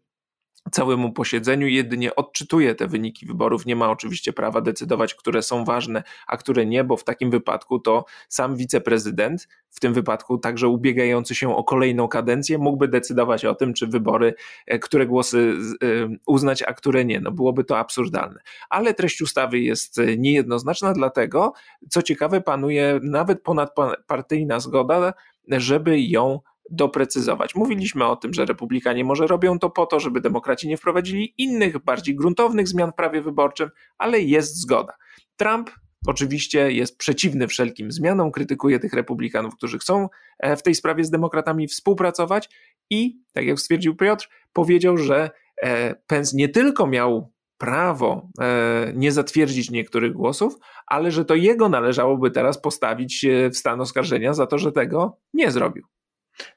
całemu 0.71 1.11
posiedzeniu, 1.11 1.67
jedynie 1.67 2.15
odczytuje 2.15 2.75
te 2.75 2.87
wyniki 2.87 3.25
wyborów. 3.25 3.65
Nie 3.65 3.75
ma 3.75 3.89
oczywiście 3.89 4.33
prawa 4.33 4.61
decydować, 4.61 5.15
które 5.15 5.41
są 5.41 5.65
ważne, 5.65 6.03
a 6.27 6.37
które 6.37 6.65
nie, 6.65 6.83
bo 6.83 6.97
w 6.97 7.03
takim 7.03 7.31
wypadku 7.31 7.79
to 7.79 8.05
sam 8.29 8.55
wiceprezydent, 8.55 9.47
w 9.69 9.79
tym 9.79 9.93
wypadku 9.93 10.37
także 10.37 10.67
ubiegający 10.67 11.35
się 11.35 11.55
o 11.55 11.63
kolejną 11.63 12.07
kadencję, 12.07 12.57
mógłby 12.57 12.87
decydować 12.87 13.45
o 13.45 13.55
tym, 13.55 13.73
czy 13.73 13.87
wybory, 13.87 14.33
e, 14.67 14.79
które 14.79 15.05
głosy 15.05 15.53
e, 15.83 15.85
uznać, 16.27 16.63
a 16.63 16.73
które 16.73 17.05
nie. 17.05 17.19
No 17.19 17.31
byłoby 17.31 17.63
to 17.63 17.77
absurdalne. 17.77 18.39
Ale 18.69 18.93
treść 18.93 19.21
ustawy 19.21 19.59
jest 19.59 19.99
e, 19.99 20.17
niejednoznaczna, 20.17 20.93
dlatego, 20.93 21.53
co 21.89 22.01
ciekawe, 22.01 22.41
panuje 22.41 22.99
nawet 23.03 23.41
ponadpartyjna 23.41 24.59
zgoda, 24.59 25.13
żeby 25.47 26.01
ją 26.01 26.39
doprecyzować. 26.71 27.55
Mówiliśmy 27.55 28.05
o 28.05 28.15
tym, 28.15 28.33
że 28.33 28.45
republikanie 28.45 29.03
może 29.03 29.27
robią 29.27 29.59
to 29.59 29.69
po 29.69 29.85
to, 29.85 29.99
żeby 29.99 30.21
demokraci 30.21 30.67
nie 30.67 30.77
wprowadzili 30.77 31.33
innych, 31.37 31.79
bardziej 31.79 32.15
gruntownych 32.15 32.67
zmian 32.67 32.91
w 32.91 32.95
prawie 32.95 33.21
wyborczym, 33.21 33.69
ale 33.97 34.19
jest 34.19 34.55
zgoda. 34.55 34.93
Trump 35.37 35.69
oczywiście 36.07 36.71
jest 36.71 36.97
przeciwny 36.97 37.47
wszelkim 37.47 37.91
zmianom, 37.91 38.31
krytykuje 38.31 38.79
tych 38.79 38.93
republikanów, 38.93 39.55
którzy 39.55 39.79
chcą 39.79 40.07
e, 40.39 40.55
w 40.55 40.63
tej 40.63 40.75
sprawie 40.75 41.03
z 41.03 41.09
demokratami 41.09 41.67
współpracować 41.67 42.49
i, 42.89 43.21
tak 43.33 43.45
jak 43.45 43.59
stwierdził 43.59 43.95
Piotr, 43.95 44.29
powiedział, 44.53 44.97
że 44.97 45.31
e, 45.61 45.95
Pence 45.95 46.37
nie 46.37 46.49
tylko 46.49 46.87
miał 46.87 47.31
prawo 47.57 48.29
e, 48.41 48.93
nie 48.95 49.11
zatwierdzić 49.11 49.71
niektórych 49.71 50.13
głosów, 50.13 50.55
ale 50.87 51.11
że 51.11 51.25
to 51.25 51.35
jego 51.35 51.69
należałoby 51.69 52.31
teraz 52.31 52.61
postawić 52.61 53.25
w 53.53 53.57
stan 53.57 53.81
oskarżenia 53.81 54.33
za 54.33 54.47
to, 54.47 54.57
że 54.57 54.71
tego 54.71 55.17
nie 55.33 55.51
zrobił. 55.51 55.85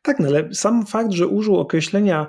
Tak, 0.03 0.21
no 0.21 0.29
ale 0.29 0.55
sam 0.55 0.87
fakt, 0.87 1.13
że 1.13 1.27
użył 1.27 1.57
określenia, 1.57 2.27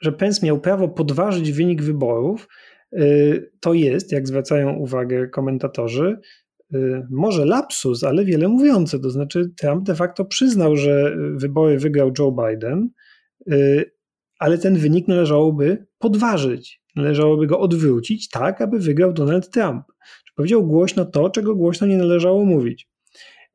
że 0.00 0.12
Pence 0.12 0.46
miał 0.46 0.60
prawo 0.60 0.88
podważyć 0.88 1.52
wynik 1.52 1.82
wyborów, 1.82 2.48
y, 2.92 3.52
to 3.60 3.74
jest, 3.74 4.12
jak 4.12 4.28
zwracają 4.28 4.72
uwagę 4.74 5.28
komentatorzy, 5.28 6.20
y, 6.74 7.02
może 7.10 7.44
lapsus, 7.44 8.04
ale 8.04 8.24
wiele 8.24 8.48
mówiące. 8.48 8.98
To 8.98 9.10
znaczy, 9.10 9.50
Trump 9.56 9.86
de 9.86 9.94
facto 9.94 10.24
przyznał, 10.24 10.76
że 10.76 11.16
wybory 11.34 11.78
wygrał 11.78 12.12
Joe 12.18 12.32
Biden, 12.32 12.90
y, 13.52 13.90
ale 14.38 14.58
ten 14.58 14.76
wynik 14.76 15.08
należałoby 15.08 15.86
podważyć, 15.98 16.82
należałoby 16.96 17.46
go 17.46 17.60
odwrócić 17.60 18.28
tak, 18.28 18.60
aby 18.60 18.78
wygrał 18.78 19.12
Donald 19.12 19.50
Trump. 19.50 19.84
Powiedział 20.36 20.66
głośno 20.66 21.04
to, 21.04 21.30
czego 21.30 21.54
głośno 21.54 21.86
nie 21.86 21.98
należało 21.98 22.44
mówić. 22.44 22.89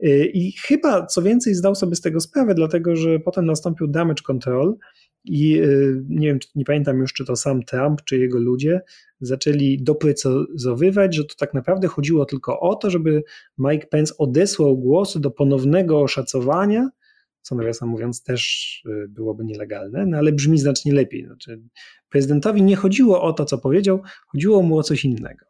Y, 0.04 0.32
I 0.34 0.52
chyba 0.52 1.06
co 1.06 1.22
więcej 1.22 1.56
zdał 1.56 1.76
sobie 1.76 1.96
z 1.96 2.02
tego 2.02 2.20
sprawę, 2.20 2.56
dlatego 2.56 2.96
że 2.96 3.20
potem 3.20 3.46
nastąpił 3.46 3.88
damage 3.88 4.24
control 4.24 4.76
i 5.24 5.62
y, 5.62 6.04
nie 6.10 6.28
wiem, 6.28 6.40
nie 6.56 6.66
pamiętam 6.66 7.00
już, 7.00 7.14
czy 7.14 7.26
to 7.26 7.36
sam 7.36 7.64
Trump, 7.64 8.04
czy 8.04 8.18
jego 8.18 8.40
ludzie 8.40 8.82
zaczęli 9.20 9.84
doprecyzowywać, 9.84 11.16
że 11.16 11.24
to 11.24 11.36
tak 11.38 11.54
naprawdę 11.54 11.88
chodziło 11.88 12.26
tylko 12.26 12.60
o 12.60 12.76
to, 12.76 12.90
żeby 12.90 13.24
Mike 13.58 13.88
Pence 13.88 14.18
odesłał 14.18 14.78
głosy 14.78 15.20
do 15.20 15.32
ponownego 15.32 16.02
oszacowania, 16.02 16.90
co 17.42 17.56
nawiasem 17.56 17.90
mówiąc 17.90 18.24
też 18.24 18.84
y, 18.86 19.08
byłoby 19.10 19.46
nielegalne, 19.46 20.06
no 20.06 20.18
ale 20.18 20.32
brzmi 20.32 20.58
znacznie 20.58 20.94
lepiej. 20.94 21.26
Znaczy, 21.26 21.62
prezydentowi 22.10 22.64
nie 22.64 22.76
chodziło 22.76 23.22
o 23.22 23.34
to, 23.34 23.46
co 23.46 23.58
powiedział, 23.58 24.02
chodziło 24.28 24.62
mu 24.62 24.78
o 24.78 24.84
coś 24.84 25.06
innego. 25.06 25.46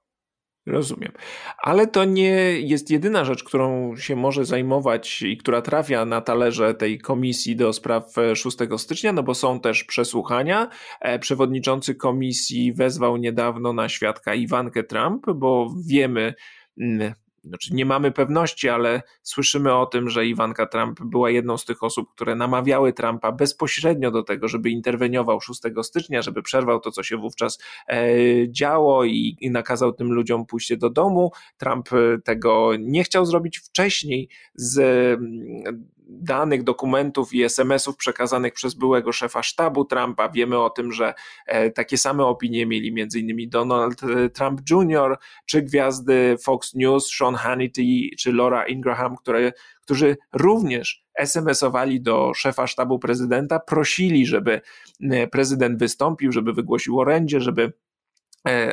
Rozumiem. 0.65 1.11
Ale 1.57 1.87
to 1.87 2.05
nie 2.05 2.59
jest 2.59 2.91
jedyna 2.91 3.25
rzecz, 3.25 3.43
którą 3.43 3.95
się 3.95 4.15
może 4.15 4.45
zajmować 4.45 5.21
i 5.21 5.37
która 5.37 5.61
trafia 5.61 6.05
na 6.05 6.21
talerze 6.21 6.73
tej 6.73 6.99
komisji 6.99 7.55
do 7.55 7.73
spraw 7.73 8.13
6 8.35 8.57
stycznia, 8.77 9.13
no 9.13 9.23
bo 9.23 9.33
są 9.33 9.59
też 9.59 9.83
przesłuchania. 9.83 10.69
E, 11.01 11.19
przewodniczący 11.19 11.95
komisji 11.95 12.73
wezwał 12.73 13.17
niedawno 13.17 13.73
na 13.73 13.89
świadka 13.89 14.33
Iwankę 14.33 14.83
Trump, 14.83 15.25
bo 15.35 15.73
wiemy, 15.87 16.33
mm, 16.77 17.13
znaczy 17.47 17.73
nie 17.73 17.85
mamy 17.85 18.11
pewności, 18.11 18.69
ale 18.69 19.01
słyszymy 19.23 19.73
o 19.73 19.85
tym, 19.85 20.09
że 20.09 20.25
Iwanka 20.25 20.65
Trump 20.65 21.01
była 21.01 21.29
jedną 21.29 21.57
z 21.57 21.65
tych 21.65 21.83
osób, 21.83 22.11
które 22.11 22.35
namawiały 22.35 22.93
Trumpa 22.93 23.31
bezpośrednio 23.31 24.11
do 24.11 24.23
tego, 24.23 24.47
żeby 24.47 24.69
interweniował 24.69 25.41
6 25.41 25.61
stycznia, 25.83 26.21
żeby 26.21 26.41
przerwał 26.41 26.79
to, 26.79 26.91
co 26.91 27.03
się 27.03 27.17
wówczas 27.17 27.59
e, 27.89 28.07
działo 28.49 29.05
i, 29.05 29.37
i 29.39 29.51
nakazał 29.51 29.93
tym 29.93 30.13
ludziom 30.13 30.45
pójście 30.45 30.77
do 30.77 30.89
domu. 30.89 31.31
Trump 31.57 31.89
e, 31.93 32.21
tego 32.21 32.71
nie 32.79 33.03
chciał 33.03 33.25
zrobić 33.25 33.57
wcześniej 33.57 34.29
z 34.55 34.79
danych, 36.07 36.63
dokumentów 36.63 37.33
i 37.33 37.43
SMS-ów 37.43 37.97
przekazanych 37.97 38.53
przez 38.53 38.73
byłego 38.73 39.11
szefa 39.11 39.43
sztabu 39.43 39.85
Trumpa. 39.85 40.29
Wiemy 40.29 40.59
o 40.59 40.69
tym, 40.69 40.91
że 40.91 41.13
e, 41.45 41.71
takie 41.71 41.97
same 41.97 42.25
opinie 42.25 42.65
mieli 42.65 43.01
m.in. 43.01 43.49
Donald 43.49 44.03
e, 44.03 44.29
Trump 44.29 44.61
Jr., 44.69 45.17
czy 45.45 45.61
gwiazdy 45.61 46.35
Fox 46.43 46.73
News, 46.73 47.11
Sean 47.17 47.35
Hannity, 47.35 48.15
czy 48.19 48.33
Laura 48.33 48.67
Ingraham, 48.67 49.15
które, 49.15 49.51
którzy 49.81 50.17
również 50.33 51.05
SMS-owali 51.15 52.01
do 52.01 52.33
szefa 52.33 52.67
sztabu 52.67 52.99
prezydenta, 52.99 53.59
prosili, 53.59 54.25
żeby 54.25 54.61
e, 55.01 55.27
prezydent 55.27 55.79
wystąpił, 55.79 56.31
żeby 56.31 56.53
wygłosił 56.53 56.99
orędzie, 56.99 57.41
żeby 57.41 57.73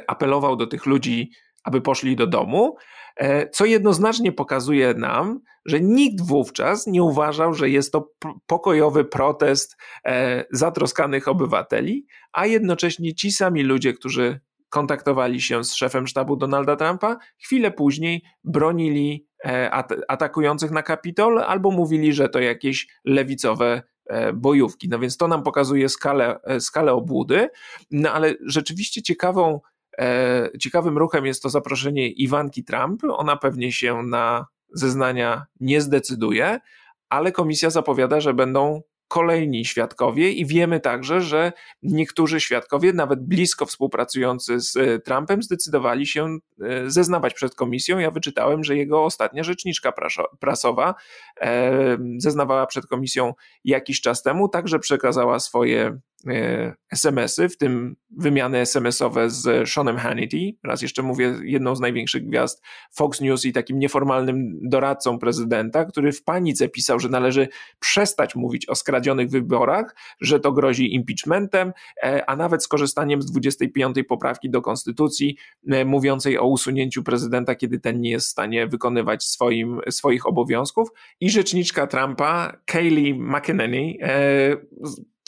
apelował 0.06 0.56
do 0.56 0.66
tych 0.66 0.86
ludzi, 0.86 1.30
aby 1.64 1.80
poszli 1.80 2.16
do 2.16 2.26
domu. 2.26 2.76
E, 3.16 3.48
co 3.48 3.64
jednoznacznie 3.64 4.32
pokazuje 4.32 4.94
nam, 4.94 5.40
że 5.66 5.80
nikt 5.80 6.20
wówczas 6.26 6.86
nie 6.86 7.02
uważał, 7.02 7.54
że 7.54 7.70
jest 7.70 7.92
to 7.92 8.10
pokojowy 8.46 9.04
protest 9.04 9.76
e, 10.04 10.44
zatroskanych 10.50 11.28
obywateli, 11.28 12.06
a 12.32 12.46
jednocześnie 12.46 13.14
ci 13.14 13.32
sami 13.32 13.62
ludzie, 13.62 13.92
którzy 13.92 14.40
kontaktowali 14.68 15.40
się 15.40 15.64
z 15.64 15.74
szefem 15.74 16.06
sztabu 16.06 16.36
Donalda 16.36 16.76
Trumpa, 16.76 17.16
chwilę 17.38 17.70
później 17.70 18.22
bronili 18.44 19.26
e, 19.44 19.70
atakujących 20.08 20.70
na 20.70 20.82
Kapitol 20.82 21.38
albo 21.38 21.70
mówili, 21.70 22.12
że 22.12 22.28
to 22.28 22.40
jakieś 22.40 22.88
lewicowe 23.04 23.82
bojówki. 24.34 24.88
No 24.88 24.98
więc 24.98 25.16
to 25.16 25.28
nam 25.28 25.42
pokazuje 25.42 25.88
skalę, 25.88 26.40
skalę 26.58 26.92
obłudy, 26.92 27.48
no 27.90 28.12
ale 28.12 28.34
rzeczywiście 28.46 29.02
ciekawą 29.02 29.60
ciekawym 30.60 30.98
ruchem 30.98 31.26
jest 31.26 31.42
to 31.42 31.48
zaproszenie 31.48 32.08
Iwanki 32.08 32.64
Trump. 32.64 33.02
Ona 33.04 33.36
pewnie 33.36 33.72
się 33.72 34.02
na 34.02 34.46
zeznania 34.72 35.46
nie 35.60 35.80
zdecyduje, 35.80 36.60
ale 37.08 37.32
komisja 37.32 37.70
zapowiada, 37.70 38.20
że 38.20 38.34
będą 38.34 38.82
kolejni 39.12 39.64
świadkowie 39.64 40.32
i 40.32 40.46
wiemy 40.46 40.80
także, 40.80 41.20
że 41.20 41.52
niektórzy 41.82 42.40
świadkowie, 42.40 42.92
nawet 42.92 43.20
blisko 43.20 43.66
współpracujący 43.66 44.60
z 44.60 44.76
e, 44.76 44.98
Trumpem, 44.98 45.42
zdecydowali 45.42 46.06
się 46.06 46.38
e, 46.62 46.90
zeznawać 46.90 47.34
przed 47.34 47.54
komisją. 47.54 47.98
Ja 47.98 48.10
wyczytałem, 48.10 48.64
że 48.64 48.76
jego 48.76 49.04
ostatnia 49.04 49.42
rzeczniczka 49.42 49.92
prasowa 50.40 50.94
zeznawała 52.18 52.66
przed 52.66 52.86
komisją 52.86 53.34
jakiś 53.64 54.00
czas 54.00 54.22
temu, 54.22 54.48
także 54.48 54.78
przekazała 54.78 55.40
swoje 55.40 55.86
E, 55.86 56.11
SMS-y, 56.92 57.48
w 57.48 57.56
tym 57.56 57.96
wymiany 58.16 58.58
SMS-owe 58.58 59.30
z 59.30 59.68
Seanem 59.68 59.96
Hannity. 59.96 60.56
Raz 60.64 60.82
jeszcze 60.82 61.02
mówię, 61.02 61.34
jedną 61.44 61.76
z 61.76 61.80
największych 61.80 62.28
gwiazd 62.28 62.62
Fox 62.94 63.20
News 63.20 63.44
i 63.44 63.52
takim 63.52 63.78
nieformalnym 63.78 64.58
doradcą 64.62 65.18
prezydenta, 65.18 65.84
który 65.84 66.12
w 66.12 66.24
panice 66.24 66.68
pisał, 66.68 67.00
że 67.00 67.08
należy 67.08 67.48
przestać 67.78 68.34
mówić 68.34 68.68
o 68.68 68.74
skradzionych 68.74 69.30
wyborach, 69.30 69.96
że 70.20 70.40
to 70.40 70.52
grozi 70.52 70.94
impeachmentem, 70.94 71.72
e, 72.02 72.30
a 72.30 72.36
nawet 72.36 72.64
skorzystaniem 72.64 73.22
z 73.22 73.30
25 73.30 73.96
poprawki 74.08 74.50
do 74.50 74.62
konstytucji 74.62 75.36
e, 75.68 75.84
mówiącej 75.84 76.38
o 76.38 76.46
usunięciu 76.46 77.02
prezydenta, 77.02 77.54
kiedy 77.54 77.80
ten 77.80 78.00
nie 78.00 78.10
jest 78.10 78.26
w 78.26 78.30
stanie 78.30 78.66
wykonywać 78.66 79.24
swoim, 79.24 79.80
swoich 79.90 80.26
obowiązków. 80.26 80.88
I 81.20 81.30
rzeczniczka 81.30 81.86
Trumpa, 81.86 82.56
Kayleigh 82.66 83.18
McEnany, 83.18 83.94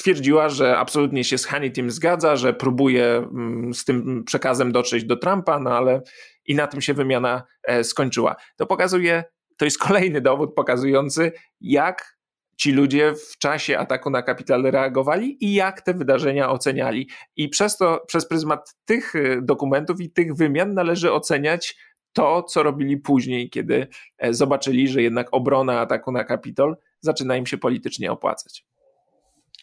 twierdziła, 0.04 0.48
że 0.48 0.78
absolutnie 0.78 1.24
się 1.24 1.38
z 1.38 1.46
Hannitym 1.46 1.90
zgadza, 1.90 2.36
że 2.36 2.54
próbuje 2.54 3.16
mm, 3.16 3.74
z 3.74 3.84
tym 3.84 4.24
przekazem 4.24 4.72
dotrzeć 4.72 5.04
do 5.04 5.16
Trumpa, 5.16 5.58
no 5.58 5.76
ale 5.76 6.02
i 6.46 6.54
na 6.54 6.66
tym 6.66 6.80
się 6.80 6.94
wymiana 6.94 7.42
e, 7.62 7.84
skończyła. 7.84 8.36
To 8.56 8.66
pokazuje, 8.66 9.24
to 9.56 9.64
jest 9.64 9.78
kolejny 9.78 10.20
dowód 10.20 10.54
pokazujący, 10.54 11.32
jak 11.60 12.16
ci 12.56 12.72
ludzie 12.72 13.14
w 13.14 13.38
czasie 13.38 13.78
ataku 13.78 14.10
na 14.10 14.22
Kapital 14.22 14.62
reagowali 14.62 15.44
i 15.44 15.54
jak 15.54 15.82
te 15.82 15.94
wydarzenia 15.94 16.50
oceniali. 16.50 17.08
I 17.36 17.48
przez 17.48 17.76
to, 17.76 18.04
przez 18.06 18.28
pryzmat 18.28 18.74
tych 18.84 19.16
e, 19.16 19.42
dokumentów 19.42 20.00
i 20.00 20.10
tych 20.10 20.34
wymian 20.34 20.74
należy 20.74 21.12
oceniać 21.12 21.76
to, 22.12 22.42
co 22.42 22.62
robili 22.62 22.96
później, 22.96 23.50
kiedy 23.50 23.86
e, 24.18 24.34
zobaczyli, 24.34 24.88
że 24.88 25.02
jednak 25.02 25.28
obrona 25.32 25.80
ataku 25.80 26.12
na 26.12 26.24
Kapitol 26.24 26.76
zaczyna 27.00 27.36
im 27.36 27.46
się 27.46 27.58
politycznie 27.58 28.12
opłacać. 28.12 28.73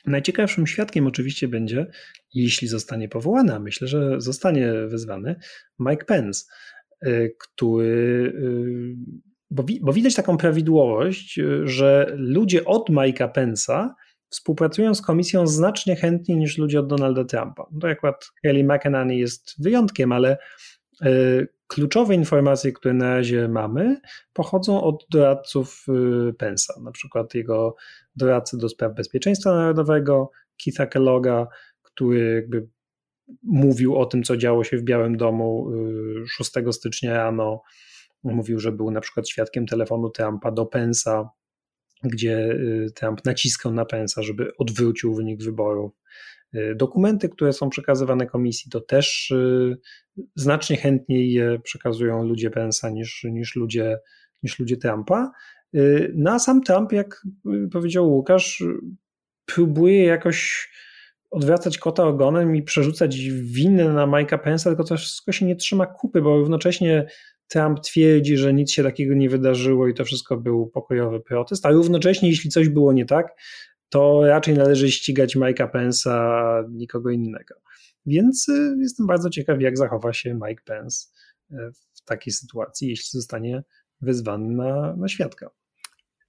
Najciekawszym 0.06 0.68
świadkiem 0.68 1.08
oczywiście 1.08 1.48
będzie, 1.48 1.88
jeśli 2.34 2.68
zostanie 2.68 3.10
powołany, 3.10 3.56
a 3.56 3.60
myślę, 3.60 3.88
że 3.88 4.22
zostanie 4.22 4.74
wezwany, 4.88 5.36
Mike 5.80 6.06
Pence, 6.06 6.46
y, 7.06 7.36
który. 7.40 8.34
Y, 8.36 8.96
bo, 9.50 9.66
bo 9.82 9.94
widać 9.94 10.16
taką 10.16 10.38
prawidłowość, 10.38 11.40
y, 11.40 11.68
że 11.68 12.14
ludzie 12.18 12.66
od 12.66 12.90
Mike'a 12.90 13.32
Pence'a 13.32 13.90
współpracują 14.30 14.96
z 14.96 15.02
komisją 15.02 15.48
znacznie 15.48 15.96
chętniej 15.96 16.38
niż 16.38 16.58
ludzie 16.58 16.80
od 16.80 16.88
Donalda 16.88 17.26
Trumpa. 17.26 17.68
No 17.72 17.80
to 17.80 17.90
akurat 17.90 18.32
Kelly 18.44 18.64
McEnany 18.64 19.16
jest 19.16 19.64
wyjątkiem, 19.64 20.12
ale 20.12 20.38
kluczowe 21.68 22.16
informacje, 22.16 22.72
które 22.72 22.94
na 22.94 23.16
razie 23.16 23.48
mamy, 23.48 24.02
pochodzą 24.34 24.84
od 24.84 25.06
doradców 25.10 25.86
Pence'a, 26.38 26.84
na 26.84 26.92
przykład 26.92 27.36
jego 27.36 27.76
doradcy 28.16 28.58
do 28.58 28.70
spraw 28.70 28.94
bezpieczeństwa 28.96 29.54
narodowego, 29.54 30.32
Keitha 30.64 30.86
Kelloga, 30.86 31.48
który 31.82 32.36
jakby 32.36 32.68
mówił 33.44 33.96
o 33.96 34.06
tym, 34.06 34.24
co 34.24 34.38
działo 34.38 34.64
się 34.64 34.78
w 34.78 34.84
Białym 34.84 35.18
Domu 35.18 35.72
6 36.28 36.58
y, 36.58 36.74
stycznia 36.74 37.14
rano. 37.14 37.62
Mówił, 38.24 38.60
że 38.60 38.72
był 38.72 38.92
na 38.92 39.02
przykład 39.02 39.30
świadkiem 39.30 39.66
telefonu 39.66 40.10
Trumpa 40.10 40.52
do 40.52 40.66
Pensa, 40.66 41.30
gdzie 42.04 42.38
y, 42.52 42.88
Trump 42.96 43.26
naciskał 43.26 43.74
na 43.74 43.86
Pensa, 43.86 44.24
żeby 44.24 44.58
odwrócił 44.58 45.16
wynik 45.16 45.44
wyborów. 45.44 45.92
Y, 46.56 46.76
dokumenty, 46.76 47.30
które 47.30 47.54
są 47.54 47.70
przekazywane 47.70 48.28
komisji, 48.28 48.72
to 48.72 48.82
też 48.82 49.34
znacznie 50.36 50.78
chętniej 50.78 51.34
je 51.34 51.60
przekazują 51.64 52.24
ludzie 52.24 52.50
Pensa 52.50 52.90
niż, 52.90 53.24
niż, 53.24 53.56
ludzie, 53.56 53.98
niż 54.44 54.60
ludzie 54.60 54.78
Trumpa. 54.78 55.32
No 56.14 56.32
a 56.32 56.40
sam 56.40 56.62
Trump, 56.64 56.92
jak 56.92 57.22
powiedział 57.72 58.12
Łukasz, 58.12 58.64
próbuje 59.46 60.04
jakoś 60.04 60.70
odwracać 61.32 61.78
kota 61.78 62.04
ogonem 62.04 62.56
i 62.56 62.64
przerzucać 62.64 63.20
winę 63.44 63.94
na 63.94 64.08
Mike'a 64.08 64.38
Pence'a, 64.38 64.64
tylko 64.64 64.84
to 64.84 64.98
wszystko 64.98 65.32
się 65.32 65.46
nie 65.46 65.56
trzyma 65.56 65.86
kupy, 65.86 66.22
bo 66.22 66.38
równocześnie 66.38 67.06
Trump 67.48 67.80
twierdzi, 67.80 68.38
że 68.38 68.54
nic 68.54 68.72
się 68.72 68.84
takiego 68.84 69.14
nie 69.14 69.30
wydarzyło 69.30 69.88
i 69.88 69.94
to 69.94 70.06
wszystko 70.06 70.38
był 70.38 70.68
pokojowy 70.68 71.20
protest, 71.20 71.66
a 71.66 71.70
równocześnie 71.70 72.30
jeśli 72.30 72.50
coś 72.50 72.70
było 72.70 72.94
nie 72.94 73.06
tak, 73.06 73.28
to 73.92 74.22
raczej 74.24 74.54
należy 74.54 74.92
ścigać 74.92 75.36
Mike'a 75.36 75.72
Pence'a, 75.72 76.64
nikogo 76.70 77.10
innego. 77.10 77.56
Więc 78.06 78.50
y, 78.50 78.76
jestem 78.80 79.08
bardzo 79.08 79.30
ciekaw, 79.30 79.62
jak 79.62 79.78
zachowa 79.78 80.14
się 80.14 80.34
Mike 80.34 80.64
Pence 80.66 81.08
y, 81.52 81.56
w 81.94 82.02
takiej 82.06 82.34
sytuacji, 82.34 82.90
jeśli 82.90 83.10
zostanie 83.12 83.64
wezwany 84.02 84.56
na, 84.56 84.96
na 84.96 85.08
świadka. 85.08 85.50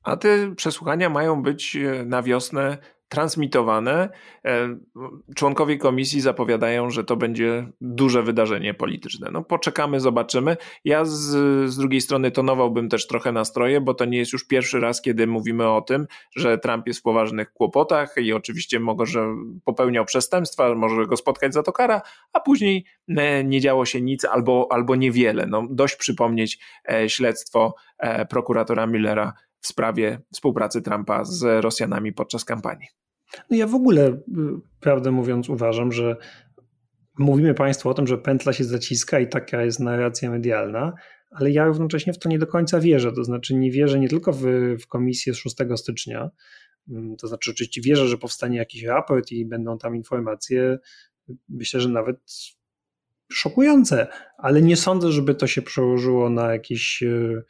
A 0.02 0.16
te 0.16 0.54
przesłuchania 0.54 1.08
mają 1.08 1.42
być 1.42 1.76
e, 1.76 2.04
na 2.04 2.22
wiosnę 2.22 2.78
transmitowane. 3.12 4.08
E, 4.44 4.76
członkowie 5.36 5.78
komisji 5.78 6.20
zapowiadają, 6.20 6.90
że 6.90 7.04
to 7.04 7.16
będzie 7.16 7.68
duże 7.80 8.22
wydarzenie 8.22 8.74
polityczne. 8.74 9.30
No 9.32 9.42
poczekamy, 9.42 10.00
zobaczymy. 10.00 10.56
Ja 10.84 11.04
z, 11.04 11.20
z 11.70 11.76
drugiej 11.76 12.00
strony 12.00 12.30
tonowałbym 12.30 12.88
też 12.88 13.06
trochę 13.06 13.32
nastroje, 13.32 13.80
bo 13.80 13.94
to 13.94 14.04
nie 14.04 14.18
jest 14.18 14.32
już 14.32 14.46
pierwszy 14.46 14.80
raz, 14.80 15.02
kiedy 15.02 15.26
mówimy 15.26 15.68
o 15.68 15.80
tym, 15.80 16.06
że 16.36 16.58
Trump 16.58 16.86
jest 16.86 17.00
w 17.00 17.02
poważnych 17.02 17.52
kłopotach 17.52 18.14
i 18.16 18.32
oczywiście 18.32 18.80
może 18.80 19.34
popełniał 19.64 20.04
przestępstwa, 20.04 20.74
może 20.74 21.06
go 21.06 21.16
spotkać 21.16 21.54
za 21.54 21.62
to 21.62 21.72
kara, 21.72 22.02
a 22.32 22.40
później 22.40 22.84
e, 23.08 23.44
nie 23.44 23.60
działo 23.60 23.84
się 23.84 24.00
nic 24.00 24.24
albo, 24.24 24.68
albo 24.70 24.96
niewiele. 24.96 25.46
No, 25.46 25.66
dość 25.70 25.96
przypomnieć 25.96 26.58
śledztwo 27.08 27.74
prokuratora 28.30 28.86
Millera 28.86 29.32
w 29.60 29.66
sprawie 29.66 30.20
współpracy 30.32 30.82
Trumpa 30.82 31.24
z 31.24 31.64
Rosjanami 31.64 32.12
podczas 32.12 32.44
kampanii. 32.44 33.01
No 33.50 33.56
ja 33.56 33.66
w 33.66 33.74
ogóle, 33.74 34.08
y, 34.08 34.20
prawdę 34.80 35.10
mówiąc, 35.10 35.48
uważam, 35.48 35.92
że 35.92 36.16
mówimy 37.18 37.54
Państwu 37.54 37.88
o 37.88 37.94
tym, 37.94 38.06
że 38.06 38.18
pętla 38.18 38.52
się 38.52 38.64
zaciska 38.64 39.20
i 39.20 39.28
taka 39.28 39.62
jest 39.62 39.80
narracja 39.80 40.30
medialna, 40.30 40.92
ale 41.30 41.50
ja 41.50 41.64
równocześnie 41.64 42.12
w 42.12 42.18
to 42.18 42.28
nie 42.28 42.38
do 42.38 42.46
końca 42.46 42.80
wierzę. 42.80 43.12
To 43.12 43.24
znaczy, 43.24 43.54
nie 43.54 43.70
wierzę 43.70 44.00
nie 44.00 44.08
tylko 44.08 44.32
w, 44.32 44.42
w 44.80 44.86
komisję 44.86 45.34
z 45.34 45.36
6 45.36 45.56
stycznia, 45.76 46.30
mm, 46.88 47.16
to 47.16 47.28
znaczy, 47.28 47.50
oczywiście 47.50 47.80
wierzę, 47.80 48.08
że 48.08 48.18
powstanie 48.18 48.58
jakiś 48.58 48.82
raport 48.82 49.30
i 49.30 49.46
będą 49.46 49.78
tam 49.78 49.96
informacje, 49.96 50.78
myślę, 51.48 51.80
że 51.80 51.88
nawet 51.88 52.16
szokujące, 53.32 54.06
ale 54.38 54.62
nie 54.62 54.76
sądzę, 54.76 55.12
żeby 55.12 55.34
to 55.34 55.46
się 55.46 55.62
przełożyło 55.62 56.30
na 56.30 56.52
jakieś 56.52 57.02
y, 57.02 57.42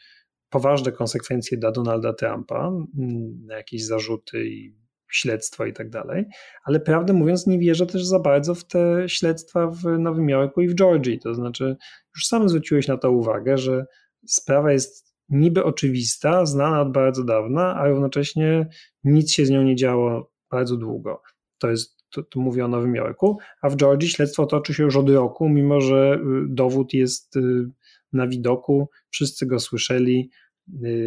poważne 0.51 0.93
konsekwencje 0.93 1.59
dla 1.59 1.73
Donalda 1.73 2.13
Trumpa, 2.13 2.69
mm, 2.69 3.47
na 3.47 3.57
jakieś 3.57 3.85
zarzuty 3.85 4.49
i 4.49 4.82
śledztwa 5.13 5.67
i 5.67 5.73
tak 5.73 5.91
dalej, 5.91 6.25
ale 6.65 6.81
prawdę 6.81 7.13
mówiąc 7.13 7.47
nie 7.47 7.59
wierzę 7.59 7.87
też 7.87 8.05
za 8.05 8.19
bardzo 8.19 8.55
w 8.55 8.65
te 8.65 9.09
śledztwa 9.09 9.67
w 9.67 9.85
Nowym 9.99 10.29
Jorku 10.29 10.61
i 10.61 10.69
w 10.69 10.75
Georgii, 10.75 11.19
to 11.19 11.35
znaczy 11.35 11.77
już 12.17 12.27
sam 12.27 12.49
zwróciłeś 12.49 12.89
na 12.89 12.97
to 12.97 13.11
uwagę, 13.11 13.59
że 13.59 13.87
sprawa 14.27 14.73
jest 14.73 15.13
niby 15.29 15.65
oczywista, 15.65 16.47
znana 16.47 16.81
od 16.81 16.93
bardzo 16.93 17.25
dawna, 17.25 17.75
a 17.75 17.89
równocześnie 17.89 18.69
nic 19.05 19.33
się 19.33 19.47
z 19.47 19.51
nią 19.51 19.63
nie 19.63 19.77
działo 19.77 20.33
bardzo 20.51 20.77
długo. 20.77 21.23
To 21.59 21.71
jest 21.71 22.03
tu, 22.11 22.23
tu 22.23 22.41
mówię 22.41 22.65
o 22.65 22.69
Nowym 22.69 22.95
Jorku, 22.95 23.39
a 23.63 23.69
w 23.69 23.77
Georgii 23.77 24.09
śledztwo 24.09 24.47
toczy 24.47 24.75
się 24.75 24.83
już 24.83 24.97
od 24.97 25.11
roku, 25.11 25.49
mimo 25.49 25.81
że 25.81 26.15
y, 26.15 26.47
dowód 26.49 26.95
jest 26.95 27.37
y, 27.37 27.71
na 28.13 28.27
widoku, 28.27 28.89
wszyscy 29.11 29.47
go 29.47 29.61
słyszeli, 29.61 30.31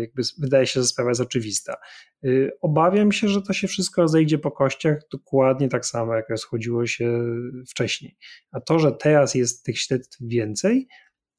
jakby 0.01 0.21
wydaje 0.39 0.67
się, 0.67 0.79
że 0.79 0.87
sprawa 0.87 1.11
jest 1.11 1.21
oczywista. 1.21 1.75
Y, 2.25 2.51
obawiam 2.61 3.11
się, 3.11 3.27
że 3.27 3.41
to 3.41 3.53
się 3.53 3.67
wszystko 3.67 4.01
rozejdzie 4.01 4.37
po 4.37 4.51
kościach 4.51 4.99
dokładnie 5.11 5.69
tak 5.69 5.85
samo, 5.85 6.15
jak 6.15 6.29
rozchodziło 6.29 6.87
się 6.87 7.25
wcześniej. 7.69 8.17
A 8.51 8.59
to, 8.59 8.79
że 8.79 8.91
teraz 8.91 9.35
jest 9.35 9.65
tych 9.65 9.79
śledztw 9.79 10.17
więcej, 10.21 10.87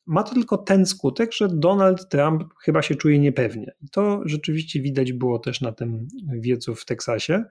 ma 0.06 0.22
to 0.22 0.34
tylko 0.34 0.58
ten 0.58 0.86
skutek, 0.86 1.32
że 1.32 1.48
Donald 1.48 2.08
Trump 2.08 2.44
chyba 2.64 2.82
się 2.82 2.94
czuje 2.94 3.18
niepewnie. 3.18 3.72
I 3.82 3.90
to 3.90 4.20
rzeczywiście 4.24 4.80
widać 4.80 5.12
było 5.12 5.38
też 5.38 5.60
na 5.60 5.72
tym 5.72 6.08
wiecu 6.40 6.74
w 6.74 6.84
Teksasie, 6.84 7.44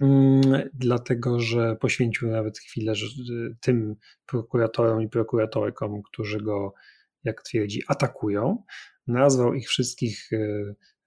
mm, 0.00 0.68
dlatego 0.74 1.40
że 1.40 1.76
poświęcił 1.76 2.28
nawet 2.28 2.58
chwilę 2.58 2.92
tym 3.60 3.96
prokuratorom 4.26 5.02
i 5.02 5.08
prokuratorkom, 5.08 6.02
którzy 6.02 6.40
go, 6.40 6.74
jak 7.24 7.42
twierdzi, 7.42 7.82
atakują. 7.88 8.62
Nazwał 9.06 9.54
ich 9.54 9.68
wszystkich 9.68 10.32
e, 10.32 10.38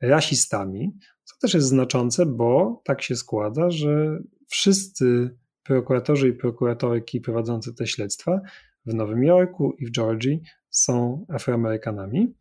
rasistami, 0.01 0.97
co 1.23 1.35
też 1.41 1.53
jest 1.53 1.67
znaczące, 1.67 2.25
bo 2.25 2.81
tak 2.85 3.01
się 3.01 3.15
składa, 3.15 3.69
że 3.69 4.19
wszyscy 4.47 5.37
prokuratorzy 5.63 6.29
i 6.29 6.33
prokuratorki 6.33 7.21
prowadzące 7.21 7.73
te 7.73 7.87
śledztwa 7.87 8.41
w 8.85 8.93
Nowym 8.93 9.23
Jorku 9.23 9.73
i 9.79 9.85
w 9.85 9.91
Georgii 9.91 10.41
są 10.69 11.25
Afroamerykanami. 11.29 12.35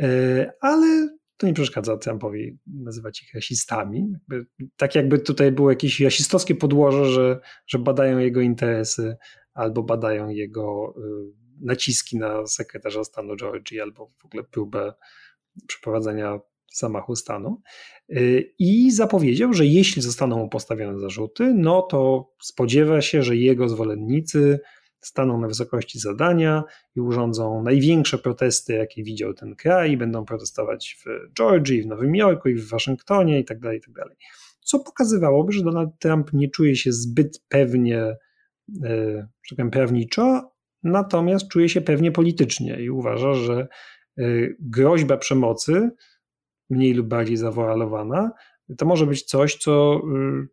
E, 0.00 0.52
ale 0.60 1.08
to 1.36 1.46
nie 1.46 1.54
przeszkadza 1.54 1.96
Trumpowi 1.96 2.58
nazywać 2.66 3.22
ich 3.22 3.34
rasistami. 3.34 4.14
Tak 4.76 4.94
jakby 4.94 5.18
tutaj 5.18 5.52
było 5.52 5.70
jakieś 5.70 6.00
rasistowskie 6.00 6.54
podłoże, 6.54 7.04
że, 7.04 7.40
że 7.66 7.78
badają 7.78 8.18
jego 8.18 8.40
interesy 8.40 9.16
albo 9.54 9.82
badają 9.82 10.28
jego 10.28 10.94
y, 10.98 11.39
naciski 11.60 12.18
na 12.18 12.46
sekretarza 12.46 13.04
stanu 13.04 13.36
Georgii 13.36 13.80
albo 13.80 14.12
w 14.18 14.24
ogóle 14.24 14.44
próbę 14.44 14.92
przeprowadzenia 15.66 16.40
zamachu 16.74 17.16
stanu. 17.16 17.62
Y, 18.10 18.54
I 18.58 18.90
zapowiedział, 18.90 19.52
że 19.52 19.66
jeśli 19.66 20.02
zostaną 20.02 20.38
mu 20.38 20.48
postawione 20.48 20.98
zarzuty, 20.98 21.54
no 21.54 21.82
to 21.82 22.30
spodziewa 22.42 23.00
się, 23.00 23.22
że 23.22 23.36
jego 23.36 23.68
zwolennicy 23.68 24.60
staną 25.00 25.40
na 25.40 25.48
wysokości 25.48 25.98
zadania 25.98 26.64
i 26.96 27.00
urządzą 27.00 27.62
największe 27.62 28.18
protesty, 28.18 28.72
jakie 28.72 29.02
widział 29.02 29.34
ten 29.34 29.56
kraj, 29.56 29.96
będą 29.96 30.24
protestować 30.24 30.96
w 31.04 31.32
Georgii, 31.34 31.82
w 31.82 31.86
Nowym 31.86 32.16
Jorku 32.16 32.48
i 32.48 32.54
w 32.54 32.68
Waszyngtonie 32.68 33.38
itd., 33.38 33.60
tak 33.60 33.74
itd. 33.74 34.02
Tak 34.02 34.16
Co 34.64 34.78
pokazywałoby, 34.78 35.52
że 35.52 35.62
Donald 35.62 35.90
Trump 35.98 36.32
nie 36.32 36.50
czuje 36.50 36.76
się 36.76 36.92
zbyt 36.92 37.42
pewnie, 37.48 38.16
e, 38.84 39.28
że 39.42 39.56
tak 39.56 39.70
prawniczo, 39.70 40.52
natomiast 40.82 41.48
czuje 41.48 41.68
się 41.68 41.80
pewnie 41.80 42.12
politycznie 42.12 42.80
i 42.80 42.90
uważa, 42.90 43.34
że 43.34 43.68
e, 44.18 44.24
groźba 44.60 45.16
przemocy, 45.16 45.90
mniej 46.70 46.94
lub 46.94 47.06
bardziej 47.06 47.36
zawoalowana, 47.36 48.30
to 48.78 48.86
może 48.86 49.06
być 49.06 49.22
coś, 49.22 49.56
co 49.56 49.94
e, 49.94 50.46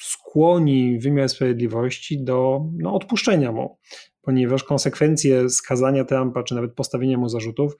skłoni 0.00 0.98
wymiar 0.98 1.28
sprawiedliwości 1.28 2.24
do 2.24 2.64
no, 2.78 2.94
odpuszczenia 2.94 3.52
mu, 3.52 3.78
ponieważ 4.22 4.64
konsekwencje 4.64 5.50
skazania 5.50 6.04
Trumpa, 6.04 6.42
czy 6.42 6.54
nawet 6.54 6.74
postawienia 6.74 7.18
mu 7.18 7.28
zarzutów, 7.28 7.76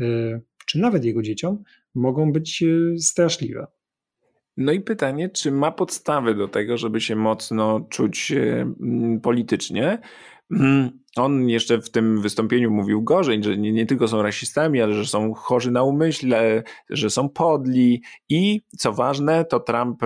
y, 0.00 0.42
czy 0.66 0.78
nawet 0.78 1.04
jego 1.04 1.22
dzieciom, 1.22 1.62
mogą 1.94 2.32
być 2.32 2.62
y, 2.62 2.94
straszliwe. 2.98 3.66
No 4.56 4.72
i 4.72 4.80
pytanie, 4.80 5.28
czy 5.28 5.50
ma 5.50 5.72
podstawy 5.72 6.34
do 6.34 6.48
tego, 6.48 6.76
żeby 6.76 7.00
się 7.00 7.16
mocno 7.16 7.86
czuć 7.90 8.32
y, 8.32 8.66
politycznie? 9.22 9.98
Mm, 10.50 10.90
on 11.16 11.48
jeszcze 11.48 11.80
w 11.80 11.90
tym 11.90 12.20
wystąpieniu 12.20 12.70
mówił 12.70 13.02
gorzej, 13.02 13.44
że 13.44 13.56
nie, 13.56 13.72
nie, 13.72 13.86
tylko 13.86 14.08
są 14.08 14.22
rasistami, 14.22 14.82
ale 14.82 14.94
że 14.94 15.06
są 15.06 15.34
chorzy 15.34 15.70
na 15.70 15.82
umyśle, 15.82 16.62
że 16.90 17.10
są 17.10 17.28
podli 17.28 18.02
i 18.28 18.62
co 18.78 18.92
ważne, 18.92 19.44
to 19.44 19.60
Trump 19.60 20.02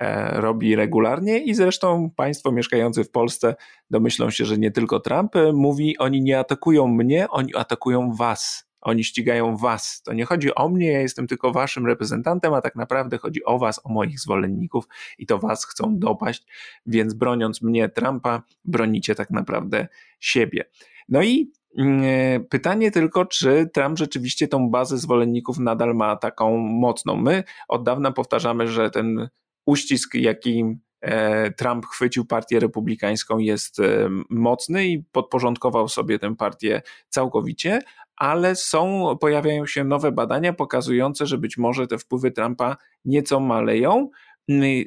E, 0.00 0.40
robi 0.40 0.76
regularnie 0.76 1.38
i 1.38 1.54
zresztą 1.54 2.10
państwo 2.16 2.52
mieszkający 2.52 3.04
w 3.04 3.10
Polsce 3.10 3.54
domyślą 3.90 4.30
się, 4.30 4.44
że 4.44 4.58
nie 4.58 4.70
tylko 4.70 5.00
Trump 5.00 5.32
mówi, 5.52 5.98
oni 5.98 6.22
nie 6.22 6.38
atakują 6.38 6.86
mnie, 6.86 7.28
oni 7.28 7.54
atakują 7.56 8.12
was. 8.12 8.69
Oni 8.80 9.04
ścigają 9.04 9.56
was. 9.56 10.02
To 10.02 10.12
nie 10.12 10.24
chodzi 10.24 10.54
o 10.54 10.68
mnie, 10.68 10.92
ja 10.92 11.00
jestem 11.00 11.26
tylko 11.26 11.52
waszym 11.52 11.86
reprezentantem, 11.86 12.54
a 12.54 12.60
tak 12.60 12.76
naprawdę 12.76 13.18
chodzi 13.18 13.44
o 13.44 13.58
was, 13.58 13.80
o 13.84 13.92
moich 13.92 14.20
zwolenników 14.20 14.84
i 15.18 15.26
to 15.26 15.38
was 15.38 15.66
chcą 15.66 15.98
dopaść, 15.98 16.46
więc 16.86 17.14
broniąc 17.14 17.62
mnie, 17.62 17.88
Trumpa, 17.88 18.42
bronicie 18.64 19.14
tak 19.14 19.30
naprawdę 19.30 19.88
siebie. 20.20 20.64
No 21.08 21.22
i 21.22 21.52
mm, 21.78 22.44
Pytanie 22.50 22.90
tylko, 22.90 23.24
czy 23.24 23.70
Trump 23.72 23.98
rzeczywiście 23.98 24.48
tą 24.48 24.70
bazę 24.70 24.98
zwolenników 24.98 25.58
nadal 25.58 25.94
ma 25.94 26.16
taką 26.16 26.56
mocną. 26.56 27.16
My 27.16 27.44
od 27.68 27.84
dawna 27.84 28.12
powtarzamy, 28.12 28.68
że 28.68 28.90
ten 28.90 29.28
uścisk, 29.66 30.14
jakim 30.14 30.80
e, 31.00 31.50
Trump 31.50 31.86
chwycił 31.86 32.24
partię 32.24 32.60
republikańską, 32.60 33.38
jest 33.38 33.80
e, 33.80 34.08
mocny 34.30 34.86
i 34.86 35.02
podporządkował 35.12 35.88
sobie 35.88 36.18
tę 36.18 36.36
partię 36.36 36.82
całkowicie, 37.08 37.80
ale 38.20 38.56
są, 38.56 39.16
pojawiają 39.20 39.66
się 39.66 39.84
nowe 39.84 40.12
badania 40.12 40.52
pokazujące, 40.52 41.26
że 41.26 41.38
być 41.38 41.58
może 41.58 41.86
te 41.86 41.98
wpływy 41.98 42.30
Trumpa 42.30 42.76
nieco 43.04 43.40
maleją. 43.40 44.10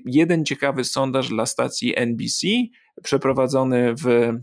Jeden 0.05 0.45
ciekawy 0.45 0.83
sondaż 0.83 1.29
dla 1.29 1.45
stacji 1.45 1.93
NBC, 1.95 2.47
przeprowadzony 3.03 3.93
w, 3.95 4.33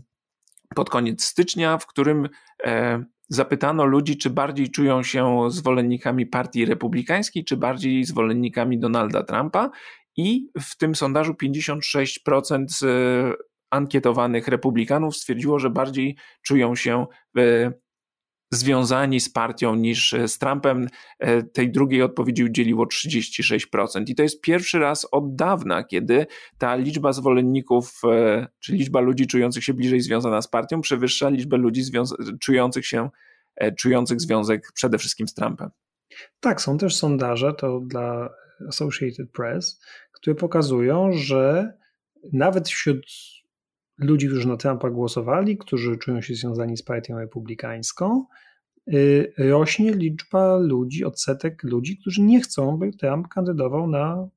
pod 0.75 0.89
koniec 0.89 1.23
stycznia, 1.23 1.77
w 1.77 1.87
którym 1.87 2.29
e, 2.63 3.03
zapytano 3.29 3.85
ludzi, 3.85 4.17
czy 4.17 4.29
bardziej 4.29 4.69
czują 4.69 5.03
się 5.03 5.51
zwolennikami 5.51 6.25
partii 6.25 6.65
republikańskiej, 6.65 7.45
czy 7.45 7.57
bardziej 7.57 8.03
zwolennikami 8.03 8.79
Donalda 8.79 9.23
Trumpa 9.23 9.69
i 10.17 10.49
w 10.61 10.77
tym 10.77 10.95
sondażu 10.95 11.33
56% 11.33 12.65
ankietowanych 13.69 14.47
republikanów 14.47 15.17
stwierdziło, 15.17 15.59
że 15.59 15.69
bardziej 15.69 16.15
czują 16.43 16.75
się 16.75 17.05
e, 17.37 17.71
związani 18.51 19.19
z 19.19 19.29
partią 19.29 19.75
niż 19.75 20.15
z 20.27 20.37
Trumpem. 20.37 20.87
E, 21.19 21.43
tej 21.43 21.71
drugiej 21.71 22.01
odpowiedzi 22.01 22.43
udzieliło 22.43 22.85
36%. 22.85 24.03
I 24.07 24.15
to 24.15 24.23
jest 24.23 24.41
pierwszy 24.41 24.79
raz 24.79 25.07
od 25.11 25.35
dawna, 25.35 25.83
kiedy 25.83 26.25
ta 26.57 26.75
liczba 26.75 27.13
zwolenników, 27.13 28.01
e, 28.11 28.47
czy 28.59 28.73
liczba 28.73 28.99
ludzi 28.99 29.27
czujących 29.27 29.63
się 29.63 29.73
bliżej 29.73 30.01
związana 30.01 30.41
z 30.41 30.47
partią, 30.47 30.81
przewyższa 30.81 31.29
liczbę 31.29 31.57
ludzi 31.57 31.81
czujących 32.41 32.85
się, 32.85 33.09
czujących 33.77 34.21
związek 34.21 34.71
przede 34.73 34.97
wszystkim 34.97 35.27
z 35.27 35.33
Trumpem. 35.33 35.69
Tak, 36.39 36.61
są 36.61 36.77
też 36.77 36.95
sondaże, 36.95 37.53
to 37.53 37.79
dla 37.79 38.29
Associated 38.67 39.31
Press, 39.31 39.81
które 40.11 40.35
pokazują, 40.35 41.13
że 41.13 41.73
nawet 42.33 42.69
wśród 42.69 43.05
ludzi, 44.01 44.27
którzy 44.27 44.47
na 44.47 44.57
Trumpa 44.57 44.89
głosowali, 44.89 45.57
którzy 45.57 45.97
czują 45.97 46.21
się 46.21 46.35
związani 46.35 46.77
z 46.77 46.83
partią 46.83 47.19
republikańską, 47.19 48.25
y, 48.93 49.33
rośnie 49.37 49.93
liczba 49.93 50.57
ludzi, 50.57 51.05
odsetek 51.05 51.63
ludzi, 51.63 51.97
którzy 51.97 52.21
nie 52.21 52.41
chcą, 52.41 52.77
by 52.77 52.91
Trump 52.91 53.27
kandydował 53.27 53.87
na 53.87 54.27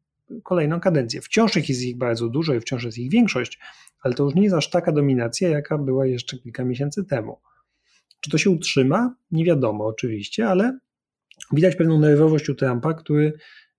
kolejną 0.43 0.81
kadencję. 0.81 1.21
Wciąż 1.21 1.57
jest 1.57 1.83
ich 1.83 1.99
bardzo 1.99 2.29
dużo 2.29 2.55
i 2.55 2.61
wciąż 2.61 2.85
jest 2.85 2.99
ich 2.99 3.11
większość, 3.11 3.59
ale 4.03 4.15
to 4.15 4.25
już 4.25 4.35
nie 4.35 4.43
jest 4.43 4.55
aż 4.55 4.71
taka 4.71 4.93
dominacja, 4.93 5.49
jaka 5.49 5.79
była 5.79 6.07
jeszcze 6.07 6.39
kilka 6.39 6.65
miesięcy 6.65 7.05
temu. 7.05 7.41
Czy 8.21 8.31
to 8.31 8.39
się 8.39 8.51
utrzyma? 8.51 9.15
Nie 9.31 9.45
wiadomo 9.45 9.87
oczywiście, 9.87 10.49
ale 10.49 10.79
widać 11.53 11.77
pewną 11.77 12.01
nerwowość 12.01 12.49
u 12.49 12.55
Trumpa, 12.55 12.95
który 12.95 13.33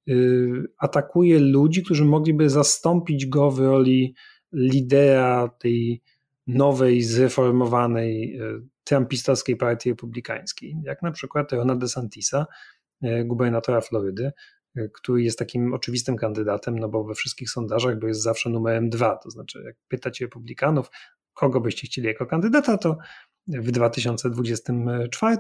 Y, 0.10 0.64
atakuje 0.78 1.40
ludzi, 1.40 1.84
którzy 1.84 2.06
mogliby 2.06 2.50
zastąpić 2.50 3.26
go 3.26 3.52
w 3.52 3.60
roli 3.60 4.16
lidera 4.56 5.48
tej 5.48 6.02
nowej, 6.48 7.02
zreformowanej 7.02 8.42
y, 8.42 8.62
trumpistowskiej 8.84 9.56
partii 9.56 9.90
republikańskiej, 9.90 10.76
jak 10.84 11.02
na 11.02 11.12
przykład 11.12 11.52
Rona 11.52 11.76
DeSantisa, 11.76 12.46
y, 13.04 13.24
gubernatora 13.26 13.82
Florydy, 13.82 14.32
który 14.94 15.24
jest 15.24 15.40
takim 15.40 15.74
oczywistym 15.74 16.16
kandydatem, 16.16 16.80
no 16.80 16.90
bo 16.90 17.04
we 17.04 17.14
wszystkich 17.14 17.50
sondażach 17.50 18.00
bo 18.00 18.08
jest 18.08 18.22
zawsze 18.22 18.50
numerem 18.50 18.90
dwa, 18.90 19.18
to 19.18 19.30
znaczy 19.30 19.64
jak 19.66 19.76
pytacie 19.88 20.26
republikanów, 20.26 20.90
kogo 21.34 21.62
byście 21.62 21.88
chcieli 21.88 22.08
jako 22.08 22.26
kandydata, 22.26 22.78
to 22.78 22.98
w 23.48 23.72
2024, 23.72 25.38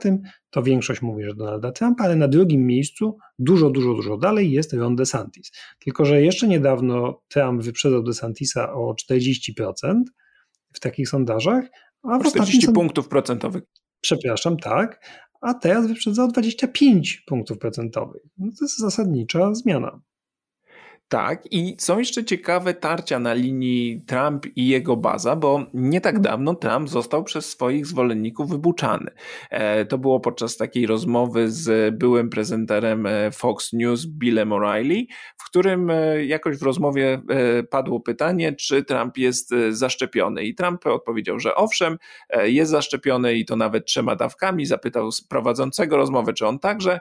to 0.50 0.64
większość 0.64 1.02
mówi, 1.02 1.24
że 1.24 1.36
Donalda 1.36 1.72
Trumpa, 1.72 2.04
ale 2.04 2.16
na 2.16 2.28
drugim 2.28 2.66
miejscu, 2.66 3.18
dużo, 3.40 3.70
dużo, 3.70 3.94
dużo 3.94 4.18
dalej 4.18 4.52
jest 4.52 4.74
Ron 4.74 4.96
DeSantis. 4.96 5.52
Tylko, 5.80 6.06
że 6.06 6.22
jeszcze 6.22 6.48
niedawno 6.48 7.22
Trump 7.28 7.64
wyprzedzał 7.64 8.04
DeSantisa 8.04 8.74
o 8.74 8.96
40% 9.12 10.02
w 10.74 10.80
takich 10.80 11.10
sondażach, 11.10 11.66
a 12.04 12.20
w 12.20 12.28
40 12.28 12.68
punktów 12.72 13.08
procentowych. 13.08 13.64
Przepraszam, 14.02 14.58
tak, 14.58 15.06
a 15.42 15.54
teraz 15.54 15.88
wyprzedza 15.88 16.24
o 16.24 16.28
25 16.28 17.24
punktów 17.28 17.58
procentowych. 17.58 18.22
No 18.38 18.52
to 18.60 18.66
jest 18.66 18.80
zasadnicza 18.80 19.54
zmiana. 19.54 20.00
Tak, 21.10 21.44
i 21.52 21.76
są 21.80 22.00
jeszcze 22.00 22.26
ciekawe 22.26 22.74
tarcia 22.74 23.20
na 23.20 23.34
linii 23.34 24.02
Trump 24.08 24.46
i 24.56 24.68
jego 24.68 24.98
baza, 24.98 25.36
bo 25.36 25.66
nie 25.74 26.02
tak 26.02 26.20
dawno 26.20 26.56
Trump 26.56 26.90
został 26.90 27.24
przez 27.24 27.50
swoich 27.50 27.86
zwolenników 27.86 28.50
wybuczany. 28.50 29.12
E, 29.50 29.86
to 29.86 29.98
było 29.98 30.20
podczas 30.20 30.58
takiej 30.58 30.88
rozmowy 30.88 31.52
z 31.52 31.96
byłym 31.98 32.30
prezenterem 32.30 33.06
e, 33.06 33.32
Fox 33.32 33.74
News 33.74 34.06
Billem 34.06 34.50
O'Reilly, 34.50 35.06
w 35.38 35.46
którym 35.46 35.90
e, 35.90 36.26
jakoś 36.26 36.58
w 36.58 36.64
rozmowie 36.64 37.22
padło 37.70 38.00
pytanie, 38.00 38.54
czy 38.54 38.84
Trump 38.84 39.18
jest 39.18 39.54
zaszczepiony. 39.70 40.44
I 40.44 40.56
Trump 40.56 40.86
odpowiedział, 40.86 41.40
że 41.40 41.56
owszem, 41.56 41.98
jest 42.44 42.72
zaszczepiony 42.72 43.36
i 43.36 43.46
to 43.46 43.56
nawet 43.56 43.86
trzema 43.86 44.16
dawkami. 44.16 44.66
Zapytał 44.66 45.10
prowadzącego 45.30 45.98
rozmowę, 45.98 46.34
czy 46.34 46.48
on 46.48 46.60
także. 46.60 47.00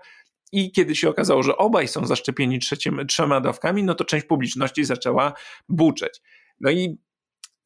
I 0.54 0.72
kiedy 0.72 0.94
się 0.96 1.08
okazało, 1.08 1.42
że 1.42 1.56
obaj 1.56 1.88
są 1.88 2.06
zaszczepieni 2.06 2.58
trzecim, 2.58 3.00
trzema 3.08 3.40
dawkami, 3.40 3.84
no 3.84 3.94
to 3.94 4.04
część 4.04 4.26
publiczności 4.26 4.84
zaczęła 4.84 5.32
buczeć. 5.68 6.20
No 6.60 6.70
i 6.70 6.98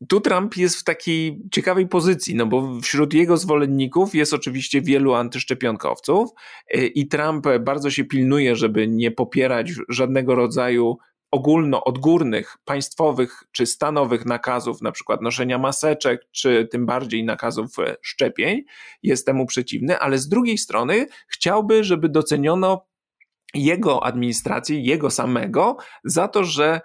tu 0.08 0.20
Trump 0.20 0.56
jest 0.56 0.76
w 0.76 0.84
takiej 0.84 1.42
ciekawej 1.52 1.88
pozycji, 1.88 2.34
no 2.34 2.46
bo 2.46 2.80
wśród 2.80 3.14
jego 3.14 3.36
zwolenników 3.36 4.14
jest 4.14 4.34
oczywiście 4.34 4.82
wielu 4.82 5.14
antyszczepionkowców 5.14 6.30
y, 6.76 6.86
i 6.86 7.08
Trump 7.08 7.46
bardzo 7.60 7.90
się 7.90 8.04
pilnuje, 8.04 8.56
żeby 8.56 8.88
nie 8.88 9.10
popierać 9.10 9.72
żadnego 9.88 10.34
rodzaju 10.34 10.98
ogólno-odgórnych, 11.30 12.56
państwowych 12.64 13.44
czy 13.52 13.66
stanowych 13.66 14.26
nakazów, 14.26 14.82
na 14.82 14.92
przykład 14.92 15.22
noszenia 15.22 15.58
maseczek, 15.58 16.20
czy 16.30 16.68
tym 16.70 16.86
bardziej 16.86 17.24
nakazów 17.24 17.78
e, 17.78 17.96
szczepień, 18.02 18.62
jest 19.02 19.26
temu 19.26 19.46
przeciwny, 19.46 19.98
ale 19.98 20.18
z 20.18 20.28
drugiej 20.28 20.58
strony 20.58 21.06
chciałby, 21.28 21.84
żeby 21.84 22.08
doceniono 22.08 22.88
jego 23.54 24.04
administracji, 24.04 24.84
jego 24.84 25.10
samego, 25.10 25.76
za 26.04 26.28
to, 26.28 26.44
że 26.44 26.80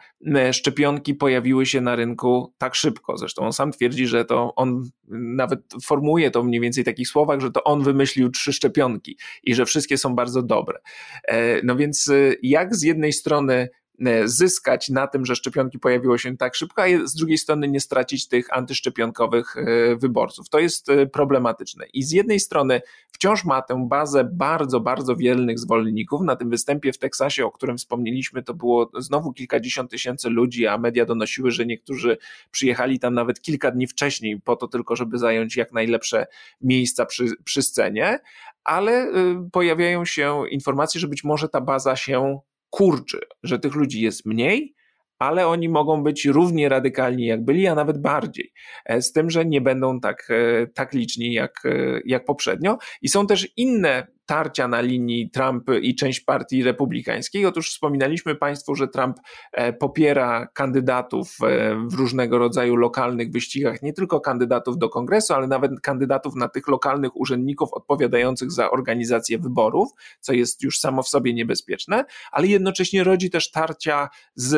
szczepionki 0.51 1.15
pojawiły 1.15 1.65
się 1.65 1.81
na 1.81 1.95
rynku 1.95 2.53
tak 2.57 2.75
szybko. 2.75 3.17
Zresztą 3.17 3.41
on 3.45 3.53
sam 3.53 3.71
twierdzi, 3.71 4.07
że 4.07 4.25
to 4.25 4.55
on 4.55 4.89
nawet 5.37 5.59
formuje 5.83 6.31
to 6.31 6.43
mniej 6.43 6.61
więcej 6.61 6.83
w 6.83 6.85
takich 6.85 7.07
słowach, 7.07 7.39
że 7.39 7.51
to 7.51 7.63
on 7.63 7.83
wymyślił 7.83 8.29
trzy 8.29 8.53
szczepionki 8.53 9.17
i 9.43 9.55
że 9.55 9.65
wszystkie 9.65 9.97
są 9.97 10.15
bardzo 10.15 10.41
dobre. 10.41 10.79
E, 11.27 11.61
no 11.63 11.75
więc 11.75 12.07
e, 12.09 12.13
jak 12.41 12.75
z 12.75 12.83
jednej 12.83 13.13
strony 13.13 13.69
E, 13.69 13.82
zyskać 14.25 14.89
na 14.89 15.07
tym, 15.07 15.25
że 15.25 15.35
szczepionki 15.35 15.79
pojawiły 15.79 16.19
się 16.19 16.37
tak 16.37 16.55
szybko, 16.55 16.83
a 16.83 16.87
z 17.07 17.15
drugiej 17.15 17.37
strony 17.37 17.67
nie 17.67 17.79
stracić 17.79 18.27
tych 18.27 18.57
antyszczepionkowych 18.57 19.57
e, 19.57 19.95
wyborców. 19.95 20.49
To 20.49 20.59
jest 20.59 20.89
e, 20.89 21.05
problematyczne. 21.07 21.85
I 21.93 22.03
z 22.03 22.11
jednej 22.11 22.39
strony 22.39 22.81
wciąż 23.11 23.45
ma 23.45 23.61
tę 23.61 23.85
bazę 23.87 24.23
bardzo, 24.33 24.79
bardzo 24.79 25.15
wielnych 25.15 25.59
zwolenników. 25.59 26.21
Na 26.21 26.35
tym 26.35 26.49
występie 26.49 26.93
w 26.93 26.97
Teksasie, 26.97 27.45
o 27.45 27.51
którym 27.51 27.77
wspomnieliśmy, 27.77 28.43
to 28.43 28.53
było 28.53 28.91
znowu 28.97 29.33
kilkadziesiąt 29.33 29.91
tysięcy 29.91 30.29
ludzi, 30.29 30.67
a 30.67 30.77
media 30.77 31.05
donosiły, 31.05 31.51
że 31.51 31.65
niektórzy 31.65 32.17
przyjechali 32.51 32.99
tam 32.99 33.13
nawet 33.13 33.41
kilka 33.41 33.71
dni 33.71 33.87
wcześniej, 33.87 34.41
po 34.41 34.55
to 34.55 34.67
tylko, 34.67 34.95
żeby 34.95 35.17
zająć 35.17 35.57
jak 35.57 35.71
najlepsze 35.71 36.25
miejsca 36.61 37.05
przy, 37.05 37.25
przy 37.43 37.61
scenie. 37.61 38.19
Ale 38.63 39.11
pojawiają 39.51 40.05
się 40.05 40.43
informacje, 40.49 41.01
że 41.01 41.07
być 41.07 41.23
może 41.23 41.49
ta 41.49 41.61
baza 41.61 41.95
się 41.95 42.39
kurczy, 42.73 43.19
że 43.43 43.59
tych 43.59 43.75
ludzi 43.75 44.01
jest 44.01 44.25
mniej, 44.25 44.75
ale 45.19 45.47
oni 45.47 45.69
mogą 45.69 46.03
być 46.03 46.25
równie 46.25 46.69
radykalni 46.69 47.25
jak 47.25 47.45
byli, 47.45 47.67
a 47.67 47.75
nawet 47.75 48.01
bardziej. 48.01 48.53
E, 48.85 49.01
z 49.01 49.11
tym, 49.11 49.29
że 49.29 49.45
nie 49.45 49.61
będą 49.61 49.99
tak, 49.99 50.27
e, 50.29 50.67
tak 50.67 50.93
liczni 50.93 51.33
jak, 51.33 51.53
e, 51.65 51.99
jak 52.05 52.25
poprzednio. 52.25 52.77
I 53.01 53.09
są 53.09 53.27
też 53.27 53.47
inne 53.57 54.07
tarcia 54.25 54.67
na 54.67 54.81
linii 54.81 55.29
Trump 55.29 55.63
i 55.81 55.95
część 55.95 56.19
partii 56.19 56.63
republikańskiej. 56.63 57.45
Otóż 57.45 57.69
wspominaliśmy 57.69 58.35
Państwu, 58.35 58.75
że 58.75 58.87
Trump 58.87 59.17
e, 59.51 59.73
popiera 59.73 60.47
kandydatów 60.53 61.37
e, 61.43 61.75
w 61.87 61.93
różnego 61.93 62.37
rodzaju 62.37 62.75
lokalnych 62.75 63.31
wyścigach, 63.31 63.81
nie 63.81 63.93
tylko 63.93 64.19
kandydatów 64.19 64.77
do 64.77 64.89
kongresu, 64.89 65.33
ale 65.33 65.47
nawet 65.47 65.71
kandydatów 65.81 66.35
na 66.35 66.47
tych 66.47 66.67
lokalnych 66.67 67.15
urzędników 67.15 67.73
odpowiadających 67.73 68.51
za 68.51 68.71
organizację 68.71 69.39
wyborów, 69.39 69.89
co 70.19 70.33
jest 70.33 70.63
już 70.63 70.79
samo 70.79 71.03
w 71.03 71.07
sobie 71.07 71.33
niebezpieczne, 71.33 72.05
ale 72.31 72.47
jednocześnie 72.47 73.03
rodzi 73.03 73.29
też 73.29 73.51
tarcia 73.51 74.09
z 74.35 74.53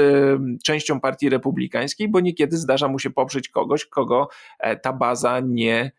częścią 0.64 1.00
partii 1.00 1.30
republikańskiej, 1.30 2.10
bo 2.10 2.20
niekiedy 2.20 2.58
zdarza 2.58 2.88
mu 2.88 3.00
się 3.00 3.10
poprzeć 3.10 3.50
kogoś, 3.50 3.86
kogo 3.86 4.28
e, 4.60 4.76
ta 4.76 4.94
baza 4.94 5.40
nie 5.40 5.92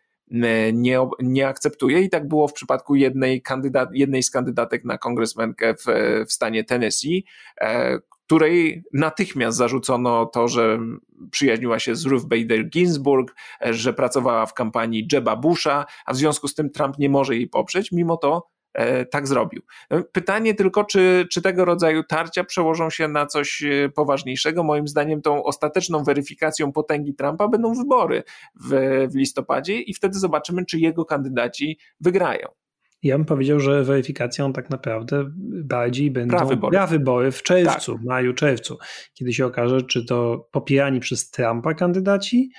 nie, 0.73 1.07
nie 1.19 1.47
akceptuje. 1.47 2.01
I 2.01 2.09
tak 2.09 2.27
było 2.27 2.47
w 2.47 2.53
przypadku 2.53 2.95
jednej, 2.95 3.41
kandydat, 3.41 3.89
jednej 3.93 4.23
z 4.23 4.31
kandydatek 4.31 4.85
na 4.85 4.97
kongresmenkę 4.97 5.73
w, 5.73 5.85
w 6.27 6.33
stanie 6.33 6.63
Tennessee, 6.63 7.25
e, 7.61 7.99
której 8.25 8.83
natychmiast 8.93 9.57
zarzucono 9.57 10.25
to, 10.25 10.47
że 10.47 10.79
przyjaźniła 11.31 11.79
się 11.79 11.95
z 11.95 12.05
Ruth 12.05 12.25
Bader 12.25 12.69
Ginsburg, 12.69 13.35
e, 13.65 13.73
że 13.73 13.93
pracowała 13.93 14.45
w 14.45 14.53
kampanii 14.53 15.07
Jeba 15.11 15.35
Busha, 15.35 15.85
a 16.05 16.13
w 16.13 16.17
związku 16.17 16.47
z 16.47 16.55
tym 16.55 16.69
Trump 16.69 16.97
nie 16.97 17.09
może 17.09 17.35
jej 17.35 17.47
poprzeć, 17.47 17.91
mimo 17.91 18.17
to 18.17 18.56
tak 19.05 19.27
zrobił. 19.27 19.61
No, 19.89 20.03
pytanie 20.11 20.53
tylko, 20.53 20.83
czy, 20.83 21.27
czy 21.31 21.41
tego 21.41 21.65
rodzaju 21.65 22.03
tarcia 22.03 22.43
przełożą 22.43 22.89
się 22.89 23.07
na 23.07 23.25
coś 23.25 23.63
e, 23.63 23.89
poważniejszego. 23.89 24.63
Moim 24.63 24.87
zdaniem 24.87 25.21
tą 25.21 25.43
ostateczną 25.43 26.03
weryfikacją 26.03 26.71
potęgi 26.71 27.15
Trumpa 27.15 27.47
będą 27.47 27.73
wybory 27.73 28.23
w, 28.55 29.07
w 29.11 29.15
listopadzie 29.15 29.81
i 29.81 29.93
wtedy 29.93 30.19
zobaczymy, 30.19 30.65
czy 30.65 30.79
jego 30.79 31.05
kandydaci 31.05 31.79
wygrają. 31.99 32.47
Ja 33.03 33.17
bym 33.17 33.25
powiedział, 33.25 33.59
że 33.59 33.83
weryfikacją 33.83 34.53
tak 34.53 34.69
naprawdę 34.69 35.25
bardziej 35.63 36.11
będą 36.11 36.37
prawybory, 36.37 36.77
wybory 36.87 37.31
w 37.31 37.43
czerwcu, 37.43 37.93
tak. 37.93 38.03
maju, 38.03 38.33
czerwcu, 38.33 38.77
kiedy 39.13 39.33
się 39.33 39.45
okaże, 39.45 39.81
czy 39.81 40.05
to 40.05 40.47
popierani 40.51 40.99
przez 40.99 41.31
Trumpa 41.31 41.73
kandydaci, 41.73 42.51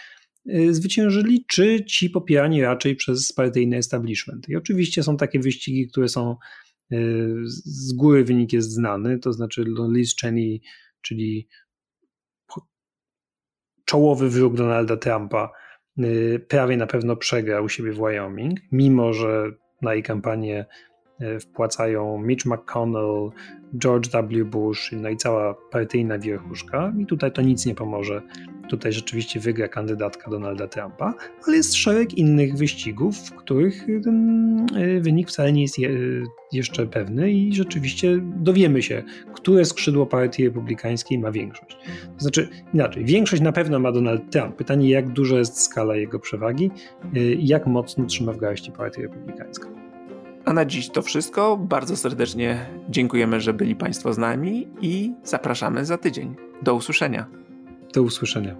zwyciężyli, 0.70 1.44
czy 1.48 1.84
ci 1.84 2.10
popierani 2.10 2.62
raczej 2.62 2.96
przez 2.96 3.32
partyjny 3.32 3.76
establishment. 3.76 4.48
I 4.48 4.56
oczywiście 4.56 5.02
są 5.02 5.16
takie 5.16 5.38
wyścigi, 5.38 5.88
które 5.88 6.08
są 6.08 6.36
y, 6.92 6.96
z 7.44 7.92
góry 7.92 8.24
wynik 8.24 8.52
jest 8.52 8.70
znany, 8.70 9.18
to 9.18 9.32
znaczy 9.32 9.64
Liz 9.92 10.16
Cheney, 10.20 10.62
czyli 11.02 11.48
czołowy 13.84 14.30
wróg 14.30 14.54
Donalda 14.54 14.96
Trumpa, 14.96 15.50
y, 15.98 16.46
prawie 16.48 16.76
na 16.76 16.86
pewno 16.86 17.16
przegra 17.16 17.60
u 17.60 17.68
siebie 17.68 17.92
w 17.92 17.96
Wyoming, 17.96 18.60
mimo 18.72 19.12
że 19.12 19.50
na 19.82 19.94
jej 19.94 20.02
kampanię 20.02 20.66
wpłacają 21.40 22.18
Mitch 22.18 22.46
McConnell, 22.46 23.30
George 23.78 24.08
W. 24.08 24.44
Bush, 24.44 24.92
no 24.92 25.08
i 25.08 25.16
cała 25.16 25.54
partyjna 25.54 26.18
wierchuszka. 26.18 26.92
I 26.98 27.06
tutaj 27.06 27.32
to 27.32 27.42
nic 27.42 27.66
nie 27.66 27.74
pomoże 27.74 28.22
Tutaj 28.68 28.92
rzeczywiście 28.92 29.40
wygra 29.40 29.68
kandydatka 29.68 30.30
Donalda 30.30 30.68
Trumpa, 30.68 31.14
ale 31.46 31.56
jest 31.56 31.74
szereg 31.74 32.14
innych 32.14 32.56
wyścigów, 32.56 33.16
w 33.16 33.34
których 33.34 33.86
ten 34.04 34.66
e, 34.76 35.00
wynik 35.00 35.28
wcale 35.28 35.52
nie 35.52 35.62
jest 35.62 35.76
jeszcze 36.52 36.86
pewny 36.86 37.32
i 37.32 37.54
rzeczywiście 37.54 38.18
dowiemy 38.36 38.82
się, 38.82 39.02
które 39.34 39.64
skrzydło 39.64 40.06
partii 40.06 40.44
republikańskiej 40.44 41.18
ma 41.18 41.30
większość. 41.30 41.76
To 42.16 42.22
znaczy, 42.22 42.48
inaczej, 42.74 43.04
większość 43.04 43.42
na 43.42 43.52
pewno 43.52 43.78
ma 43.78 43.92
Donald 43.92 44.30
Trump. 44.30 44.56
Pytanie, 44.56 44.90
jak 44.90 45.08
duża 45.08 45.38
jest 45.38 45.60
skala 45.60 45.96
jego 45.96 46.18
przewagi 46.18 46.70
e, 47.14 47.20
i 47.20 47.46
jak 47.46 47.66
mocno 47.66 48.06
trzyma 48.06 48.32
w 48.32 48.38
garści 48.38 48.72
partii 48.72 49.02
republikańską. 49.02 49.87
A 50.48 50.52
na 50.52 50.64
dziś 50.64 50.88
to 50.88 51.02
wszystko. 51.02 51.56
Bardzo 51.56 51.96
serdecznie 51.96 52.66
dziękujemy, 52.88 53.40
że 53.40 53.54
byli 53.54 53.76
Państwo 53.76 54.12
z 54.12 54.18
nami 54.18 54.68
i 54.80 55.12
zapraszamy 55.24 55.84
za 55.84 55.98
tydzień. 55.98 56.36
Do 56.62 56.74
usłyszenia. 56.74 57.26
Do 57.94 58.02
usłyszenia. 58.02 58.56